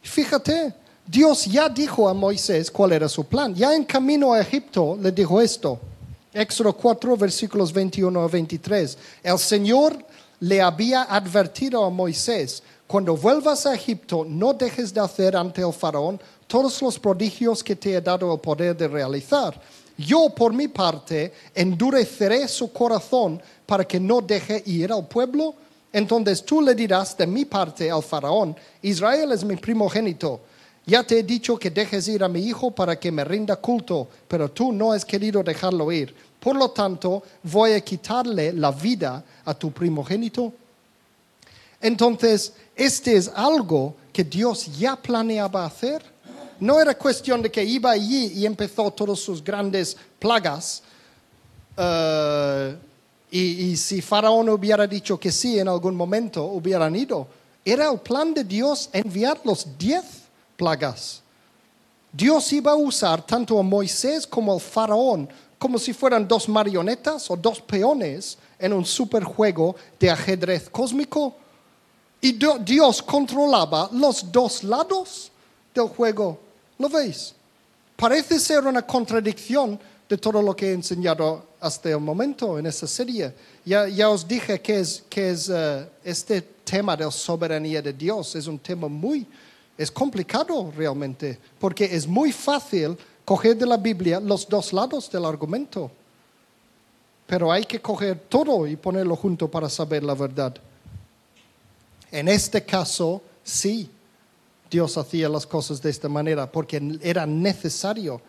Fíjate, 0.02 0.74
Dios 1.06 1.44
ya 1.46 1.68
dijo 1.68 2.08
a 2.08 2.14
Moisés 2.14 2.70
cuál 2.70 2.92
era 2.92 3.08
su 3.08 3.24
plan. 3.24 3.54
Ya 3.54 3.74
en 3.74 3.84
camino 3.84 4.32
a 4.32 4.40
Egipto 4.40 4.98
le 5.00 5.12
dijo 5.12 5.40
esto. 5.40 5.78
Éxodo 6.32 6.72
4, 6.74 7.16
versículos 7.16 7.72
21 7.72 8.20
a 8.20 8.28
23. 8.28 8.98
El 9.22 9.38
Señor 9.38 9.96
le 10.40 10.60
había 10.60 11.02
advertido 11.04 11.84
a 11.84 11.90
Moisés, 11.90 12.62
cuando 12.86 13.16
vuelvas 13.16 13.66
a 13.66 13.74
Egipto, 13.74 14.24
no 14.26 14.54
dejes 14.54 14.94
de 14.94 15.00
hacer 15.00 15.36
ante 15.36 15.60
el 15.60 15.72
faraón 15.72 16.20
todos 16.46 16.80
los 16.80 16.98
prodigios 16.98 17.62
que 17.62 17.76
te 17.76 17.94
he 17.94 18.00
dado 18.00 18.32
el 18.32 18.40
poder 18.40 18.76
de 18.76 18.88
realizar. 18.88 19.60
Yo, 19.96 20.30
por 20.30 20.52
mi 20.52 20.68
parte, 20.68 21.32
endureceré 21.54 22.46
su 22.48 22.72
corazón 22.72 23.42
para 23.66 23.84
que 23.84 23.98
no 23.98 24.20
deje 24.20 24.62
ir 24.66 24.92
al 24.92 25.06
pueblo. 25.06 25.54
Entonces 25.92 26.44
tú 26.44 26.62
le 26.62 26.74
dirás 26.74 27.16
de 27.16 27.26
mi 27.26 27.44
parte 27.44 27.90
al 27.90 28.02
faraón, 28.02 28.56
Israel 28.82 29.32
es 29.32 29.44
mi 29.44 29.56
primogénito. 29.56 30.40
Ya 30.88 31.02
te 31.02 31.18
he 31.18 31.22
dicho 31.22 31.58
que 31.58 31.68
dejes 31.68 32.08
ir 32.08 32.24
a 32.24 32.28
mi 32.28 32.40
hijo 32.40 32.70
para 32.70 32.98
que 32.98 33.12
me 33.12 33.22
rinda 33.22 33.56
culto, 33.56 34.08
pero 34.26 34.50
tú 34.50 34.72
no 34.72 34.92
has 34.92 35.04
querido 35.04 35.42
dejarlo 35.42 35.92
ir. 35.92 36.14
Por 36.40 36.56
lo 36.56 36.70
tanto, 36.70 37.22
voy 37.42 37.72
a 37.72 37.80
quitarle 37.82 38.54
la 38.54 38.70
vida 38.70 39.22
a 39.44 39.52
tu 39.52 39.70
primogénito. 39.70 40.50
Entonces, 41.82 42.54
este 42.74 43.16
es 43.16 43.28
algo 43.28 43.96
que 44.10 44.24
Dios 44.24 44.78
ya 44.78 44.96
planeaba 44.96 45.66
hacer. 45.66 46.02
No 46.58 46.80
era 46.80 46.96
cuestión 46.96 47.42
de 47.42 47.50
que 47.50 47.62
iba 47.62 47.90
allí 47.90 48.32
y 48.36 48.46
empezó 48.46 48.90
todas 48.90 49.18
sus 49.18 49.44
grandes 49.44 49.94
plagas. 50.18 50.82
Eh, 51.76 52.76
y, 53.30 53.40
y 53.40 53.76
si 53.76 54.00
Faraón 54.00 54.48
hubiera 54.48 54.86
dicho 54.86 55.20
que 55.20 55.30
sí 55.30 55.58
en 55.58 55.68
algún 55.68 55.94
momento, 55.94 56.44
hubieran 56.44 56.96
ido. 56.96 57.28
Era 57.62 57.92
el 57.92 58.00
plan 58.00 58.32
de 58.32 58.42
Dios 58.42 58.88
enviar 58.94 59.38
los 59.44 59.66
diez 59.76 60.17
plagas. 60.58 61.22
Dios 62.12 62.52
iba 62.52 62.72
a 62.72 62.76
usar 62.76 63.24
tanto 63.24 63.58
a 63.58 63.62
Moisés 63.62 64.26
como 64.26 64.52
al 64.52 64.60
faraón 64.60 65.28
como 65.58 65.78
si 65.78 65.92
fueran 65.92 66.26
dos 66.26 66.48
marionetas 66.48 67.30
o 67.30 67.36
dos 67.36 67.60
peones 67.60 68.38
en 68.58 68.72
un 68.72 68.84
superjuego 68.84 69.74
de 69.98 70.10
ajedrez 70.10 70.68
cósmico. 70.70 71.34
Y 72.20 72.38
Dios 72.60 73.02
controlaba 73.02 73.88
los 73.92 74.30
dos 74.30 74.62
lados 74.64 75.30
del 75.74 75.88
juego. 75.88 76.38
¿Lo 76.78 76.88
veis? 76.88 77.34
Parece 77.96 78.38
ser 78.38 78.64
una 78.64 78.82
contradicción 78.82 79.78
de 80.08 80.16
todo 80.16 80.40
lo 80.40 80.54
que 80.54 80.70
he 80.70 80.72
enseñado 80.72 81.46
hasta 81.60 81.90
el 81.90 82.00
momento 82.00 82.58
en 82.58 82.66
esta 82.66 82.86
serie. 82.86 83.34
Ya, 83.64 83.88
ya 83.88 84.08
os 84.08 84.26
dije 84.26 84.60
que 84.60 84.80
es, 84.80 85.04
que 85.08 85.30
es 85.30 85.50
eh, 85.52 85.88
este 86.04 86.40
tema 86.64 86.96
de 86.96 87.04
la 87.04 87.10
soberanía 87.10 87.82
de 87.82 87.92
Dios 87.92 88.34
es 88.36 88.46
un 88.46 88.58
tema 88.58 88.88
muy, 88.88 89.26
es 89.78 89.92
complicado 89.92 90.72
realmente, 90.76 91.38
porque 91.60 91.84
es 91.84 92.06
muy 92.06 92.32
fácil 92.32 92.98
coger 93.24 93.56
de 93.56 93.64
la 93.64 93.76
Biblia 93.76 94.18
los 94.18 94.48
dos 94.48 94.72
lados 94.72 95.08
del 95.08 95.24
argumento, 95.24 95.88
pero 97.28 97.52
hay 97.52 97.64
que 97.64 97.80
coger 97.80 98.18
todo 98.28 98.66
y 98.66 98.74
ponerlo 98.74 99.14
junto 99.14 99.48
para 99.48 99.68
saber 99.68 100.02
la 100.02 100.14
verdad. 100.14 100.56
En 102.10 102.26
este 102.26 102.64
caso, 102.64 103.22
sí, 103.44 103.88
Dios 104.68 104.98
hacía 104.98 105.28
las 105.28 105.46
cosas 105.46 105.80
de 105.80 105.90
esta 105.90 106.08
manera 106.08 106.50
porque 106.50 106.98
era 107.00 107.24
necesario. 107.24 108.20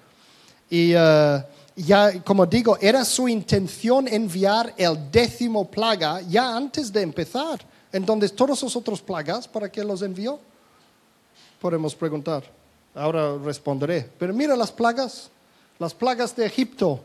Y 0.69 0.91
eh, 0.93 1.43
ya, 1.75 2.21
como 2.23 2.45
digo, 2.45 2.77
era 2.79 3.03
su 3.05 3.27
intención 3.27 4.07
enviar 4.07 4.73
el 4.77 5.09
décimo 5.09 5.65
plaga 5.65 6.21
ya 6.21 6.55
antes 6.55 6.93
de 6.93 7.01
empezar. 7.01 7.59
Entonces, 7.91 8.35
todos 8.35 8.61
los 8.61 8.75
otros 8.75 9.01
plagas, 9.01 9.47
¿para 9.47 9.71
qué 9.71 9.83
los 9.83 10.03
envió? 10.03 10.39
Podemos 11.59 11.93
preguntar. 11.95 12.43
Ahora 12.95 13.37
responderé. 13.37 14.09
Pero 14.17 14.33
mira 14.33 14.55
las 14.55 14.71
plagas, 14.71 15.29
las 15.77 15.93
plagas 15.93 16.35
de 16.35 16.45
Egipto. 16.45 17.01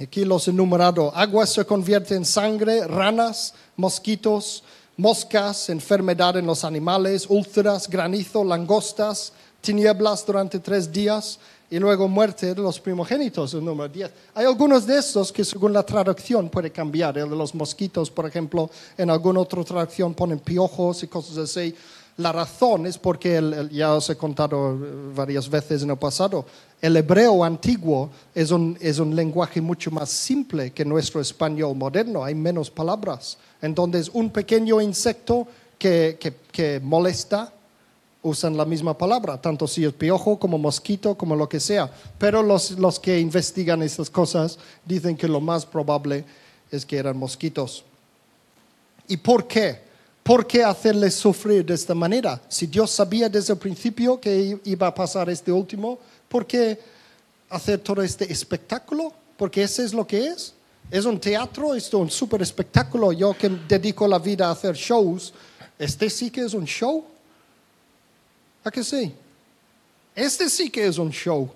Aquí 0.00 0.24
los 0.24 0.46
enumerado. 0.48 1.14
Agua 1.14 1.46
se 1.46 1.64
convierte 1.64 2.14
en 2.14 2.24
sangre, 2.24 2.86
ranas, 2.86 3.54
mosquitos, 3.76 4.62
moscas, 4.96 5.70
enfermedad 5.70 6.36
en 6.36 6.46
los 6.46 6.64
animales, 6.64 7.26
úlceras, 7.28 7.88
granizo, 7.88 8.44
langostas, 8.44 9.32
tinieblas 9.60 10.24
durante 10.26 10.58
tres 10.58 10.92
días 10.92 11.38
y 11.68 11.78
luego 11.78 12.08
muerte 12.08 12.54
de 12.54 12.62
los 12.62 12.78
primogénitos, 12.78 13.54
el 13.54 13.64
número 13.64 13.88
10. 13.88 14.10
Hay 14.34 14.46
algunos 14.46 14.86
de 14.86 14.98
estos 14.98 15.32
que 15.32 15.44
según 15.44 15.72
la 15.72 15.82
traducción 15.82 16.48
puede 16.48 16.70
cambiar. 16.70 17.18
El 17.18 17.28
de 17.28 17.36
los 17.36 17.54
mosquitos, 17.54 18.10
por 18.10 18.26
ejemplo, 18.26 18.70
en 18.96 19.10
alguna 19.10 19.40
otra 19.40 19.64
traducción 19.64 20.14
ponen 20.14 20.38
piojos 20.38 21.02
y 21.02 21.08
cosas 21.08 21.38
así. 21.38 21.74
La 22.18 22.32
razón 22.32 22.86
es 22.86 22.96
porque, 22.96 23.68
ya 23.70 23.94
os 23.94 24.08
he 24.08 24.16
contado 24.16 24.78
varias 25.14 25.50
veces 25.50 25.82
en 25.82 25.90
el 25.90 25.98
pasado, 25.98 26.46
el 26.80 26.96
hebreo 26.96 27.44
antiguo 27.44 28.10
es 28.34 28.50
un, 28.50 28.76
es 28.80 28.98
un 28.98 29.14
lenguaje 29.14 29.60
mucho 29.60 29.90
más 29.90 30.08
simple 30.08 30.72
que 30.72 30.84
nuestro 30.84 31.20
español 31.20 31.76
moderno, 31.76 32.24
hay 32.24 32.34
menos 32.34 32.70
palabras. 32.70 33.36
Entonces, 33.60 34.10
un 34.12 34.30
pequeño 34.30 34.80
insecto 34.80 35.46
que, 35.78 36.16
que, 36.18 36.34
que 36.50 36.80
molesta, 36.80 37.52
usan 38.22 38.56
la 38.56 38.64
misma 38.64 38.96
palabra, 38.96 39.40
tanto 39.40 39.68
si 39.68 39.84
es 39.84 39.92
piojo 39.92 40.38
como 40.38 40.58
mosquito, 40.58 41.16
como 41.16 41.36
lo 41.36 41.48
que 41.48 41.60
sea. 41.60 41.90
Pero 42.18 42.42
los, 42.42 42.72
los 42.72 42.98
que 42.98 43.20
investigan 43.20 43.82
esas 43.82 44.10
cosas 44.10 44.58
dicen 44.84 45.16
que 45.16 45.28
lo 45.28 45.40
más 45.40 45.64
probable 45.64 46.24
es 46.70 46.84
que 46.84 46.96
eran 46.96 47.16
mosquitos. 47.16 47.84
¿Y 49.06 49.18
por 49.18 49.46
qué? 49.46 49.85
¿Por 50.26 50.44
qué 50.44 50.64
hacerles 50.64 51.14
sufrir 51.14 51.64
de 51.64 51.74
esta 51.74 51.94
manera? 51.94 52.42
Si 52.48 52.66
Dios 52.66 52.90
sabía 52.90 53.28
desde 53.28 53.52
el 53.52 53.60
principio 53.60 54.20
que 54.20 54.58
iba 54.64 54.88
a 54.88 54.92
pasar 54.92 55.30
este 55.30 55.52
último, 55.52 56.00
¿por 56.28 56.44
qué 56.44 56.80
hacer 57.48 57.78
todo 57.78 58.02
este 58.02 58.32
espectáculo? 58.32 59.12
Porque 59.36 59.62
ese 59.62 59.84
es 59.84 59.94
lo 59.94 60.04
que 60.04 60.26
es. 60.26 60.52
Es 60.90 61.04
un 61.04 61.20
teatro, 61.20 61.76
es 61.76 61.94
un 61.94 62.10
super 62.10 62.42
espectáculo. 62.42 63.12
Yo 63.12 63.38
que 63.38 63.48
dedico 63.48 64.08
la 64.08 64.18
vida 64.18 64.48
a 64.48 64.50
hacer 64.50 64.74
shows, 64.74 65.32
este 65.78 66.10
sí 66.10 66.28
que 66.28 66.40
es 66.40 66.54
un 66.54 66.64
show. 66.64 67.04
¿A 68.64 68.70
que 68.72 68.82
sí? 68.82 69.14
Este 70.12 70.50
sí 70.50 70.70
que 70.70 70.88
es 70.88 70.98
un 70.98 71.12
show. 71.12 71.48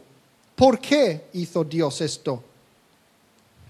¿Por 0.55 0.79
qué 0.79 1.25
hizo 1.33 1.65
Dios 1.65 2.01
esto? 2.03 2.41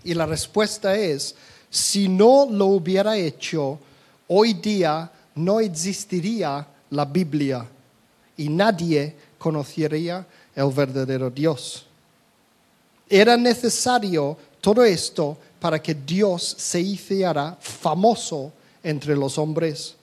Y 0.05 0.13
la 0.13 0.27
respuesta 0.27 0.95
es, 0.95 1.35
si 1.71 2.07
no 2.07 2.47
lo 2.51 2.67
hubiera 2.67 3.17
hecho, 3.17 3.79
hoy 4.33 4.55
día 4.55 5.11
no 5.35 5.61
existiría 5.61 6.67
la 6.91 7.05
Biblia 7.05 7.67
y 8.37 8.49
nadie 8.49 9.15
conocería 9.39 10.27
el 10.55 10.71
verdadero 10.71 11.31
Dios. 11.31 11.87
Era 13.09 13.37
necesario 13.37 14.37
todo 14.61 14.85
esto 14.85 15.37
para 15.59 15.83
que 15.83 15.95
Dios 15.95 16.55
se 16.59 16.81
hiciera 16.81 17.57
famoso 17.61 18.53
entre 18.83 19.17
los 19.17 19.37
hombres. 19.37 19.97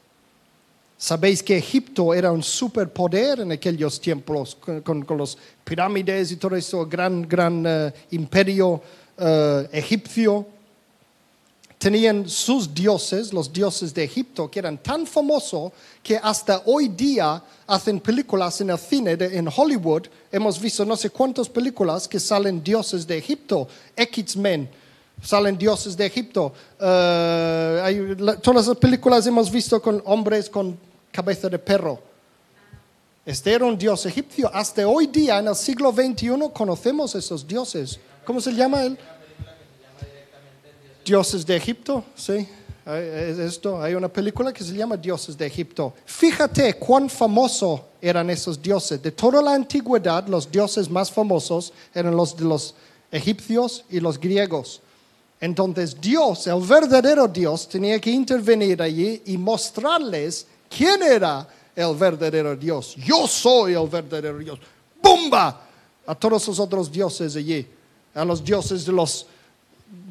Sabéis 0.97 1.41
que 1.41 1.57
Egipto 1.57 2.13
era 2.13 2.31
un 2.31 2.43
superpoder 2.43 3.41
en 3.41 3.51
aquellos 3.51 4.01
tiempos, 4.01 4.57
con, 4.83 5.05
los 5.15 5.37
pirámides 5.63 6.31
y 6.31 6.35
todo 6.35 6.55
eso, 6.55 6.85
gran, 6.85 7.27
gran 7.27 7.63
eh, 7.65 7.93
imperio 8.11 8.81
eh, 9.17 9.69
egipcio. 9.71 10.56
Tenían 11.77 12.27
sus 12.27 12.73
dioses, 12.73 13.31
los 13.31 13.53
dioses 13.53 13.93
de 13.93 14.03
Egipto, 14.03 14.49
que 14.49 14.59
eran 14.59 14.77
tan 14.79 15.05
famosos 15.05 15.71
que 16.01 16.17
hasta 16.17 16.63
hoy 16.65 16.87
día 16.87 17.43
hacen 17.67 17.99
películas 17.99 18.59
en 18.61 18.71
el 18.71 18.79
cine, 18.79 19.15
en 19.19 19.47
Hollywood. 19.55 20.07
Hemos 20.31 20.59
visto 20.59 20.83
no 20.85 20.97
sé 20.97 21.11
cuántas 21.11 21.47
películas 21.47 22.07
que 22.07 22.19
salen 22.19 22.63
dioses 22.63 23.05
de 23.05 23.17
Egipto, 23.17 23.67
X-Men 23.95 24.69
salen 25.21 25.57
dioses 25.57 25.95
de 25.97 26.05
Egipto. 26.05 26.53
Eh, 26.79 28.15
todas 28.41 28.67
las 28.67 28.77
películas 28.77 29.25
hemos 29.27 29.51
visto 29.51 29.81
con 29.81 30.01
hombres 30.05 30.49
con 30.49 30.77
cabeza 31.11 31.49
de 31.49 31.59
perro. 31.59 31.99
Este 33.25 33.51
era 33.53 33.65
un 33.65 33.77
dios 33.77 34.05
egipcio. 34.05 34.49
Hasta 34.53 34.87
hoy 34.87 35.07
día, 35.07 35.39
en 35.39 35.47
el 35.47 35.55
siglo 35.55 35.91
XXI, 35.91 36.49
conocemos 36.53 37.13
esos 37.15 37.45
dioses. 37.45 37.99
¿Cómo 38.23 38.39
se 38.39 38.53
llama 38.53 38.83
él? 38.83 38.97
Dioses 41.07 41.45
de 41.45 41.55
Egipto, 41.55 42.03
sí. 42.15 42.45
Esto, 42.85 43.81
hay 43.81 43.93
una 43.93 44.09
película 44.09 44.51
que 44.51 44.61
se 44.61 44.73
llama 44.73 44.97
Dioses 44.97 45.37
de 45.37 45.45
Egipto. 45.45 45.93
Fíjate 46.05 46.73
cuán 46.73 47.09
famosos 47.09 47.79
eran 48.01 48.29
esos 48.29 48.61
dioses. 48.61 49.01
De 49.01 49.11
toda 49.11 49.41
la 49.41 49.53
antigüedad, 49.53 50.27
los 50.27 50.51
dioses 50.51 50.89
más 50.89 51.09
famosos 51.09 51.71
eran 51.95 52.13
los 52.13 52.35
de 52.35 52.43
los 52.43 52.75
egipcios 53.09 53.85
y 53.89 54.01
los 54.01 54.19
griegos. 54.19 54.81
Entonces 55.39 55.95
Dios, 56.01 56.45
el 56.47 56.59
verdadero 56.59 57.25
Dios, 57.29 57.69
tenía 57.69 58.01
que 58.01 58.11
intervenir 58.11 58.81
allí 58.81 59.21
y 59.27 59.37
mostrarles 59.37 60.45
quién 60.69 61.01
era 61.03 61.47
el 61.73 61.95
verdadero 61.95 62.53
Dios. 62.53 62.95
Yo 62.97 63.27
soy 63.27 63.75
el 63.75 63.87
verdadero 63.87 64.39
Dios. 64.39 64.59
¡Bumba! 65.01 65.61
A 66.05 66.15
todos 66.15 66.47
los 66.47 66.59
otros 66.59 66.91
dioses 66.91 67.33
allí, 67.37 67.65
a 68.13 68.25
los 68.25 68.43
dioses 68.43 68.85
de 68.85 68.91
los 68.91 69.25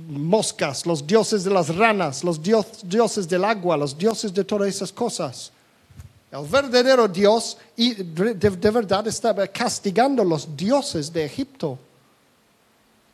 moscas, 0.08 0.86
los 0.86 1.06
dioses 1.06 1.44
de 1.44 1.50
las 1.50 1.74
ranas, 1.74 2.22
los 2.22 2.40
dioses 2.42 3.28
del 3.28 3.44
agua, 3.44 3.76
los 3.76 3.96
dioses 3.96 4.32
de 4.32 4.44
todas 4.44 4.68
esas 4.68 4.92
cosas. 4.92 5.52
El 6.30 6.46
verdadero 6.46 7.08
Dios 7.08 7.56
y 7.76 7.94
de 7.94 8.70
verdad 8.70 9.06
estaba 9.06 9.46
castigando 9.46 10.24
los 10.24 10.56
dioses 10.56 11.12
de 11.12 11.24
Egipto. 11.24 11.78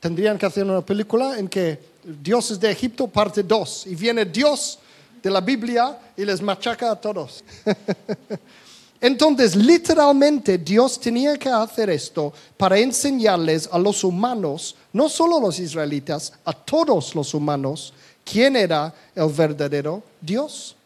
Tendrían 0.00 0.36
que 0.36 0.46
hacer 0.46 0.64
una 0.64 0.80
película 0.80 1.38
en 1.38 1.48
que 1.48 1.92
Dioses 2.04 2.58
de 2.58 2.70
Egipto, 2.70 3.06
parte 3.06 3.42
2. 3.42 3.86
Y 3.86 3.94
viene 3.94 4.24
Dios 4.24 4.78
de 5.22 5.30
la 5.30 5.40
Biblia 5.40 5.96
y 6.16 6.24
les 6.24 6.42
machaca 6.42 6.90
a 6.90 6.96
todos. 6.96 7.44
Entonces, 9.02 9.56
literalmente, 9.56 10.58
Dios 10.58 11.00
tenía 11.00 11.36
que 11.36 11.48
hacer 11.48 11.90
esto 11.90 12.32
para 12.56 12.78
enseñarles 12.78 13.68
a 13.72 13.76
los 13.76 14.04
humanos, 14.04 14.76
no 14.92 15.08
solo 15.08 15.38
a 15.38 15.40
los 15.40 15.58
israelitas, 15.58 16.32
a 16.44 16.52
todos 16.52 17.12
los 17.16 17.34
humanos, 17.34 17.92
quién 18.24 18.54
era 18.54 18.94
el 19.16 19.28
verdadero 19.28 20.04
Dios. 20.20 20.76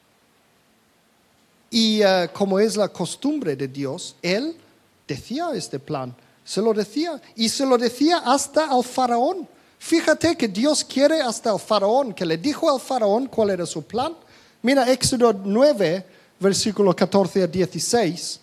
Y 1.71 2.01
eh, 2.01 2.31
como 2.33 2.59
es 2.59 2.75
la 2.75 2.89
costumbre 2.89 3.55
de 3.55 3.69
Dios, 3.69 4.17
Él 4.23 4.57
decía 5.07 5.51
este 5.53 5.79
plan, 5.79 6.17
se 6.43 6.63
lo 6.63 6.73
decía, 6.73 7.21
y 7.35 7.51
se 7.51 7.67
lo 7.67 7.77
decía 7.77 8.23
hasta 8.25 8.71
al 8.71 8.83
faraón. 8.83 9.47
Fíjate 9.79 10.37
que 10.37 10.49
Dios 10.49 10.83
quiere 10.83 11.21
hasta 11.21 11.53
el 11.53 11.61
faraón, 11.61 12.15
que 12.15 12.25
le 12.25 12.39
dijo 12.39 12.73
al 12.73 12.81
faraón 12.81 13.27
cuál 13.27 13.51
era 13.51 13.67
su 13.67 13.83
plan. 13.83 14.15
Mira 14.63 14.91
Éxodo 14.91 15.35
9, 15.35 16.16
versículo 16.39 16.95
14 16.95 17.43
a 17.43 17.47
16, 17.47 18.41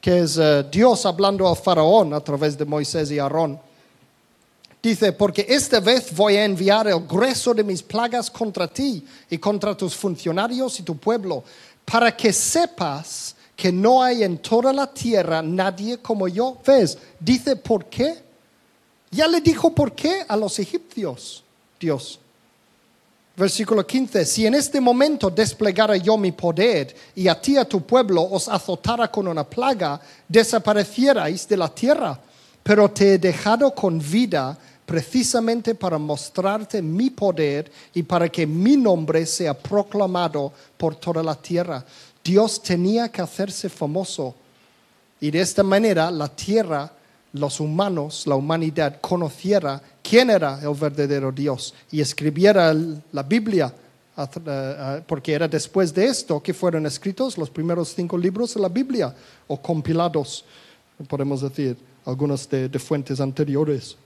que 0.00 0.20
es 0.20 0.38
eh, 0.38 0.64
Dios 0.70 1.04
hablando 1.06 1.48
al 1.48 1.56
faraón 1.56 2.14
a 2.14 2.20
través 2.20 2.56
de 2.56 2.64
Moisés 2.64 3.10
y 3.10 3.18
Aarón. 3.18 3.58
Dice, 4.82 5.12
porque 5.12 5.44
esta 5.48 5.80
vez 5.80 6.14
voy 6.14 6.36
a 6.36 6.44
enviar 6.44 6.86
el 6.86 7.00
grueso 7.00 7.52
de 7.52 7.64
mis 7.64 7.82
plagas 7.82 8.30
contra 8.30 8.68
ti 8.68 9.04
y 9.28 9.38
contra 9.38 9.76
tus 9.76 9.96
funcionarios 9.96 10.78
y 10.78 10.84
tu 10.84 10.96
pueblo, 10.96 11.42
para 11.84 12.16
que 12.16 12.32
sepas 12.32 13.34
que 13.56 13.72
no 13.72 14.02
hay 14.02 14.22
en 14.22 14.38
toda 14.38 14.72
la 14.72 14.92
tierra 14.92 15.42
nadie 15.42 15.98
como 15.98 16.28
yo. 16.28 16.58
¿Ves? 16.64 16.98
Dice, 17.18 17.56
¿por 17.56 17.86
qué? 17.86 18.22
Ya 19.10 19.26
le 19.26 19.40
dijo 19.40 19.74
por 19.74 19.92
qué 19.92 20.24
a 20.28 20.36
los 20.36 20.58
egipcios, 20.58 21.42
Dios. 21.80 22.20
Versículo 23.36 23.86
15, 23.86 24.24
si 24.24 24.46
en 24.46 24.54
este 24.54 24.80
momento 24.80 25.28
desplegara 25.28 25.96
yo 25.96 26.16
mi 26.16 26.32
poder 26.32 26.94
y 27.14 27.28
a 27.28 27.38
ti 27.38 27.58
a 27.58 27.66
tu 27.66 27.82
pueblo 27.82 28.22
os 28.22 28.48
azotara 28.48 29.10
con 29.10 29.28
una 29.28 29.44
plaga, 29.44 30.00
desaparecierais 30.26 31.46
de 31.46 31.56
la 31.56 31.68
tierra. 31.68 32.18
pero 32.66 32.90
te 32.90 33.14
he 33.14 33.18
dejado 33.18 33.72
con 33.72 34.00
vida 34.00 34.58
precisamente 34.84 35.76
para 35.76 35.98
mostrarte 35.98 36.82
mi 36.82 37.10
poder 37.10 37.70
y 37.94 38.02
para 38.02 38.28
que 38.28 38.44
mi 38.44 38.76
nombre 38.76 39.24
sea 39.24 39.54
proclamado 39.54 40.52
por 40.76 40.96
toda 40.96 41.22
la 41.22 41.36
tierra. 41.36 41.84
Dios 42.24 42.60
tenía 42.60 43.08
que 43.08 43.22
hacerse 43.22 43.68
famoso 43.68 44.34
y 45.20 45.30
de 45.30 45.42
esta 45.42 45.62
manera 45.62 46.10
la 46.10 46.26
tierra, 46.26 46.90
los 47.38 47.60
humanos, 47.60 48.26
la 48.26 48.34
humanidad 48.34 49.00
conociera 49.00 49.80
quién 50.02 50.30
era 50.30 50.60
el 50.62 50.74
verdadero 50.74 51.32
Dios 51.32 51.74
y 51.90 52.00
escribiera 52.00 52.74
la 53.12 53.22
Biblia, 53.22 53.72
porque 55.06 55.32
era 55.32 55.46
después 55.46 55.92
de 55.92 56.06
esto 56.06 56.42
que 56.42 56.54
fueron 56.54 56.86
escritos 56.86 57.36
los 57.36 57.50
primeros 57.50 57.92
cinco 57.94 58.16
libros 58.16 58.54
de 58.54 58.60
la 58.60 58.68
Biblia 58.68 59.14
o 59.46 59.60
compilados, 59.60 60.44
podemos 61.08 61.42
decir, 61.42 61.76
algunos 62.04 62.48
de, 62.48 62.68
de 62.68 62.78
fuentes 62.78 63.20
anteriores. 63.20 63.96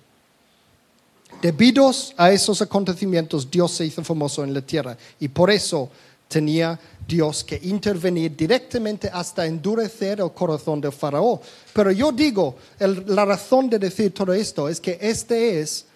Debidos 1.41 2.13
a 2.17 2.33
esos 2.33 2.61
acontecimientos, 2.61 3.51
Dios 3.51 3.71
se 3.73 3.87
hizo 3.87 4.03
famoso 4.03 4.43
en 4.43 4.53
la 4.53 4.61
tierra 4.61 4.97
y 5.21 5.29
por 5.29 5.51
eso 5.51 5.91
tenía 6.31 6.79
Dios 7.07 7.43
que 7.43 7.61
intervenir 7.65 8.37
directamente 8.37 9.11
hasta 9.13 9.45
endurecer 9.45 10.21
el 10.21 10.31
corazón 10.31 10.81
del 10.81 10.93
faraón. 10.93 11.41
Pero 11.73 11.91
yo 11.91 12.13
digo, 12.13 12.55
la 12.79 13.25
razón 13.25 13.69
de 13.69 13.81
decir 13.81 14.15
todo 14.15 14.33
esto 14.33 14.69
es 14.69 14.81
que 14.81 14.97
este 15.01 15.61
es 15.61 15.87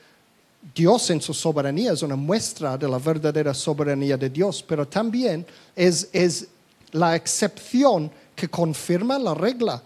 Dios 0.75 1.09
en 1.11 1.21
su 1.21 1.33
soberanía, 1.33 1.93
es 1.93 2.03
una 2.03 2.17
muestra 2.17 2.77
de 2.77 2.89
la 2.89 2.99
verdadera 2.99 3.55
soberanía 3.55 4.17
de 4.17 4.29
Dios, 4.29 4.65
pero 4.67 4.89
también 4.89 5.47
es, 5.77 6.49
la 6.91 7.15
excepción 7.15 8.11
que 8.35 8.49
confirma 8.49 9.19
la 9.19 9.35
regla. 9.35 9.83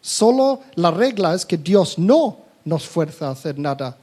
Solo 0.00 0.60
la 0.74 0.90
regla 0.90 1.34
es 1.34 1.46
que 1.46 1.56
Dios 1.56 1.98
no 1.98 2.38
nos 2.64 2.86
fuerza 2.86 3.28
a 3.28 3.32
hacer 3.32 3.58
nada 3.58 3.96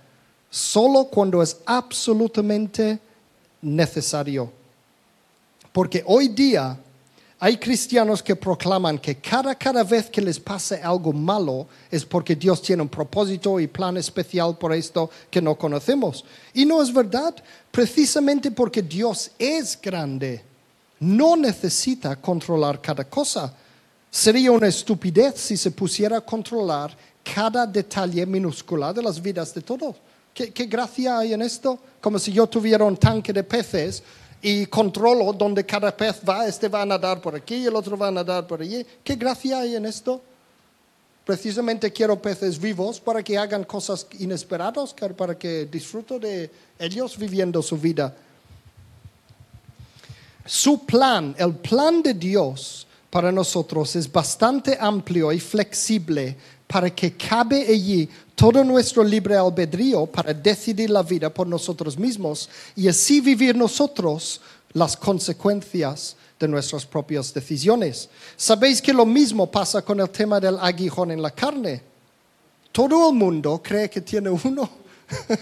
solo 0.50 1.06
cuando 1.06 1.44
es 1.44 1.58
absolutamente 1.66 3.00
necesario. 3.62 4.57
Porque 5.78 6.04
hoy 6.08 6.30
día 6.30 6.76
hay 7.38 7.58
cristianos 7.58 8.24
que 8.24 8.36
proclaman 8.36 8.98
que 8.98 9.18
cada, 9.18 9.54
cada 9.54 9.84
vez 9.84 10.10
que 10.10 10.20
les 10.20 10.40
pase 10.40 10.82
algo 10.82 11.14
malo 11.14 11.68
es 11.92 12.04
porque 12.04 12.36
Dios 12.36 12.64
tiene 12.64 12.82
un 12.82 12.90
propósito 12.90 13.60
y 13.60 13.68
plan 13.68 13.96
especial 13.96 14.58
por 14.58 14.74
esto 14.74 15.08
que 15.30 15.40
no 15.40 15.54
conocemos. 15.56 16.26
Y 16.56 16.66
no 16.66 16.82
es 16.82 16.92
verdad, 16.92 17.36
precisamente 17.70 18.50
porque 18.50 18.82
Dios 18.82 19.30
es 19.38 19.80
grande, 19.80 20.44
no 21.00 21.36
necesita 21.36 22.16
controlar 22.16 22.82
cada 22.82 23.04
cosa. 23.04 23.54
Sería 24.10 24.52
una 24.52 24.70
estupidez 24.70 25.36
si 25.36 25.58
se 25.58 25.70
pusiera 25.70 26.18
a 26.18 26.22
controlar 26.22 26.98
cada 27.24 27.68
detalle 27.68 28.26
minúscula 28.26 28.92
de 28.92 29.04
las 29.04 29.22
vidas 29.22 29.54
de 29.54 29.62
todos. 29.62 29.96
¿Qué, 30.34 30.66
gracia 30.66 31.20
hay 31.20 31.34
en 31.34 31.44
esto? 31.44 31.78
Como 32.02 32.18
si 32.18 32.32
yo 32.32 32.48
tuviera 32.48 32.84
un 32.84 32.98
tanque 32.98 33.32
de 33.32 33.44
peces 33.44 34.02
y 34.42 34.66
controlo 34.68 35.34
donde 35.34 35.66
cada 35.66 35.96
pez 35.96 36.22
va, 36.28 36.48
este 36.48 36.68
va 36.68 36.84
a 36.84 36.86
nadar 36.86 37.22
por 37.22 37.36
aquí, 37.36 37.66
el 37.66 37.76
otro 37.76 37.98
va 37.98 38.08
a 38.08 38.12
nadar 38.12 38.46
por 38.46 38.62
allí. 38.62 38.86
¿Qué 39.04 39.16
gracia 39.16 39.60
hay 39.60 39.76
en 39.76 39.86
esto? 39.86 40.22
Precisamente 41.26 41.92
quiero 41.92 42.22
peces 42.22 42.60
vivos 42.60 43.00
para 43.00 43.22
que 43.22 43.38
hagan 43.38 43.66
cosas 43.66 44.08
inesperadas, 44.20 44.94
para 44.94 45.38
que 45.38 45.66
disfruto 45.66 46.20
de 46.20 46.50
ellos 46.80 47.18
viviendo 47.18 47.62
su 47.62 47.78
vida. 47.78 48.16
Su 50.46 50.86
plan, 50.86 51.36
el 51.38 51.56
plan 51.56 52.02
de 52.02 52.14
Dios 52.14 52.88
para 53.10 53.32
nosotros 53.32 53.96
es 53.98 54.10
bastante 54.10 54.78
amplio 54.80 55.34
y 55.34 55.40
flexible 55.40 56.38
para 56.68 56.94
que 56.94 57.14
cabe 57.14 57.66
allí 57.68 58.10
todo 58.36 58.64
nuestro 58.64 59.04
libre 59.04 59.36
albedrío 59.36 60.06
para 60.06 60.34
decidir 60.34 60.90
la 60.90 61.02
vida 61.02 61.34
por 61.34 61.48
nosotros 61.48 61.98
mismos 61.98 62.50
y 62.76 62.88
así 62.88 63.22
vivir 63.22 63.56
nosotros 63.56 64.42
las 64.74 64.96
consecuencias 64.96 66.16
de 66.40 66.48
nuestras 66.48 66.86
propias 66.86 67.34
decisiones. 67.34 68.10
Sabéis 68.36 68.82
que 68.82 68.94
lo 68.94 69.06
mismo 69.06 69.50
pasa 69.50 69.82
con 69.82 70.00
el 70.00 70.10
tema 70.10 70.40
del 70.40 70.58
aguijón 70.60 71.12
en 71.12 71.22
la 71.22 71.32
carne. 71.32 71.82
Todo 72.72 73.10
el 73.10 73.16
mundo 73.16 73.62
cree 73.64 73.90
que 73.90 74.02
tiene 74.02 74.30
uno. 74.30 74.70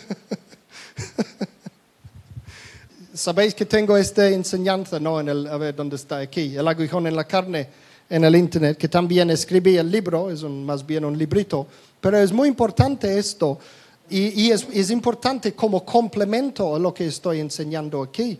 Sabéis 3.13 3.53
que 3.53 3.65
tengo 3.65 3.97
esta 3.97 4.29
enseñanza, 4.29 4.99
¿no? 4.99 5.19
En 5.19 5.29
el, 5.29 5.47
a 5.47 5.57
ver 5.57 5.75
dónde 5.75 5.95
está 5.95 6.19
aquí, 6.19 6.55
el 6.55 6.67
aguijón 6.67 7.07
en 7.07 7.15
la 7.15 7.25
carne 7.25 7.84
en 8.09 8.23
el 8.23 8.35
internet, 8.35 8.77
que 8.77 8.87
también 8.87 9.29
escribí 9.29 9.77
el 9.77 9.89
libro, 9.89 10.29
es 10.29 10.43
más 10.43 10.85
bien 10.85 11.05
un 11.05 11.17
librito, 11.17 11.67
pero 11.99 12.17
es 12.17 12.31
muy 12.31 12.47
importante 12.47 13.17
esto 13.17 13.59
y, 14.09 14.51
es, 14.51 14.67
es, 14.71 14.91
importante 14.91 15.53
como 15.53 15.83
complemento 15.83 16.75
a 16.75 16.79
lo 16.79 16.93
que 16.93 17.07
estoy 17.07 17.39
enseñando 17.39 18.03
aquí. 18.03 18.39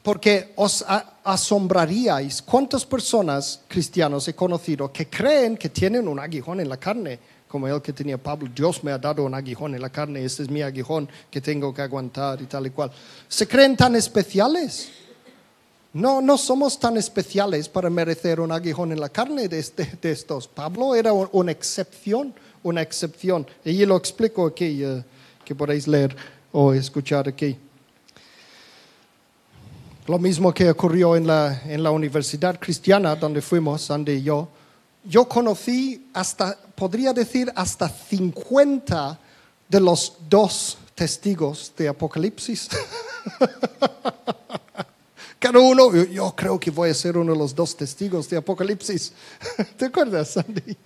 Porque 0.00 0.52
os 0.54 0.84
asombraríais 1.24 2.40
cuántas 2.42 2.86
personas 2.86 3.60
cristianos 3.66 4.28
he 4.28 4.34
conocido 4.34 4.92
que 4.92 5.08
creen 5.08 5.56
que 5.56 5.68
tienen 5.68 6.06
un 6.06 6.20
aguijón 6.20 6.60
en 6.60 6.68
la 6.68 6.76
carne, 6.76 7.18
como 7.48 7.66
el 7.66 7.82
que 7.82 7.92
tenía 7.92 8.16
Pablo. 8.16 8.48
Dios 8.54 8.84
me 8.84 8.92
ha 8.92 8.98
dado 8.98 9.24
un 9.24 9.34
aguijón 9.34 9.74
en 9.74 9.82
la 9.82 9.90
carne, 9.90 10.24
este 10.24 10.44
es 10.44 10.50
mi 10.50 10.62
aguijón 10.62 11.08
que 11.30 11.40
tengo 11.40 11.74
que 11.74 11.82
aguantar 11.82 12.40
y 12.40 12.46
tal 12.46 12.66
y 12.68 12.70
cual. 12.70 12.92
Se 13.26 13.48
creen 13.48 13.76
tan 13.76 13.96
especiales 13.96 14.88
no, 15.92 16.20
no 16.20 16.36
somos 16.36 16.78
tan 16.78 16.96
especiales 16.96 17.68
para 17.68 17.88
merecer 17.88 18.40
un 18.40 18.52
aguijón 18.52 18.92
en 18.92 19.00
la 19.00 19.08
carne 19.08 19.48
de, 19.48 19.58
este, 19.58 19.88
estos. 20.02 20.46
Pablo 20.46 20.94
era 20.94 21.12
una 21.12 21.50
excepción, 21.50 22.34
una 22.62 22.82
excepción. 22.82 23.46
Y 23.64 23.84
lo 23.86 23.96
explico 23.96 24.46
aquí, 24.46 24.84
eh, 24.84 25.02
que 25.44 25.54
podéis 25.54 25.88
leer 25.88 26.14
o 26.52 26.74
escuchar 26.74 27.28
aquí. 27.28 27.56
Lo 30.06 30.18
mismo 30.18 30.52
que 30.52 30.70
ocurrió 30.70 31.16
en 31.16 31.26
la, 31.26 31.62
en 31.66 31.82
la 31.82 31.90
universidad 31.90 32.58
cristiana 32.58 33.16
donde 33.16 33.40
fuimos, 33.40 33.90
Andy 33.90 34.12
y 34.12 34.22
yo. 34.22 34.48
Yo 35.04 35.26
conocí 35.26 36.08
hasta, 36.12 36.58
podría 36.74 37.12
decir, 37.14 37.50
hasta 37.54 37.88
50 37.88 39.18
de 39.68 39.80
los 39.80 40.14
dos 40.28 40.76
testigos 40.94 41.72
de 41.76 41.88
Apocalipsis. 41.88 42.68
Cada 45.38 45.60
uno, 45.60 45.94
yo, 45.94 46.34
creo 46.34 46.58
que 46.58 46.72
voy 46.72 46.90
a 46.90 46.94
ser 46.94 47.16
uno 47.16 47.32
de 47.32 47.38
los 47.38 47.54
dos 47.54 47.76
testigos 47.76 48.28
de 48.28 48.38
Apocalipsis. 48.38 49.12
¿Te 49.76 49.84
acuerdas, 49.84 50.30
Sandy? 50.30 50.76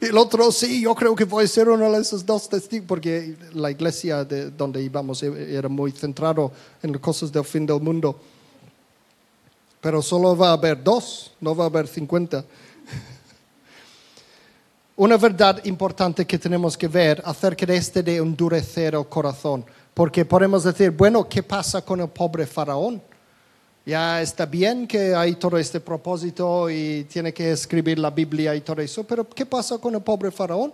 y 0.00 0.06
el 0.06 0.18
otro, 0.18 0.50
sí, 0.50 0.80
yo 0.80 0.96
creo 0.96 1.14
que 1.14 1.24
voy 1.24 1.44
a 1.44 1.48
ser 1.48 1.68
uno 1.68 1.92
de 1.92 2.00
esos 2.00 2.26
dos 2.26 2.48
testigos, 2.48 2.88
porque 2.88 3.36
la 3.52 3.70
iglesia 3.70 4.24
de 4.24 4.50
donde 4.50 4.82
íbamos 4.82 5.22
era 5.22 5.68
muy 5.68 5.92
centrado 5.92 6.50
en 6.82 6.90
las 6.90 7.00
cosas 7.00 7.30
del 7.30 7.44
fin 7.44 7.64
del 7.64 7.80
mundo. 7.80 8.20
Pero 9.80 10.02
solo 10.02 10.36
va 10.36 10.48
a 10.48 10.54
haber 10.54 10.82
dos, 10.82 11.32
no 11.40 11.54
va 11.54 11.64
a 11.64 11.68
haber 11.68 11.86
cincuenta. 11.86 12.44
Una 14.96 15.16
verdad 15.16 15.64
importante 15.66 16.26
que 16.26 16.36
tenemos 16.36 16.76
que 16.76 16.88
ver 16.88 17.22
acerca 17.24 17.64
de 17.64 17.76
este 17.76 18.02
de 18.02 18.16
endurecer 18.16 18.96
el 18.96 19.06
corazón, 19.06 19.64
porque 19.94 20.24
podemos 20.24 20.64
decir, 20.64 20.90
bueno, 20.90 21.28
¿qué 21.28 21.44
pasa 21.44 21.80
con 21.82 22.00
el 22.00 22.08
pobre 22.08 22.44
faraón? 22.44 23.00
Ya 23.90 24.22
está 24.22 24.46
bien 24.46 24.86
que 24.86 25.16
hay 25.16 25.34
todo 25.34 25.58
este 25.58 25.80
propósito 25.80 26.70
y 26.70 27.08
tiene 27.10 27.34
que 27.34 27.50
escribir 27.50 27.98
la 27.98 28.10
Biblia 28.10 28.54
y 28.54 28.60
todo 28.60 28.80
eso, 28.80 29.02
pero 29.02 29.28
¿qué 29.28 29.44
pasa 29.44 29.78
con 29.78 29.92
el 29.96 30.00
pobre 30.00 30.30
faraón? 30.30 30.72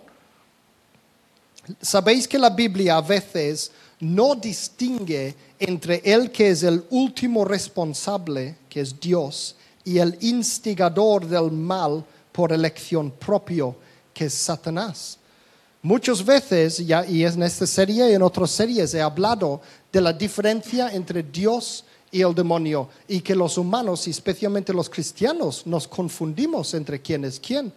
Sabéis 1.81 2.27
que 2.27 2.37
la 2.37 2.51
Biblia 2.51 2.97
a 2.97 3.01
veces 3.01 3.71
no 4.01 4.35
distingue 4.35 5.33
entre 5.57 5.99
el 6.05 6.29
que 6.29 6.49
es 6.49 6.61
el 6.61 6.83
último 6.91 7.43
responsable, 7.43 8.55
que 8.69 8.81
es 8.81 8.99
Dios, 8.99 9.55
y 9.83 9.97
el 9.97 10.15
instigador 10.21 11.25
del 11.25 11.51
mal 11.51 12.05
por 12.31 12.53
elección 12.53 13.09
propio, 13.09 13.77
que 14.13 14.25
es 14.25 14.35
Satanás. 14.35 15.17
Muchas 15.81 16.23
veces, 16.23 16.85
ya, 16.85 17.03
y 17.03 17.25
en 17.25 17.41
esta 17.41 17.65
serie 17.65 18.11
y 18.11 18.13
en 18.13 18.21
otras 18.21 18.51
series 18.51 18.93
he 18.93 19.01
hablado 19.01 19.59
de 19.91 20.01
la 20.01 20.13
diferencia 20.13 20.91
entre 20.93 21.23
Dios 21.23 21.83
y 22.17 22.21
el 22.21 22.33
demonio 22.33 22.89
y 23.07 23.21
que 23.21 23.35
los 23.35 23.59
humanos, 23.59 24.07
y 24.07 24.09
especialmente 24.09 24.73
los 24.73 24.89
cristianos, 24.89 25.67
nos 25.67 25.87
confundimos 25.87 26.73
entre 26.73 26.99
quién 26.99 27.23
es 27.25 27.39
quién. 27.39 27.71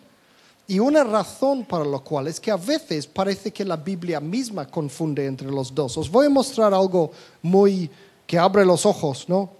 Y 0.67 0.79
una 0.79 1.05
razón 1.05 1.67
para 1.67 1.85
lo 1.85 2.03
cual 2.03 2.27
es 2.29 2.41
que 2.41 2.51
a 2.51 2.57
veces 2.57 3.07
parece 3.07 3.53
que 3.53 3.65
la 3.65 3.77
Biblia 3.77 4.19
misma 4.19 4.67
confunde 4.67 5.27
entre 5.27 5.51
los 5.51 5.75
dos. 5.75 5.99
Os 5.99 6.11
voy 6.11 6.27
a 6.27 6.31
mostrar 6.31 6.73
algo 6.73 7.11
muy 7.43 7.91
que 8.27 8.39
abre 8.39 8.65
los 8.65 8.87
ojos, 8.87 9.29
¿no? 9.29 9.51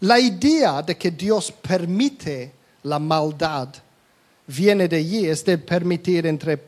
La 0.00 0.20
idea 0.20 0.82
de 0.82 0.98
que 0.98 1.10
Dios 1.10 1.50
permite 1.50 2.52
la 2.82 2.98
maldad 2.98 3.68
viene 4.46 4.88
de 4.88 4.96
allí, 4.96 5.26
es 5.26 5.42
de 5.44 5.56
permitir 5.56 6.26
entre 6.26 6.58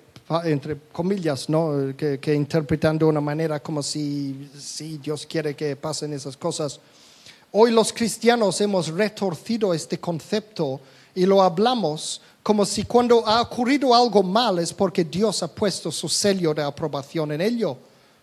entre 0.45 0.76
comillas, 0.93 1.49
¿no? 1.49 1.95
que, 1.97 2.18
que 2.20 2.35
interpretan 2.35 2.99
de 2.99 3.05
una 3.05 3.20
manera 3.20 3.61
como 3.61 3.83
si, 3.83 4.51
si 4.59 4.99
Dios 4.99 5.26
quiere 5.26 5.55
que 5.55 5.76
pasen 5.76 6.12
esas 6.12 6.37
cosas. 6.37 6.81
Hoy 7.53 7.72
los 7.72 7.93
cristianos 7.93 8.61
hemos 8.61 8.89
retorcido 8.89 9.74
este 9.74 9.99
concepto 9.99 10.81
y 11.14 11.26
lo 11.26 11.43
hablamos 11.43 12.20
como 12.43 12.64
si 12.64 12.85
cuando 12.85 13.26
ha 13.26 13.43
ocurrido 13.43 13.95
algo 13.95 14.22
mal 14.22 14.59
es 14.59 14.72
porque 14.72 15.05
Dios 15.05 15.43
ha 15.43 15.49
puesto 15.49 15.93
su 15.93 16.09
sello 16.09 16.55
de 16.55 16.62
aprobación 16.62 17.33
en 17.33 17.41
ello. 17.41 17.76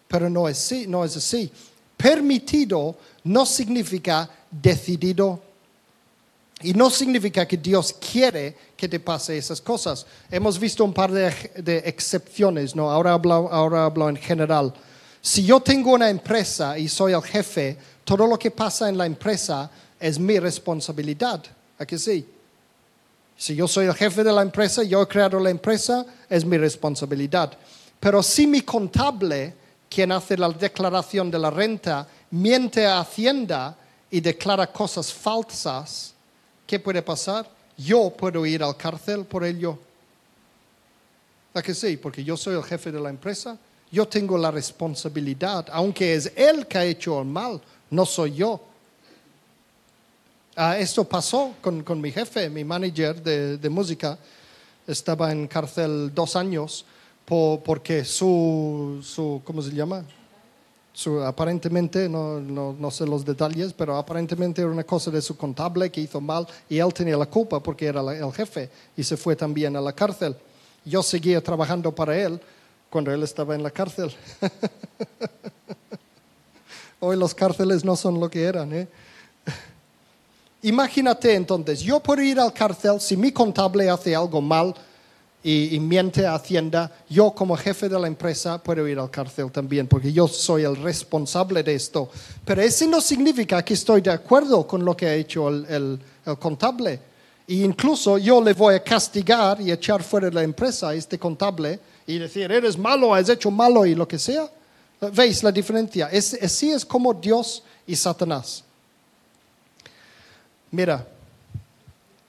Pero 0.08 0.30
no 0.30 0.48
es 0.48 0.58
así. 0.58 0.88
No 0.88 1.04
es 1.04 1.18
así. 1.18 1.52
Permitido 1.96 2.96
no 3.24 3.46
significa 3.46 4.30
decidido. 4.50 5.42
Y 6.62 6.74
no 6.74 6.90
significa 6.90 7.48
que 7.48 7.58
Dios 7.58 7.94
quiere 7.94 8.56
que 8.78 8.88
te 8.88 9.00
pase 9.00 9.38
esas 9.38 9.60
cosas. 9.60 10.06
Hemos 10.30 10.60
visto 10.60 10.86
un 10.86 10.94
par 10.94 11.12
de, 11.12 11.34
de 11.58 11.80
excepciones, 11.80 12.76
¿no? 12.76 12.90
Ahora 12.92 13.14
hablo, 13.14 13.50
ahora 13.52 13.86
hablo 13.86 14.08
en 14.08 14.16
general. 14.16 14.74
Si 15.22 15.44
yo 15.44 15.60
tengo 15.60 15.94
una 15.94 16.10
empresa 16.10 16.78
y 16.78 16.88
soy 16.88 17.14
el 17.14 17.24
jefe, 17.24 17.78
todo 18.06 18.28
lo 18.28 18.38
que 18.38 18.52
pasa 18.52 18.88
en 18.88 18.98
la 18.98 19.06
empresa 19.06 19.70
es 20.00 20.20
mi 20.20 20.40
responsabilidad. 20.40 21.44
¿A 21.80 21.86
que 21.86 21.98
sí? 21.98 22.26
Si 23.36 23.56
yo 23.56 23.68
soy 23.68 23.88
el 23.88 23.94
jefe 23.94 24.24
de 24.24 24.32
la 24.32 24.42
empresa, 24.42 24.84
yo 24.84 25.02
he 25.02 25.08
creado 25.08 25.40
la 25.40 25.50
empresa, 25.50 26.06
es 26.30 26.46
mi 26.46 26.58
responsabilidad. 26.58 27.58
Pero 28.00 28.24
si 28.24 28.48
mi 28.48 28.62
contable, 28.62 29.54
quien 29.90 30.12
hace 30.12 30.38
la 30.38 30.50
declaración 30.50 31.30
de 31.30 31.40
la 31.40 31.50
renta, 31.50 32.08
miente 32.32 32.86
a 32.86 33.00
Hacienda 33.00 33.76
y 34.10 34.22
declara 34.22 34.68
cosas 34.68 35.12
falsas, 35.12 36.14
¿qué 36.66 36.80
puede 36.80 37.02
pasar? 37.02 37.57
Yo 37.78 38.10
puedo 38.10 38.46
ir 38.46 38.64
al 38.64 38.76
cárcel 38.76 39.26
por 39.26 39.44
ello. 39.44 39.78
¿A 41.54 41.62
que 41.62 41.74
sí? 41.74 41.98
Porque 41.98 42.24
yo 42.24 42.36
soy 42.36 42.56
el 42.56 42.64
jefe 42.64 42.92
de 42.92 43.00
la 43.00 43.10
empresa. 43.10 43.58
Yo 43.92 44.08
tengo 44.08 44.38
la 44.38 44.52
responsabilidad, 44.52 45.68
aunque 45.72 46.16
es 46.16 46.32
él 46.36 46.68
que 46.68 46.78
ha 46.78 46.86
hecho 46.86 47.22
el 47.22 47.28
mal, 47.28 47.62
no 47.90 48.06
soy 48.06 48.36
yo. 48.36 48.62
Ah, 50.56 50.78
esto 50.78 51.04
pasó 51.06 51.54
con, 51.62 51.84
con, 51.84 52.02
mi 52.02 52.12
jefe, 52.12 52.50
mi 52.50 52.64
manager 52.64 53.22
de, 53.22 53.58
de, 53.58 53.70
música. 53.70 54.18
Estaba 54.86 55.32
en 55.32 55.48
cárcel 55.48 56.14
dos 56.14 56.36
años 56.36 56.84
por, 57.24 57.62
porque 57.62 58.04
su, 58.04 59.00
su, 59.04 59.42
¿cómo 59.46 59.62
se 59.62 59.72
llama? 59.72 60.04
Su, 60.98 61.22
aparentemente, 61.22 62.10
no, 62.10 62.40
no, 62.40 62.74
no, 62.74 62.90
sé 62.90 63.06
los 63.06 63.24
detalles, 63.24 63.72
pero 63.72 63.98
aparentemente 63.98 64.64
era 64.64 64.72
una 64.72 64.84
cosa 64.84 65.12
de 65.12 65.22
su 65.22 65.38
contable 65.38 65.92
que 65.92 66.02
hizo 66.02 66.20
mal 66.20 66.48
y 66.68 66.80
él 66.80 66.92
tenía 66.92 67.16
la 67.16 67.28
culpa 67.28 67.62
porque 67.62 67.86
era 67.86 68.02
la, 68.02 68.18
el 68.18 68.34
jefe 68.34 68.68
y 68.98 69.04
se 69.04 69.16
fue 69.16 69.36
también 69.36 69.76
a 69.76 69.82
la 69.82 69.94
cárcel. 69.94 70.36
Yo 70.84 71.04
seguía 71.04 71.40
trabajando 71.40 71.94
para 71.94 72.18
él 72.18 72.42
cuando 72.90 73.14
él 73.14 73.22
estaba 73.22 73.54
en 73.54 73.62
la 73.62 73.70
cárcel. 73.70 74.12
Hoy 77.00 77.16
los 77.16 77.36
cárceles 77.36 77.86
no 77.86 77.96
son 77.96 78.20
lo 78.20 78.28
que 78.28 78.44
eran. 78.44 78.74
¿eh? 78.74 78.88
Imagínate 80.64 81.36
entonces, 81.36 81.82
yo 81.82 82.00
puedo 82.00 82.24
ir 82.24 82.40
al 82.40 82.52
cárcel 82.52 83.00
si 83.00 83.16
mi 83.16 83.32
contable 83.32 83.88
hace 83.88 84.16
algo 84.16 84.42
mal 84.42 84.74
y, 85.48 85.76
y, 85.76 85.80
miente 85.80 86.26
a 86.26 86.36
Hacienda, 86.36 86.92
yo 87.10 87.32
como 87.32 87.56
jefe 87.56 87.88
de 87.88 87.98
la 87.98 88.08
empresa 88.08 88.62
puedo 88.62 88.86
ir 88.86 89.00
al 89.00 89.10
cárcel 89.10 89.50
también, 89.50 89.88
porque 89.88 90.12
yo 90.12 90.28
soy 90.28 90.64
el 90.64 90.76
responsable 90.76 91.64
de 91.64 91.74
esto. 91.74 92.10
Pero 92.44 92.62
eso 92.62 92.86
no 92.86 93.00
significa 93.00 93.64
que 93.64 93.74
estoy 93.74 94.02
de 94.02 94.12
acuerdo 94.12 94.68
con 94.68 94.84
lo 94.84 94.98
que 94.98 95.06
ha 95.06 95.14
hecho 95.14 95.48
el, 95.48 95.66
el, 95.70 96.00
el 96.26 96.38
contable. 96.38 97.00
E 97.48 97.54
incluso 97.54 98.18
yo 98.18 98.44
le 98.44 98.52
voy 98.52 98.76
a 98.76 98.84
castigar 98.84 99.62
y 99.62 99.72
echar 99.72 100.04
fuera 100.04 100.28
de 100.28 100.34
la 100.34 100.44
empresa 100.44 100.90
a 100.90 100.96
este 100.96 101.18
contable 101.18 101.80
y 102.06 102.18
decir, 102.18 102.52
eres 102.52 102.78
malo, 102.78 103.16
has 103.16 103.30
hecho 103.30 103.50
malo 103.50 103.86
y 103.86 103.96
lo 103.96 104.06
que 104.06 104.20
sea. 104.20 104.52
¿Veis 105.14 105.44
la 105.44 105.52
diferencia? 105.54 106.10
Es, 106.12 106.34
así 106.44 106.72
es 106.72 106.84
como 106.84 107.14
Dios 107.14 107.64
y 107.86 107.96
Satanás. 107.96 108.66
Mira, 110.72 111.08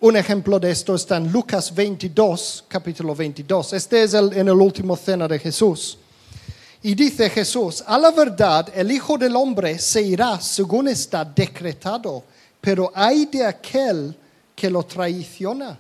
un 0.01 0.17
ejemplo 0.17 0.61
de 0.61 0.71
esto 0.71 0.95
está 0.95 1.17
en 1.17 1.33
Lucas 1.33 1.75
22, 1.75 2.65
capítulo 2.69 3.15
22. 3.15 3.73
Este 3.73 4.05
es 4.05 4.15
el, 4.15 4.33
en 4.33 4.49
el 4.49 4.55
último 4.55 4.97
cena 4.97 5.27
de 5.27 5.39
Jesús. 5.39 5.99
Y 6.83 6.95
dice 6.95 7.29
Jesús, 7.29 7.83
a 7.85 7.99
la 7.99 8.13
verdad, 8.13 8.73
el 8.75 8.93
Hijo 8.93 9.19
del 9.19 9.35
Hombre 9.35 9.79
se 9.81 10.01
irá 10.01 10.41
según 10.41 10.87
está 10.87 11.25
decretado, 11.25 12.23
pero 12.61 12.93
hay 12.95 13.27
de 13.27 13.45
aquel 13.45 14.17
que 14.55 14.71
lo 14.71 14.85
traiciona. 14.85 15.79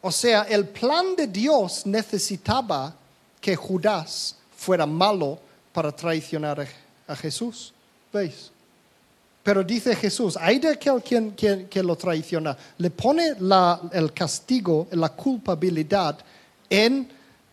O 0.00 0.10
sea, 0.10 0.42
el 0.42 0.68
plan 0.68 1.14
de 1.14 1.26
Dios 1.26 1.84
necesitaba 1.84 2.94
que 3.40 3.54
Judas 3.56 4.36
fuera 4.56 4.86
malo 4.86 5.38
para 5.72 5.92
traicionar 5.92 6.66
a, 7.06 7.16
Jesús. 7.16 7.74
¿Veis? 8.12 8.50
Pero 9.48 9.64
dice 9.64 9.96
Jesús, 9.96 10.36
hay 10.38 10.58
de 10.58 10.68
aquel 10.68 11.02
quien, 11.02 11.30
quien, 11.30 11.68
quien 11.68 11.86
lo 11.86 11.96
traiciona. 11.96 12.54
Le 12.76 12.90
pone 12.90 13.34
la, 13.40 13.80
el 13.92 14.12
castigo, 14.12 14.88
la 14.90 15.08
culpabilidad 15.08 16.18
en 16.68 17.08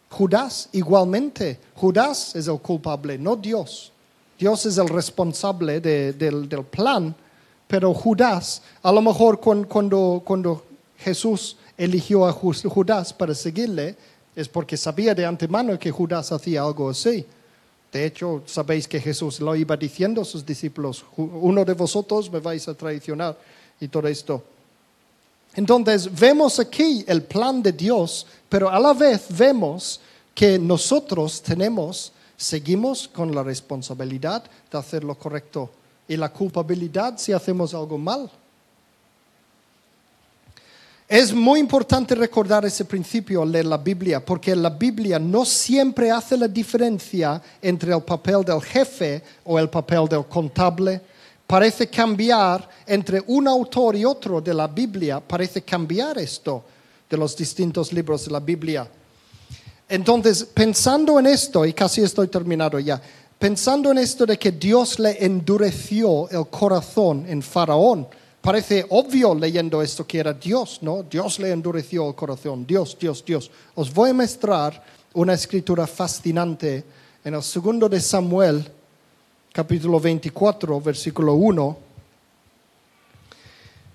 Judas 0.09 0.67
igualmente. 0.73 1.57
Judas 1.73 2.35
es 2.35 2.49
el 2.49 2.59
culpable, 2.59 3.17
no 3.17 3.37
Dios. 3.37 3.93
Dios 4.37 4.65
es 4.65 4.77
el 4.77 4.89
responsable 4.89 5.79
de, 5.79 6.11
del, 6.11 6.49
del, 6.49 6.65
plan, 6.65 7.15
pero 7.65 7.93
Judas, 7.93 8.61
a 8.83 8.91
lo 8.91 9.01
mejor 9.01 9.39
cuando, 9.39 10.21
cuando 10.25 10.65
Jesús 10.97 11.55
eligió 11.77 12.27
a 12.27 12.33
Judas 12.33 13.13
para 13.13 13.33
seguirle, 13.33 13.95
es 14.35 14.49
porque 14.49 14.75
sabía 14.75 15.15
de 15.15 15.25
antemano 15.25 15.79
que 15.79 15.91
Judas 15.91 16.29
hacía 16.33 16.61
algo 16.61 16.89
así. 16.89 17.25
De 17.95 18.05
hecho, 18.05 18.43
sabéis 18.45 18.89
que 18.89 18.99
Jesús 18.99 19.39
lo 19.39 19.55
iba 19.55 19.77
diciendo 19.77 20.21
a 20.21 20.25
sus 20.25 20.45
discípulos, 20.45 21.05
uno 21.15 21.63
de 21.63 21.71
vosotros 21.71 22.29
me 22.29 22.41
vais 22.41 22.67
a 22.67 22.73
traicionar 22.73 23.37
y 23.79 23.87
todo 23.87 24.09
esto. 24.09 24.43
Entonces, 25.53 26.13
vemos 26.13 26.59
aquí 26.59 27.05
el 27.07 27.23
plan 27.23 27.63
de 27.63 27.71
Dios, 27.71 28.27
pero 28.49 28.69
a 28.69 28.77
la 28.81 28.91
vez 28.91 29.27
vemos 29.29 30.01
que 30.33 30.59
nosotros 30.59 31.41
tenemos, 31.41 32.11
seguimos 32.35 33.07
con 33.07 33.33
la 33.33 33.43
responsabilidad 33.43 34.43
de 34.69 34.77
hacer 34.77 35.05
lo 35.05 35.15
correcto 35.15 35.69
y 36.05 36.17
la 36.17 36.33
culpabilidad 36.33 37.17
si 37.17 37.31
hacemos 37.31 37.73
algo 37.73 37.97
mal. 37.97 38.29
Es 41.07 41.31
muy 41.31 41.59
importante 41.59 42.15
recordar 42.15 42.65
ese 42.65 42.83
principio 42.83 43.43
al 43.43 43.51
leer 43.51 43.67
la 43.67 43.77
Biblia, 43.77 44.25
porque 44.25 44.55
la 44.55 44.71
Biblia 44.71 45.19
no 45.19 45.45
siempre 45.45 46.09
hace 46.09 46.35
la 46.35 46.47
diferencia 46.47 47.39
entre 47.61 47.93
el 47.93 48.01
papel 48.01 48.43
del 48.43 48.59
jefe 48.59 49.21
o 49.43 49.59
el 49.59 49.69
papel 49.69 50.07
del 50.09 50.25
contable. 50.25 50.99
Parece 51.45 51.87
cambiar 51.87 52.67
entre 52.87 53.23
un 53.27 53.47
autor 53.47 53.95
y 53.95 54.03
otro 54.03 54.41
de 54.41 54.51
la 54.51 54.67
Biblia, 54.67 55.19
parece 55.19 55.61
cambiar 55.61 56.17
esto 56.17 56.63
de 57.07 57.17
los 57.17 57.37
distintos 57.37 57.93
libros 57.93 58.25
de 58.25 58.31
la 58.31 58.39
Biblia. 58.39 58.87
Entonces, 59.87 60.43
pensando 60.43 61.19
en 61.19 61.27
esto, 61.27 61.67
y 61.67 61.73
casi 61.73 62.01
estoy 62.01 62.29
terminado 62.29 62.79
ya, 62.79 62.99
pensando 63.37 63.91
en 63.91 63.99
esto 63.99 64.25
de 64.25 64.39
que 64.39 64.51
Dios 64.51 64.97
le 64.97 65.23
endureció 65.23 66.27
el 66.31 66.47
corazón 66.47 67.25
en 67.27 67.43
Faraón, 67.43 68.07
Parece 68.45 68.85
obvio 68.89 69.33
leyendo 69.33 69.81
esto 69.81 70.05
que 70.05 70.19
era 70.19 70.31
Dios, 70.31 70.77
¿no? 70.83 71.01
Dios 71.01 71.39
le 71.39 71.49
endureció 71.49 72.07
el 72.07 72.13
corazón. 72.13 72.63
Dios, 72.63 72.95
Dios, 72.99 73.25
Dios. 73.25 73.49
Os 73.73 73.91
voy 73.91 74.11
a 74.11 74.13
mostrar 74.13 74.83
una 75.15 75.33
escritura 75.33 75.87
fascinante 75.87 76.83
en 77.23 77.33
el 77.33 77.41
segundo 77.41 77.89
de 77.89 77.99
Samuel, 77.99 78.63
capítulo 79.51 79.99
24, 79.99 80.79
versículo 80.79 81.33
1, 81.33 81.77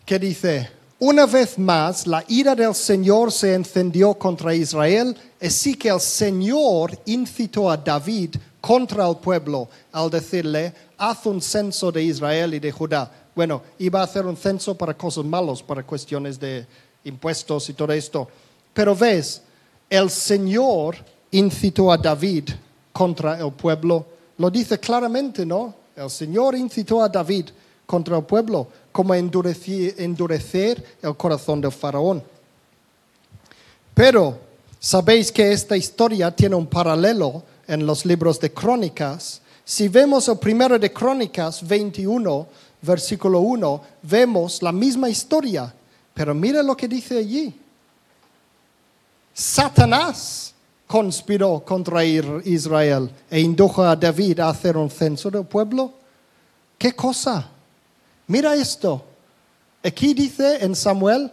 que 0.05 0.18
dice, 0.18 0.68
una 0.98 1.26
vez 1.26 1.57
más 1.57 2.09
la 2.09 2.24
ira 2.26 2.57
del 2.57 2.74
Señor 2.74 3.30
se 3.30 3.55
encendió 3.55 4.14
contra 4.14 4.53
Israel, 4.53 5.16
así 5.40 5.76
que 5.76 5.90
el 5.90 6.01
Señor 6.01 6.98
incitó 7.07 7.70
a 7.70 7.76
David 7.76 8.34
contra 8.61 9.09
el 9.09 9.16
pueblo 9.18 9.68
al 9.92 10.11
decirle, 10.11 10.74
haz 10.98 11.24
un 11.26 11.40
censo 11.40 11.92
de 11.92 12.03
Israel 12.03 12.53
y 12.53 12.59
de 12.59 12.72
Judá 12.72 13.20
bueno, 13.35 13.62
iba 13.78 14.01
a 14.01 14.05
hacer 14.05 14.26
un 14.26 14.37
censo 14.37 14.76
para 14.76 14.95
cosas 14.95 15.24
malas, 15.24 15.62
para 15.62 15.83
cuestiones 15.83 16.39
de 16.39 16.66
impuestos 17.05 17.68
y 17.68 17.74
todo 17.74 17.93
esto. 17.93 18.28
Pero 18.72 18.95
ves, 18.95 19.43
el 19.89 20.11
Señor 20.11 20.97
incitó 21.31 21.93
a 21.93 21.97
David 21.97 22.51
contra 22.93 23.39
el 23.39 23.53
pueblo. 23.53 24.07
Lo 24.39 24.51
dice 24.51 24.78
claramente, 24.78 25.45
¿no? 25.47 25.74
El 25.97 26.11
Señor 26.11 26.55
incitó 26.55 27.03
a 27.03 27.09
David 27.09 27.51
contra 27.87 28.16
el 28.16 28.24
pueblo, 28.24 28.68
como 28.93 29.14
endurecer, 29.14 29.95
endurecer 29.99 30.99
el 31.03 31.16
corazón 31.16 31.61
del 31.61 31.72
faraón. 31.72 32.22
Pero 33.95 34.39
sabéis 34.78 35.33
que 35.33 35.53
esta 35.53 35.76
historia 35.76 36.31
tiene 36.31 36.55
un 36.55 36.66
paralelo 36.66 37.43
en 37.66 37.85
los 37.85 38.07
libros 38.07 38.41
de 38.41 38.53
crónicas. 38.53 39.43
Si 39.64 39.89
vemos 39.89 40.28
el 40.28 40.39
primero 40.39 40.78
de 40.78 40.93
crónicas 40.93 41.66
21, 41.66 42.47
versículo 42.83 43.41
1, 43.41 43.83
vemos 44.03 44.62
la 44.62 44.72
misma 44.72 45.09
historia, 45.09 45.72
pero 46.14 46.35
mira 46.35 46.62
lo 46.62 46.76
que 46.76 46.89
dice 46.89 47.18
allí. 47.18 47.55
Satanás 49.33 50.55
conspiró 50.87 51.61
contra 51.61 52.05
Israel 52.05 53.11
e 53.31 53.41
indujo 53.41 53.83
a 53.83 53.95
David 53.95 54.41
a 54.41 54.49
hacer 54.49 54.76
un 54.76 54.91
censo 54.91 55.31
del 55.31 55.45
pueblo. 55.45 55.93
¿Qué 56.76 56.95
cosa? 56.95 57.49
Mira 58.26 58.55
esto. 58.55 59.05
Aquí 59.83 60.14
dice 60.14 60.64
en 60.64 60.74
Samuel, 60.74 61.31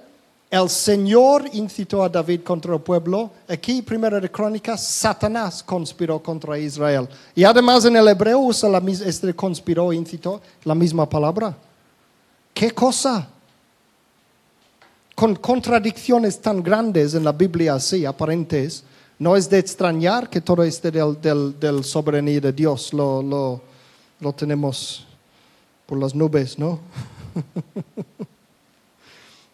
El 0.50 0.70
Señor 0.70 1.50
incitó 1.52 2.04
a 2.04 2.10
David 2.10 2.42
contra 2.42 2.74
el 2.74 2.80
pueblo. 2.80 3.32
Aquí, 3.50 3.82
primera 3.82 4.20
de 4.20 4.32
Crónicas, 4.32 4.82
Satanás 4.82 5.62
conspiró 5.62 6.24
contra 6.24 6.58
Israel. 6.58 7.10
Y 7.36 7.44
además 7.44 7.84
en 7.84 7.98
el 7.98 8.08
hebreo 8.08 8.40
usa 8.40 8.70
la 8.70 8.80
misma, 8.80 9.08
este 9.08 9.34
conspiró, 9.36 9.92
incitó, 9.92 10.42
la 10.64 10.74
misma 10.74 11.08
palabra. 11.10 11.56
¿Qué 12.54 12.72
cosa? 12.72 13.28
Con 15.16 15.36
contradicciones 15.36 16.40
tan 16.40 16.64
grandes 16.64 17.14
en 17.14 17.26
la 17.26 17.34
Biblia 17.34 17.74
así, 17.74 18.06
aparentes, 18.06 18.86
no 19.20 19.36
es 19.36 19.50
de 19.50 19.60
extrañar 19.60 20.30
que 20.30 20.40
todo 20.40 20.64
este 20.64 20.92
del, 20.92 21.20
del, 21.20 21.60
del 21.60 21.84
soberanía 21.84 22.40
de 22.40 22.54
Dios 22.54 22.94
lo, 22.94 23.22
lo, 23.22 23.62
lo 24.22 24.34
tenemos 24.34 25.06
por 25.86 25.98
las 25.98 26.16
nubes, 26.16 26.58
¿no? 26.58 26.80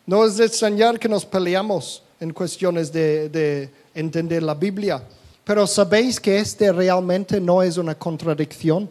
No 0.06 0.26
es 0.26 0.38
de 0.38 0.45
extrañar 0.45 0.99
que 0.99 1.08
nos 1.08 1.26
peleamos 1.26 2.04
en 2.20 2.34
cuestiones 2.34 2.91
de, 2.91 3.30
de, 3.30 3.70
entender 3.95 4.41
la 4.41 4.56
Biblia, 4.56 5.04
pero 5.43 5.68
sabéis 5.68 6.20
que 6.20 6.39
este 6.39 6.72
realmente 6.72 7.39
no 7.39 7.62
es 7.62 7.78
una 7.78 7.93
contradicción, 7.93 8.89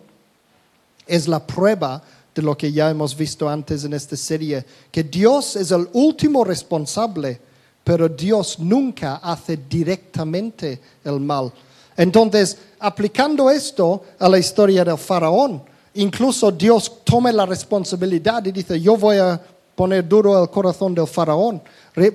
es 1.06 1.26
la 1.26 1.44
prueba 1.44 2.02
de 2.34 2.42
lo 2.42 2.56
que 2.56 2.72
ya 2.72 2.88
hemos 2.88 3.16
visto 3.16 3.48
antes 3.48 3.84
en 3.84 3.94
esta 3.94 4.16
serie, 4.16 4.64
que 4.90 5.02
Dios 5.02 5.56
es 5.56 5.70
el 5.70 5.88
último 5.92 6.44
responsable, 6.44 7.40
pero 7.84 8.08
Dios 8.08 8.58
nunca 8.58 9.16
hace 9.16 9.56
directamente 9.68 10.80
el 11.04 11.18
mal. 11.20 11.52
Entonces, 11.96 12.56
aplicando 12.78 13.50
esto 13.50 14.02
a 14.18 14.28
la 14.28 14.38
historia 14.38 14.84
del 14.84 14.96
faraón, 14.96 15.62
incluso 15.94 16.50
Dios 16.50 17.04
toma 17.04 17.32
la 17.32 17.44
responsabilidad 17.44 18.44
y 18.46 18.52
dice, 18.52 18.80
yo 18.80 18.96
voy 18.96 19.18
a 19.18 19.40
poner 19.74 20.06
duro 20.06 20.40
el 20.42 20.50
corazón 20.50 20.94
del 20.94 21.06
faraón. 21.06 21.62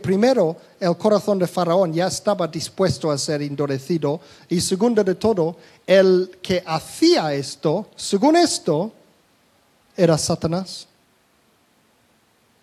Primero, 0.01 0.55
el 0.79 0.97
corazón 0.97 1.39
de 1.39 1.47
faraón 1.47 1.93
ya 1.93 2.07
estaba 2.07 2.47
dispuesto 2.47 3.11
a 3.11 3.17
ser 3.17 3.41
endurecido. 3.41 4.19
Y 4.49 4.59
segundo 4.61 5.03
de 5.03 5.15
todo, 5.15 5.55
el 5.85 6.37
que 6.41 6.63
hacía 6.65 7.33
esto, 7.33 7.87
según 7.95 8.35
esto, 8.37 8.91
era 9.95 10.17
Satanás. 10.17 10.87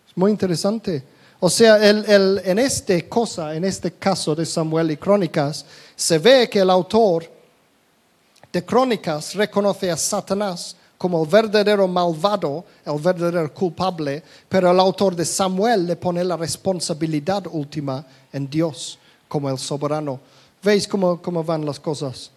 Es 0.09 0.17
muy 0.17 0.31
interesante. 0.31 1.03
O 1.39 1.49
sea, 1.49 1.77
en 1.89 2.59
esta 2.59 3.01
cosa, 3.09 3.55
en 3.55 3.65
este 3.65 3.91
caso 3.91 4.33
de 4.33 4.45
Samuel 4.45 4.91
y 4.91 4.97
Crónicas, 4.97 5.65
se 5.95 6.17
ve 6.17 6.49
que 6.49 6.59
el 6.59 6.69
autor 6.69 7.29
de 8.51 8.63
Crónicas 8.63 9.35
reconoce 9.35 9.91
a 9.91 9.97
Satanás 9.97 10.77
como 11.05 11.23
el 11.23 11.29
verdadero 11.29 11.87
malvado, 11.87 12.65
el 12.83 12.99
verdadero 12.99 13.53
culpable, 13.53 14.23
pero 14.49 14.71
el 14.71 14.79
autor 14.79 15.15
de 15.15 15.23
Samuel 15.23 15.85
le 15.85 15.95
pone 15.95 16.23
la 16.23 16.35
responsabilidad 16.35 17.45
última 17.51 18.03
en 18.33 18.49
Dios 18.49 18.97
como 19.27 19.47
el 19.47 19.59
soberano. 19.59 20.19
¿Veis 20.63 20.87
cómo, 20.87 21.21
cómo 21.21 21.43
van 21.43 21.63
las 21.63 21.79
cosas? 21.79 22.31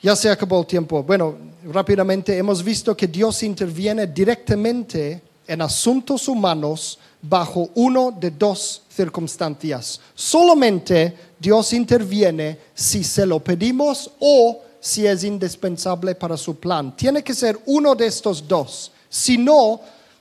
Ya 0.00 0.14
se 0.14 0.30
acabó 0.30 0.60
el 0.60 0.66
tiempo. 0.66 1.02
Bueno, 1.02 1.34
rápidamente 1.64 2.38
hemos 2.38 2.62
visto 2.62 2.96
que 2.96 3.08
Dios 3.08 3.42
interviene 3.42 4.06
directamente 4.06 5.20
en 5.44 5.60
asuntos 5.60 6.28
humanos 6.28 7.00
bajo 7.20 7.68
uno 7.74 8.12
de 8.12 8.30
dos 8.30 8.82
circunstancias. 8.88 10.00
Solamente 10.14 11.16
Dios 11.40 11.72
interviene 11.72 12.58
si 12.76 13.02
se 13.02 13.26
lo 13.26 13.40
pedimos 13.40 14.08
o 14.20 14.60
si 14.84 15.06
es 15.06 15.24
indispensable 15.24 16.14
para 16.14 16.36
su 16.36 16.56
plan. 16.56 16.94
Tiene 16.94 17.24
que 17.24 17.32
ser 17.32 17.58
uno 17.64 17.94
de 17.94 18.06
estos 18.06 18.46
dos. 18.46 18.92
Si 19.08 19.38
no, 19.38 19.80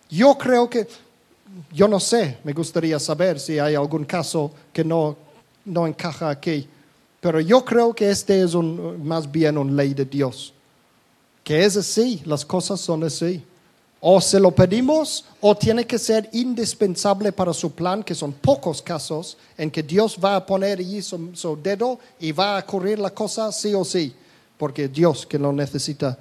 yo 0.09 0.37
creo 0.37 0.69
que, 0.69 0.87
yo 1.73 1.85
no 1.85 1.99
sé, 1.99 2.37
me 2.45 2.53
gustaría 2.53 2.97
saber 2.97 3.41
si 3.41 3.59
hay 3.59 3.75
algún 3.75 4.05
caso 4.05 4.51
que 4.71 4.85
no, 4.85 5.17
no 5.65 5.85
encaja 5.85 6.29
aquí, 6.29 6.65
pero 7.19 7.41
yo 7.41 7.65
creo 7.65 7.93
que 7.93 8.09
este 8.09 8.41
es 8.41 8.53
un, 8.53 9.05
más 9.05 9.29
bien 9.29 9.57
una 9.57 9.73
ley 9.73 9.93
de 9.93 10.05
Dios, 10.05 10.53
que 11.43 11.65
es 11.65 11.75
así, 11.75 12.21
las 12.23 12.45
cosas 12.45 12.79
son 12.79 13.03
así. 13.03 13.43
O 13.99 14.21
se 14.21 14.39
lo 14.39 14.51
pedimos 14.51 15.25
o 15.41 15.55
tiene 15.55 15.85
que 15.85 15.99
ser 15.99 16.29
indispensable 16.31 17.33
para 17.33 17.51
su 17.51 17.73
plan, 17.73 18.01
que 18.01 18.15
son 18.15 18.31
pocos 18.31 18.81
casos 18.81 19.37
en 19.57 19.69
que 19.69 19.83
Dios 19.83 20.17
va 20.23 20.37
a 20.37 20.45
poner 20.45 20.79
allí 20.79 21.01
su, 21.01 21.31
su 21.33 21.61
dedo 21.61 21.99
y 22.17 22.31
va 22.31 22.57
a 22.57 22.61
ocurrir 22.61 22.99
la 22.99 23.09
cosa 23.09 23.51
sí 23.51 23.73
o 23.73 23.83
sí 23.83 24.15
porque 24.63 24.87
Dios 24.87 25.25
que 25.25 25.37
lo 25.37 25.51
necesita. 25.51 26.17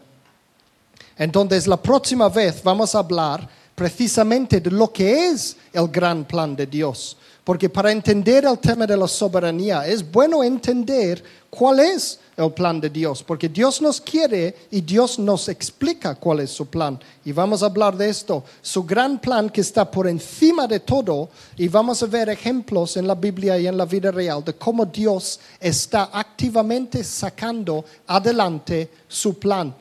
Entonces, 1.16 1.68
la 1.68 1.76
próxima 1.76 2.28
vez 2.28 2.61
vamos 2.61 2.93
a 2.93 2.99
hablar 2.99 3.49
precisamente 3.72 4.61
de 4.61 4.68
lo 4.68 4.93
que 4.93 5.28
es 5.28 5.57
el 5.72 5.86
gran 5.86 6.24
plan 6.24 6.57
de 6.57 6.66
Dios. 6.66 7.16
Porque 7.45 7.68
para 7.68 7.93
entender 7.93 8.45
el 8.45 8.59
tema 8.59 8.84
de 8.84 8.97
la 8.97 9.07
soberanía 9.07 9.86
es 9.86 10.03
bueno 10.11 10.43
entender 10.43 11.22
cuál 11.49 11.78
es 11.78 12.18
el 12.36 12.52
plan 12.52 12.80
de 12.80 12.88
Dios, 12.88 13.22
porque 13.22 13.48
Dios 13.48 13.82
nos 13.82 14.00
quiere 14.00 14.54
y 14.70 14.80
Dios 14.80 15.18
nos 15.18 15.48
explica 15.48 16.14
cuál 16.14 16.40
es 16.40 16.50
su 16.50 16.66
plan. 16.66 16.98
Y 17.24 17.32
vamos 17.32 17.62
a 17.62 17.66
hablar 17.66 17.96
de 17.96 18.08
esto, 18.08 18.44
su 18.62 18.84
gran 18.84 19.20
plan 19.20 19.50
que 19.50 19.60
está 19.60 19.90
por 19.90 20.08
encima 20.08 20.66
de 20.66 20.80
todo, 20.80 21.28
y 21.56 21.68
vamos 21.68 22.02
a 22.02 22.06
ver 22.06 22.30
ejemplos 22.30 22.96
en 22.96 23.06
la 23.06 23.14
Biblia 23.14 23.58
y 23.58 23.66
en 23.66 23.76
la 23.76 23.84
vida 23.84 24.10
real 24.10 24.42
de 24.44 24.54
cómo 24.54 24.86
Dios 24.86 25.40
está 25.60 26.10
activamente 26.12 27.04
sacando 27.04 27.84
adelante 28.06 28.90
su 29.06 29.38
plan, 29.38 29.74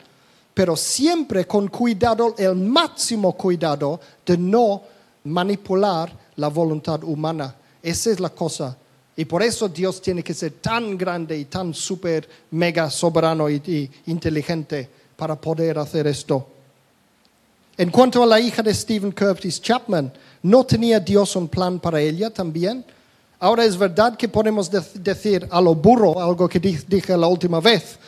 pero 0.52 0.76
siempre 0.76 1.46
con 1.46 1.68
cuidado, 1.68 2.34
el 2.36 2.54
máximo 2.54 3.32
cuidado 3.32 3.98
de 4.26 4.36
no 4.36 4.82
manipular 5.24 6.12
la 6.36 6.48
voluntad 6.48 7.02
humana. 7.04 7.54
Esa 7.82 8.10
es 8.10 8.20
la 8.20 8.28
cosa 8.28 8.76
y 9.16 9.24
por 9.24 9.42
eso 9.42 9.68
Dios 9.68 10.00
tiene 10.00 10.22
que 10.22 10.32
ser 10.32 10.52
tan 10.52 10.96
grande 10.96 11.36
y 11.36 11.44
tan 11.44 11.74
super, 11.74 12.28
mega 12.50 12.88
soberano 12.90 13.50
y, 13.50 13.90
inteligente 14.06 14.88
para 15.16 15.38
poder 15.38 15.78
hacer 15.78 16.06
esto. 16.06 16.48
En 17.76 17.90
cuanto 17.90 18.22
a 18.22 18.26
la 18.26 18.40
hija 18.40 18.62
de 18.62 18.72
Stephen 18.72 19.12
Curtis 19.12 19.60
Chapman, 19.60 20.12
¿no 20.42 20.64
tenía 20.64 20.98
Dios 20.98 21.36
un 21.36 21.48
plan 21.48 21.78
para 21.78 22.00
ella 22.00 22.30
también? 22.30 22.84
Ahora 23.38 23.64
es 23.64 23.76
verdad 23.76 24.16
que 24.16 24.28
podemos 24.28 24.70
decir 24.70 25.46
a 25.50 25.60
lo 25.60 25.74
burro 25.74 26.20
algo 26.20 26.48
que 26.48 26.60
dije 26.60 27.16
la 27.16 27.26
última 27.26 27.60
vez. 27.60 27.98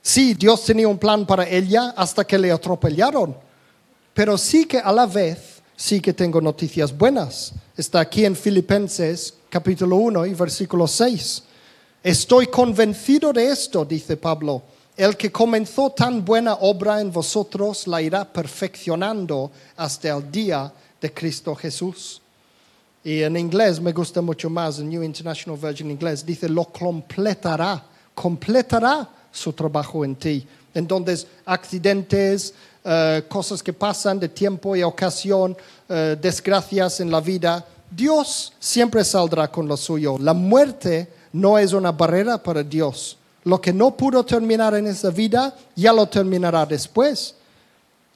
Sí, 0.00 0.34
Dios 0.34 0.64
tenía 0.64 0.88
un 0.88 0.98
plan 0.98 1.24
para 1.24 1.48
ella 1.48 1.94
hasta 1.96 2.24
que 2.24 2.38
le 2.38 2.52
atropellaron. 2.52 3.36
Pero 4.14 4.36
sí 4.36 4.66
que 4.66 4.78
a 4.78 4.92
la 4.92 5.06
vez, 5.06 5.51
sí 5.82 6.00
que 6.00 6.12
tengo 6.12 6.40
noticias 6.40 6.96
buenas. 6.96 7.52
Está 7.76 7.98
aquí 7.98 8.24
en 8.24 8.36
Filipenses 8.36 9.34
capítulo 9.50 9.96
1 9.96 10.26
y 10.26 10.34
versículo 10.34 10.86
6. 10.86 11.42
Estoy 12.04 12.46
convencido 12.46 13.32
de 13.32 13.50
esto, 13.50 13.84
dice 13.84 14.16
Pablo. 14.16 14.62
El 14.96 15.16
que 15.16 15.32
comenzó 15.32 15.90
tan 15.90 16.24
buena 16.24 16.54
obra 16.54 17.00
en 17.00 17.10
vosotros 17.10 17.88
la 17.88 18.00
irá 18.00 18.24
perfeccionando 18.24 19.50
hasta 19.76 20.16
el 20.16 20.30
día 20.30 20.72
de 21.00 21.12
Cristo 21.12 21.52
Jesús. 21.56 22.22
Y 23.02 23.22
en 23.22 23.36
inglés 23.36 23.80
me 23.80 23.90
gusta 23.90 24.20
mucho 24.20 24.48
más, 24.48 24.78
en 24.78 24.88
New 24.88 25.02
International 25.02 25.58
Version 25.58 25.90
inglés, 25.90 26.24
dice, 26.24 26.48
lo 26.48 26.66
completará, 26.66 27.84
completará 28.14 29.08
su 29.32 29.52
trabajo 29.52 30.04
en 30.04 30.14
ti. 30.14 30.46
Entonces, 30.74 31.26
accidentes, 31.44 32.54
eh, 32.84 33.24
cosas 33.28 33.62
que 33.62 33.72
pasan 33.72 34.18
de 34.18 34.28
tiempo 34.28 34.74
y 34.74 34.82
ocasión, 34.82 35.56
eh, 35.88 36.16
desgracias 36.20 37.00
en 37.00 37.10
la 37.10 37.20
vida, 37.20 37.64
Dios 37.90 38.52
siempre 38.58 39.04
saldrá 39.04 39.50
con 39.50 39.68
lo 39.68 39.76
suyo. 39.76 40.16
La 40.18 40.34
muerte 40.34 41.08
no 41.32 41.58
es 41.58 41.72
una 41.72 41.92
barrera 41.92 42.42
para 42.42 42.62
Dios. 42.62 43.16
Lo 43.44 43.60
que 43.60 43.72
no 43.72 43.96
pudo 43.96 44.24
terminar 44.24 44.74
en 44.74 44.86
esa 44.86 45.10
vida, 45.10 45.54
ya 45.74 45.92
lo 45.92 46.06
terminará 46.08 46.64
después. 46.64 47.34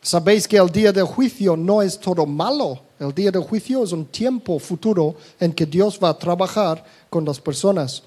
Sabéis 0.00 0.46
que 0.46 0.56
el 0.56 0.70
día 0.70 0.92
del 0.92 1.04
juicio 1.04 1.56
no 1.56 1.82
es 1.82 1.98
todo 1.98 2.26
malo. 2.26 2.80
El 2.98 3.12
día 3.12 3.30
del 3.30 3.42
juicio 3.42 3.82
es 3.82 3.92
un 3.92 4.06
tiempo 4.06 4.58
futuro 4.58 5.16
en 5.40 5.52
que 5.52 5.66
Dios 5.66 5.98
va 6.02 6.10
a 6.10 6.18
trabajar 6.18 6.84
con 7.10 7.24
las 7.24 7.40
personas. 7.40 8.02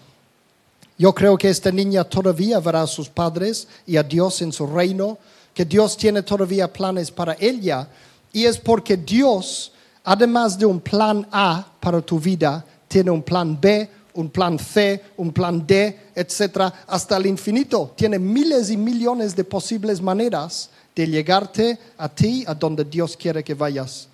Yo 0.98 1.14
creo 1.14 1.38
que 1.38 1.49
esta 1.49 1.72
niña 1.72 2.03
todavía 2.03 2.60
verá 2.60 2.81
a 2.81 2.88
sus 2.88 3.10
padres 3.10 3.68
y 3.86 3.98
a 3.98 4.03
Dios 4.03 4.41
en 4.41 4.52
su 4.52 4.65
reino, 4.68 5.18
que 5.60 5.65
Dios 5.65 5.98
tiene 5.98 6.23
todavía 6.23 6.72
planes 6.72 7.11
para 7.11 7.36
ella. 7.38 7.86
Y 8.31 8.45
es 8.45 8.57
porque 8.57 8.95
Dios 8.95 9.73
además 10.06 10.57
de 10.57 10.65
un 10.65 10.80
plan 10.80 11.27
A 11.34 11.68
para 11.81 11.99
tu 11.99 12.18
vida, 12.18 12.65
tiene 12.88 13.11
un 13.11 13.22
plan 13.22 13.60
B, 13.60 13.90
un 14.14 14.30
plan 14.30 14.57
C, 14.57 15.03
un 15.18 15.34
plan 15.34 15.68
D, 15.68 16.11
etcétera, 16.15 16.86
hasta 16.88 17.18
el 17.18 17.26
infinito. 17.26 17.91
Tiene 17.94 18.18
miles 18.18 18.69
y 18.69 18.77
millones 18.77 19.36
de 19.36 19.44
posibles 19.44 20.02
maneras 20.02 20.69
de 20.95 21.06
llegarte 21.06 21.77
a 21.98 22.07
ti, 22.07 22.45
a 22.48 22.53
donde 22.53 22.86
Dios 22.86 23.18
quiere 23.18 23.44
que 23.44 23.53
vayas. 23.53 24.07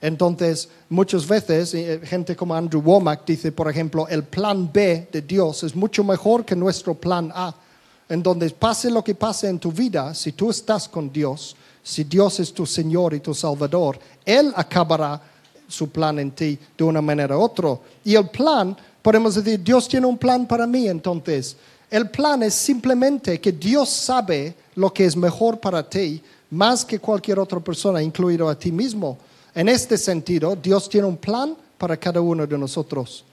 Entonces, 0.00 0.70
muchas 0.88 1.28
veces, 1.28 1.74
eh, 1.74 2.00
gente 2.02 2.34
como 2.34 2.54
Andrew 2.54 2.80
Womack 2.80 3.26
dice, 3.26 3.52
por 3.52 3.70
ejemplo, 3.70 4.08
el 4.08 4.24
plan 4.24 4.72
B 4.72 5.06
de 5.12 5.20
Dios 5.20 5.64
es 5.64 5.76
mucho 5.76 6.02
mejor 6.02 6.46
que 6.46 6.56
nuestro 6.56 6.94
plan 6.94 7.30
A. 7.34 7.54
En 8.08 8.22
donde 8.22 8.50
pase 8.50 8.90
lo 8.90 9.04
que 9.04 9.14
pase 9.14 9.48
en 9.48 9.58
tu 9.58 9.70
vida, 9.70 10.14
si 10.14 10.32
tú 10.32 10.50
estás 10.50 10.88
con 10.88 11.12
Dios, 11.12 11.54
si 11.82 12.04
Dios 12.04 12.40
es 12.40 12.52
tu 12.52 12.64
Señor 12.64 13.14
y 13.14 13.20
tu 13.20 13.34
Salvador, 13.34 13.98
Él 14.24 14.52
acabará 14.56 15.20
su 15.68 15.90
plan 15.90 16.18
en 16.18 16.30
ti 16.30 16.58
de 16.76 16.84
una 16.84 17.02
manera 17.02 17.36
u 17.36 17.42
otra. 17.42 17.78
Y 18.04 18.14
el 18.14 18.28
plan, 18.30 18.76
podemos 19.02 19.34
decir, 19.34 19.62
Dios 19.62 19.86
tiene 19.86 20.06
un 20.06 20.16
plan 20.16 20.46
para 20.46 20.66
mí, 20.66 20.88
entonces. 20.88 21.56
El 21.90 22.10
plan 22.10 22.42
es 22.42 22.54
simplemente 22.54 23.40
que 23.40 23.52
Dios 23.52 23.88
sabe 23.88 24.54
lo 24.74 24.92
que 24.92 25.04
es 25.04 25.16
mejor 25.16 25.58
para 25.58 25.88
ti 25.88 26.22
más 26.50 26.84
que 26.84 26.98
cualquier 26.98 27.38
otra 27.38 27.60
persona, 27.60 28.02
incluido 28.02 28.48
a 28.48 28.58
ti 28.58 28.72
mismo. 28.72 29.18
En 29.54 29.68
este 29.68 29.98
sentido, 29.98 30.56
Dios 30.56 30.88
tiene 30.88 31.06
un 31.06 31.16
plan 31.16 31.56
para 31.76 31.96
cada 31.96 32.20
uno 32.20 32.46
de 32.46 32.58
nosotros. 32.58 33.24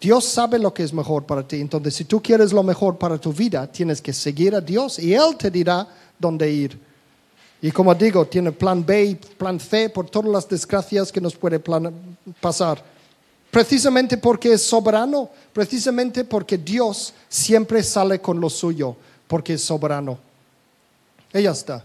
Dios 0.00 0.24
sabe 0.24 0.58
lo 0.58 0.72
que 0.72 0.82
es 0.82 0.94
mejor 0.94 1.26
para 1.26 1.46
ti. 1.46 1.60
Entonces, 1.60 1.94
si 1.94 2.04
tú 2.04 2.22
quieres 2.22 2.52
lo 2.52 2.62
mejor 2.62 2.96
para 2.96 3.18
tu 3.18 3.32
vida, 3.32 3.66
tienes 3.66 4.00
que 4.00 4.12
seguir 4.12 4.54
a 4.54 4.60
Dios 4.60 4.98
y 4.98 5.12
Él 5.12 5.36
te 5.36 5.50
dirá 5.50 5.86
dónde 6.18 6.50
ir. 6.50 6.78
Y 7.60 7.70
como 7.70 7.94
digo, 7.94 8.26
tiene 8.26 8.52
plan 8.52 8.84
B 8.84 9.04
y 9.04 9.14
plan 9.14 9.60
C 9.60 9.90
por 9.90 10.08
todas 10.08 10.30
las 10.30 10.48
desgracias 10.48 11.12
que 11.12 11.20
nos 11.20 11.36
puede 11.36 11.60
pasar. 12.40 12.82
Precisamente 13.50 14.16
porque 14.16 14.54
es 14.54 14.62
soberano, 14.62 15.28
precisamente 15.52 16.24
porque 16.24 16.56
Dios 16.56 17.12
siempre 17.28 17.82
sale 17.82 18.20
con 18.20 18.40
lo 18.40 18.48
suyo, 18.48 18.96
porque 19.26 19.54
es 19.54 19.62
soberano. 19.62 20.18
Ya 21.34 21.50
está. 21.50 21.84